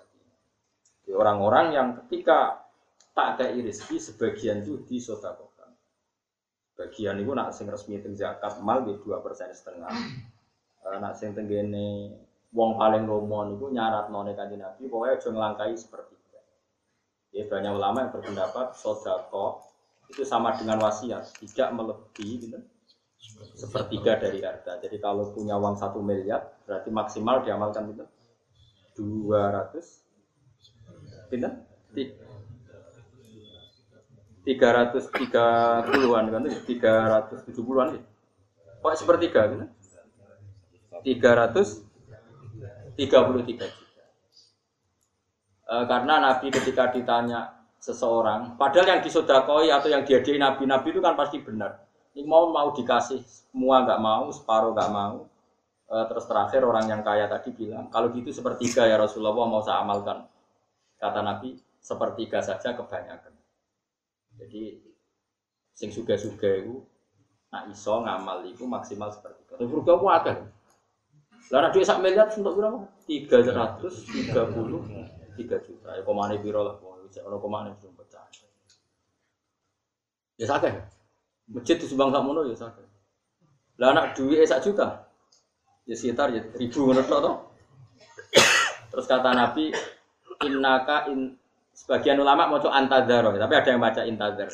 [1.03, 2.63] Di orang-orang yang ketika
[3.11, 5.75] tak ada rezeki sebagian itu disodakokan.
[6.79, 9.91] Bagian itu nak sing resmi zakat mal di dua persen setengah.
[10.85, 12.13] Nak sing tenggene
[12.55, 16.39] wong paling lomo niku nyaratno nek kanjeng Nabi pokoknya aja nglangkai sepertiga.
[17.35, 19.65] Ya banyak ulama yang berpendapat sodako
[20.07, 22.59] itu sama dengan wasiat, tidak melebihi gitu,
[23.59, 24.79] sepertiga dari harta.
[24.79, 28.05] Jadi kalau punya uang satu miliar berarti maksimal diamalkan itu
[28.95, 30.05] dua ratus,
[31.33, 31.65] tidak?
[34.45, 38.07] Tiga ratus tiga puluhan kan, tiga ratus tujuh puluhan gitu.
[38.79, 39.67] Pokoknya sepertiga gitu.
[41.05, 42.97] 333
[43.77, 44.05] juta.
[45.65, 51.13] E, karena Nabi ketika ditanya seseorang, padahal yang disodakoi atau yang diadai Nabi-Nabi itu kan
[51.13, 51.85] pasti benar.
[52.17, 55.29] Ini mau mau dikasih semua nggak mau, separuh nggak mau.
[55.85, 59.85] E, terus terakhir orang yang kaya tadi bilang, kalau gitu sepertiga ya Rasulullah mau saya
[59.85, 60.25] amalkan.
[60.97, 63.37] Kata Nabi, sepertiga saja kebanyakan.
[64.41, 64.81] Jadi
[65.75, 66.81] sing suga-suga itu
[67.51, 69.55] nak iso ngamal itu maksimal sepertiga.
[69.55, 70.37] Tapi surga ku akeh.
[71.53, 72.89] Lah dhuwit sak miliar untuk berapa?
[73.05, 75.89] 333 juta.
[75.93, 78.25] Ya komane piro lah, wong wis ono komane belum pecah.
[80.41, 80.73] Ya sakeh.
[81.53, 82.89] Masjid disumbang sak mono ya sakeh.
[83.77, 85.05] Lah anak duit sak juta.
[85.85, 87.33] Ya sekitar ya ribu ngono tok to.
[88.95, 89.75] Terus kata Nabi,
[90.47, 91.35] innaka in
[91.75, 94.47] sebagian ulama mau antadzaro, tapi ada yang baca intadzar.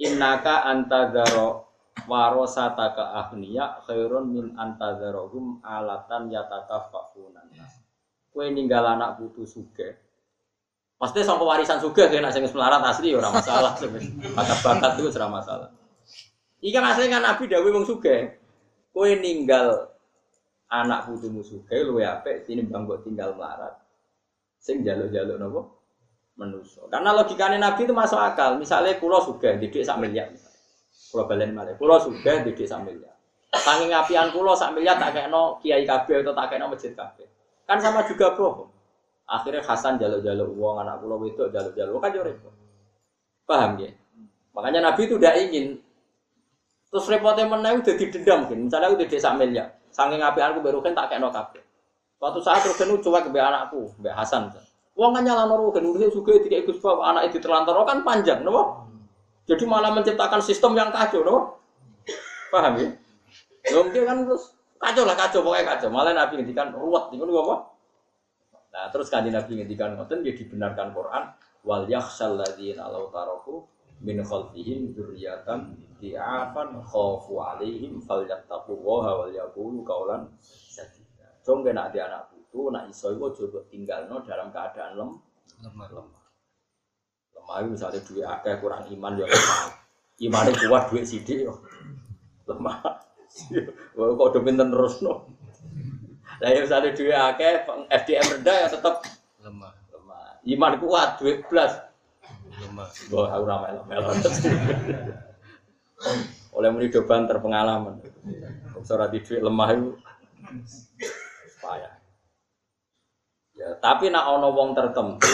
[0.00, 7.48] Innaka antadzaro warosataka ahniya khairun min antadzarohum alatan yatakaffafunan
[8.36, 9.96] Kue ninggal anak putu suge.
[11.00, 13.72] Pasti sama warisan suge kena sing melarat asli ya ora masalah.
[14.36, 15.68] Bakat-bakat itu ora masalah.
[16.60, 18.36] Ikan asli kan Nabi dawuh wong suge.
[18.92, 19.88] Kue ninggal
[20.68, 23.72] anak putumu suge luwe apik tinimbang mbok tinggal melarat.
[24.60, 25.60] Sing jaluk-jaluk nopo?
[26.36, 26.92] Menuso.
[26.92, 28.60] Karena logikanya Nabi itu masuk akal.
[28.60, 30.28] Misalnya kulo suge didik sak miliar.
[31.12, 31.74] Kulo balen malih.
[31.76, 33.14] Kulo sudah di desa miliar.
[33.56, 37.26] Saking apian kulo sak miliar tak kena kiai kabeh atau tak kena masjid kabeh.
[37.64, 38.70] Kan sama juga bohong.
[39.26, 42.54] Akhirnya Hasan jaluk-jaluk uang anak kulo itu jaluk-jaluk kan yo repot.
[43.46, 43.90] Paham ya?
[44.54, 45.66] Makanya Nabi itu tidak ingin
[46.86, 48.56] Terus repotnya meneh udah didendam kan.
[48.56, 51.62] Misalnya di desa miliar, saking apian aku baru kan tak kayak kabeh.
[52.16, 54.48] Suatu saat Rugen cuek ke anakku, Mbak Hasan.
[54.96, 58.85] Wong kan nyalano Rugen, udah juga tiga ikut sebab anak itu terlantar kan panjang, nopo.
[59.46, 61.62] Jadi malah menciptakan sistem yang kacau, nopo.
[62.50, 62.88] Paham ya?
[63.66, 65.88] Ya mungkin kan terus kacau lah kacau pokoknya kacau.
[65.90, 67.56] Malah Nabi ngendikan ruwet, itu apa?
[68.76, 71.22] Nah terus kanji Nabi ngendikan ngoten dia dibenarkan Quran
[71.64, 73.64] wal yakhshal ladzina law taraku
[74.04, 81.24] min khalfihim dzurriyyatan di'afan khafu alaihim falyattaqullaha wal yaqulu qaulan sadida.
[81.40, 85.10] Kena ada anak putu, nak iso iku coba tinggalno dalam keadaan lem
[85.64, 86.15] lemah
[87.46, 87.70] lemah.
[87.70, 89.70] Misalnya duit akeh kurang iman ya lemah.
[90.16, 91.62] Imane kuat duit sidik yo
[92.50, 92.82] lemah.
[93.94, 95.30] Wah kok udah pinter terus no.
[96.42, 99.04] Lah ya misalnya duit akeh FDM rendah ya tetap
[99.40, 100.42] lemah lemah.
[100.42, 101.72] Iman kuat duit plus.
[102.56, 104.10] lemah Wah aku ramai melo
[106.56, 108.00] Oleh muni do banter pengalaman.
[108.86, 109.90] Ora di duit lemah itu
[111.60, 111.92] payah.
[113.56, 115.32] Ya, tapi nak ono wong tertentu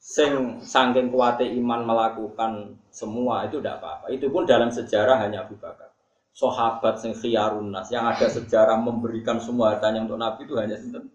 [0.00, 4.08] sing saking kuate iman melakukan semua itu tidak apa-apa.
[4.08, 5.92] Itu pun dalam sejarah hanya Abu Bakar.
[6.32, 11.12] Sahabat sing khiyarun nas yang ada sejarah memberikan semua hartanya untuk Nabi itu hanya sinten?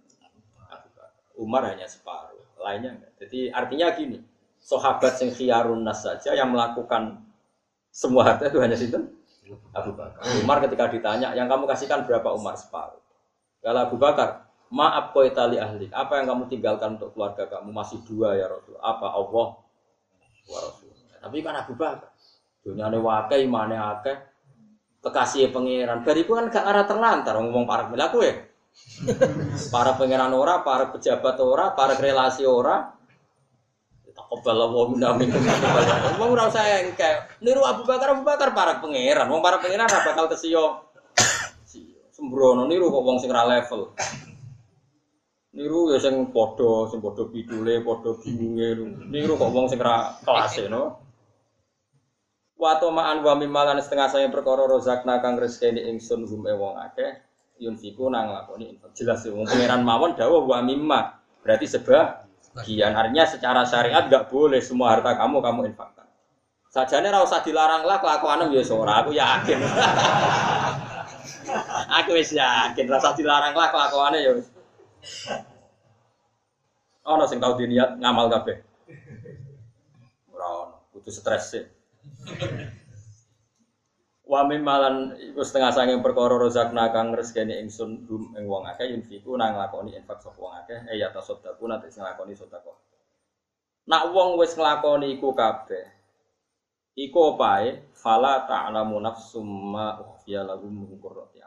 [0.70, 1.12] Abu Bakar.
[1.36, 3.12] Umar hanya separuh, lainnya enggak.
[3.26, 4.22] Jadi artinya gini,
[4.62, 7.26] sahabat sing khiyarun nas saja yang melakukan
[7.90, 9.18] semua harta itu hanya sinten?
[9.74, 10.22] Abu Bakar.
[10.46, 13.02] Umar ketika ditanya, yang kamu kasihkan berapa Umar separuh?
[13.66, 15.92] Kalau Abu Bakar, maaf kau itali ahli.
[15.94, 17.70] Apa yang kamu tinggalkan untuk keluarga kamu?
[17.70, 18.78] Masih dua ya Rasul.
[18.82, 19.48] Apa Allah
[20.50, 20.92] wa Rasul.
[21.22, 22.14] Tapi kan Abu Bakar.
[22.66, 24.18] Dunia ini wakai, imane akeh.
[25.06, 26.02] Kekasih pangeran.
[26.02, 27.38] Bariku kan gak arah terlantar.
[27.38, 28.34] Ngomong para pelaku ya.
[29.74, 32.94] para pangeran ora, para pejabat ora, para relasi ora.
[34.16, 35.44] Takobal wa minna minkum.
[36.18, 37.38] Wong ora usah engke.
[37.44, 39.30] Niru Abu Bakar Abu Bakar para pangeran.
[39.30, 40.86] Wong para pangeran ora bakal kesiyo.
[42.16, 43.92] Sembrono niru kok wong sing ra level.
[45.56, 48.76] Niru ya sing padha, sing padha pidule, padha bingunge.
[49.08, 51.00] Niru kok wong sing ra kelase no.
[52.60, 57.24] Wa ma'an wa mimalan setengah saya perkara rozakna kang rezekine ingsun hum e wong akeh
[57.64, 58.76] yunfiku nang lakoni.
[58.92, 61.24] Jelas ya wong pangeran mawon dawuh wa mimma.
[61.40, 66.08] Berarti sebagian artinya secara syariat enggak boleh semua harta kamu kamu infakkan.
[66.68, 69.60] Sajane ora usah dilarang lah kelakuanem ya ora aku yakin.
[72.04, 74.55] aku wis yakin rasa dilarang lah kelakuannya ya.
[77.06, 78.58] Ono sing tau diniat ngamal kabeh.
[80.34, 81.64] Ora kudu stres sih.
[84.26, 89.38] Wa mimalan iku setengah sanging perkara rozakna kang rezekine ingsun dum ing wong akeh yunfiku
[89.38, 92.74] nang nglakoni infak sapa wong akeh eh ya tasaddaku nanti sing nglakoni sedekah.
[93.86, 95.86] Nak wong wis nglakoni iku kabeh
[96.98, 101.46] iku opae fala ta'lamu nafsum ma ukhfiya lahum min qurrati.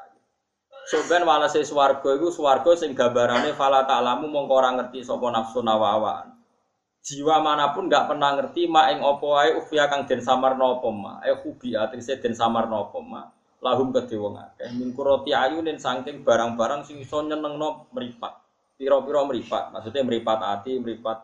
[0.88, 6.32] Soben walase swarga iku swarga sing gambarane fala ta'lamu mongko ora ngerti sapa nafsu nawawaan.
[7.04, 11.20] Jiwa mana pun nggak pernah ngerti ma ing apa wae kang den samarna apa ma.
[11.28, 13.20] Eh hubi atrise den samarna apa ma.
[13.60, 18.40] Lahum kedhe wong akeh min qurrati ayunin saking barang-barang sing iso nyenengno mripat.
[18.80, 21.18] Pira-pira mripat, maksudnya mripat ati, mripat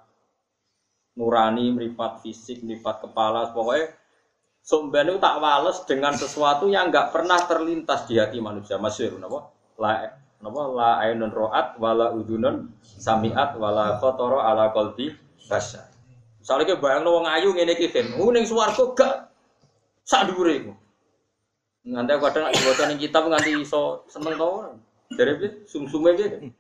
[1.17, 3.95] nurani, mripat fisik, mripat kepala, pokoknya
[4.65, 8.81] Sumben itu tak wales dengan sesuatu yang nggak pernah terlintas di hati manusia.
[8.81, 9.54] Masyur, napa?
[9.81, 10.07] La,
[10.39, 10.63] napa?
[10.71, 15.11] La ainun ro'at, wala udunun samiat, wala khotoro ala kolbi
[15.51, 15.83] basya.
[16.39, 19.15] Misalnya ke bayang wong ayu ngene iki kan, ning swarga gak
[20.05, 20.73] sak dhuwure iku.
[21.89, 24.49] Nganti aku kadang diwaca ning kitab nganti iso seneng to.
[25.17, 25.49] Dari piye?
[25.65, 26.53] Sumsume piye?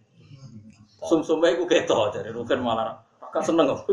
[1.05, 2.97] Sumsume iku keto dari rugen malah
[3.29, 3.93] gak seneng aku.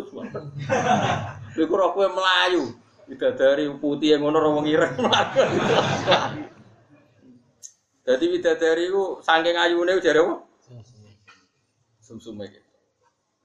[1.59, 2.71] Iku ora kowe melayu.
[3.11, 4.95] Bidadari putih yang ngono wong ireng
[8.01, 8.09] mlaku.
[8.09, 10.35] Dadi bidadari ku saking ayune jare apa?
[12.01, 12.59] Sumsume iki.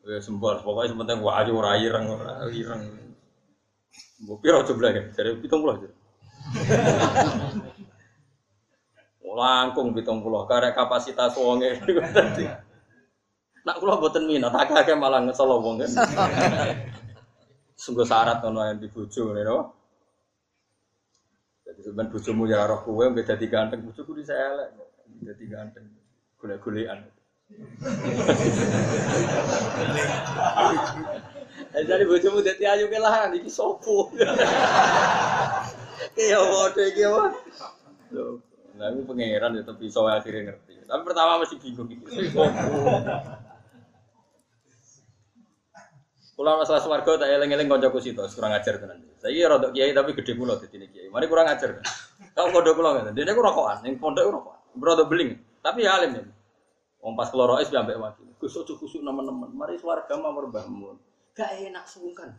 [0.06, 2.82] Ya sembol, pokoknya sementing wa ayu ora ireng ora ireng.
[4.22, 4.64] Mbok kan?
[5.12, 5.88] Jare 70 aja.
[9.36, 12.46] Langkung 70 karek kapasitas wonge dadi.
[13.66, 15.90] Nak kula mboten minat, akeh malah ngesel kan.
[17.76, 19.36] Sungguh syarat ono yang di bojo
[21.76, 24.72] Jadi sebenarnya bojomu ya roh kowe mbek dadi ganteng, bojoku di saya elek.
[25.20, 25.84] Dadi ganteng.
[26.40, 27.04] Golek-golekan.
[31.76, 34.08] Jadi bojomu dadi ayu ke lah iki sopo.
[36.16, 37.24] Bodoh iki apa?
[38.16, 38.40] Loh,
[38.76, 40.84] Nah, ini pangeran ya tapi iso akhirnya ngerti.
[40.84, 42.32] Tapi pertama masih bingung iki.
[42.32, 42.76] Sopo?
[46.36, 49.05] Masalah swarga tak eling-eling kancaku situ, kurang ajar tenan.
[49.26, 51.10] Saiki rada kiai tapi gede kula dadi kiai.
[51.10, 51.82] Mari kurang ajar.
[51.82, 51.82] Kan?
[52.30, 53.10] Kau pondok kula ngene.
[53.10, 54.62] Dene ku rokokan, ning pondok rokokan.
[54.78, 55.34] Brodo beling,
[55.66, 56.22] tapi ya alim ya.
[57.02, 58.30] Wong pas keloro es ambek wakil.
[58.38, 59.50] Gus ojo kusuk nemen-nemen.
[59.50, 60.94] Mari swarga mamur mbahmu.
[61.34, 62.38] Gak enak sungkan.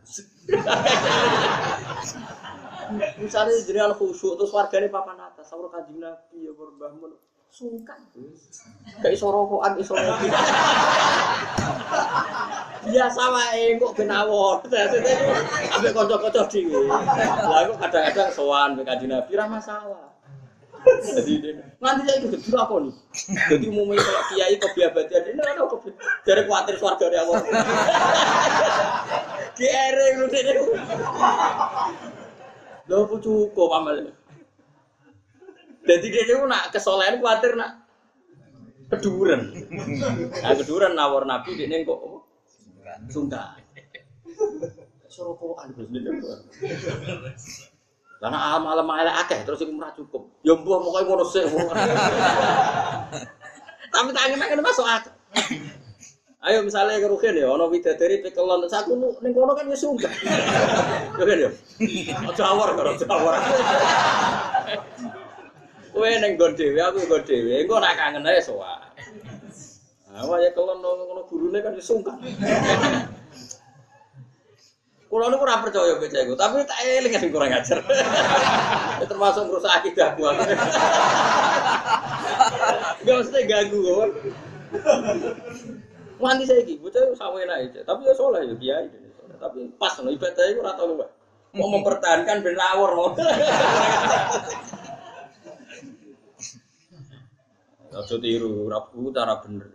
[3.20, 7.12] Misalnya jenengan khusyuk terus wargane papan atas, sawur kanjeng Nabi ya mbahmu.
[7.48, 7.98] Sungkan.
[9.02, 9.94] Gak iso rokokan, iso.
[12.88, 14.62] Biasa wae kok ben awor.
[15.74, 16.86] Ambek kanca-kanca dhewe.
[16.86, 20.14] Lah kok kadang-kadang sowan mbek kanjeng Nabi ra masalah.
[20.78, 22.94] Jadi nanti saya ikut dulu apa nih?
[23.50, 25.90] Jadi umumnya kalau kiai kebiabadian ini ada kebi
[26.22, 27.42] dari khawatir suarga dari awal.
[29.58, 30.42] Kere lu deh.
[32.86, 34.14] Lo cukup amal.
[35.88, 37.88] Jadi dia itu nak kesolehan khawatir nak
[38.92, 39.56] keduren.
[40.44, 42.18] Nah keduren nawar nabi dia kok apa?
[43.08, 43.56] sungkan.
[45.08, 46.12] Sorokoan Gus dia.
[48.18, 50.22] Karena malam malam akeh terus iku ora cukup.
[50.44, 51.46] Ya mbuh pokoke ngono sik.
[53.88, 54.86] Tapi tangan tangan masuk.
[56.38, 59.74] Ayo misalnya ke Rukin ya, ono widadari pekelon, terus aku nu- ning kono kan ya
[59.74, 60.14] sungkan.
[61.18, 61.50] Rukin ya,
[62.30, 63.42] aja awar karo aja awar.
[65.98, 68.78] Kowe ning nggon dhewe, aku nggon dhewe, engko nak kangen ae sowan.
[70.14, 72.22] Nah, ya kelon ngono gurune kan sungkan.
[75.10, 77.82] Kulo niku ora percaya baca iku, tapi tak eling sing kurang ajar.
[79.02, 80.38] Ya termasuk merusak akidah gua.
[83.02, 84.08] Gak mesti ganggu kok.
[86.22, 88.86] Wanti saiki bocah sawe aja, tapi ya soleh ya kiai.
[89.42, 90.94] Tapi pas no ibadah iku ora tau.
[91.58, 93.18] Mau mempertahankan ben lawur
[97.88, 98.84] Aja tiru, ora
[99.14, 99.68] cara bener.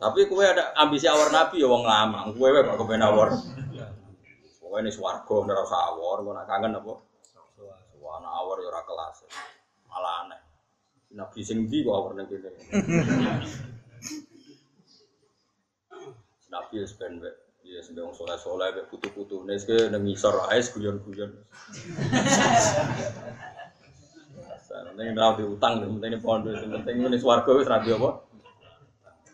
[0.00, 2.32] Tapi kue ada ambisi awar nabi ya wong lama.
[2.32, 3.36] Kue kok kepen awar.
[4.60, 6.92] Pokoknya ini swarga ora usah awar, kok nak kangen apa?
[8.00, 9.16] Nak awar ya ora kelas.
[9.88, 10.40] Malah aneh.
[11.16, 12.50] Nabi sing ndi kok awar ning kene.
[16.52, 17.32] Nabi wis ben wae.
[17.60, 21.32] Iya, sing wong soleh-soleh mek putu-putune wis nang ngisor ae guyon-guyon.
[24.80, 28.10] Penting ora diutang, penting pondok, penting ini swarga wis ra apa?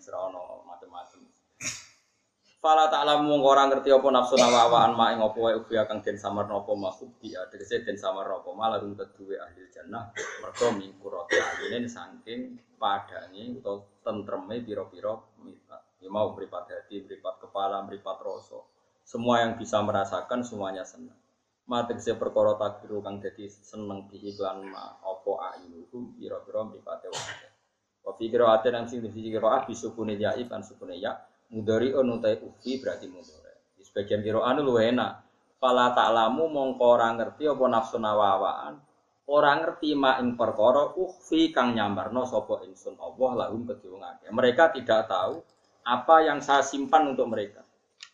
[0.03, 1.19] Serono macam-macam.
[2.63, 6.19] Fala ta'lamu mongko ora ngerti apa nafsu nawawaan ma ing apa wae ubi kang den
[6.19, 10.11] samar napa makhluk dia tegese den samar napa malah rum keduwe ahli jannah
[10.43, 15.15] mergo mingkurate ayine saking padange utawa tentreme pira-pira.
[15.97, 18.63] Ya mau mripat hati, mripat kepala, mripat rasa.
[19.03, 21.17] Semua yang bisa merasakan semuanya senang.
[21.67, 27.27] Mati tegese perkara takdiru kang dadi seneng diiklan ma apa ayunuhum pira-pira mripate wong.
[28.07, 31.19] Wa fi qira'atin nang sing di qira'ah bisukune ya kan sukune ya
[31.51, 33.75] mudari unutai ufi berarti mudore.
[33.75, 35.13] Di sebagian qira'ah lu enak.
[35.59, 38.79] Fala ta'lamu mongko ora ngerti apa nafsu nawawaan.
[39.27, 43.91] Ora ngerti ma ing perkara ukhfi kang nyambarno sapa ingsun Allah lahum kedhe.
[44.31, 45.43] Mereka tidak tahu
[45.83, 47.67] apa yang saya simpan untuk mereka.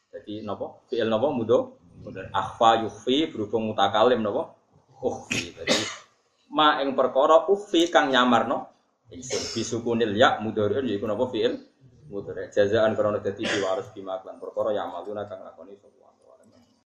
[0.09, 0.89] Jadi napa?
[0.89, 1.82] Fi'il napa mudo?
[2.03, 2.29] Mudhari.
[2.35, 4.55] Akhfa yukhfi berhubung mutakalim napa?
[5.03, 5.55] Ukhfi.
[5.55, 6.03] Jadi
[6.53, 8.69] ma ing perkara ukhfi kang nyamarno
[9.09, 11.57] ingsun bisukunil ya mudhari'un yaiku napa fi'il
[12.13, 16.02] mudhari jazaan karena dadi diwaris bima lan perkara maluna kang lakoni sapa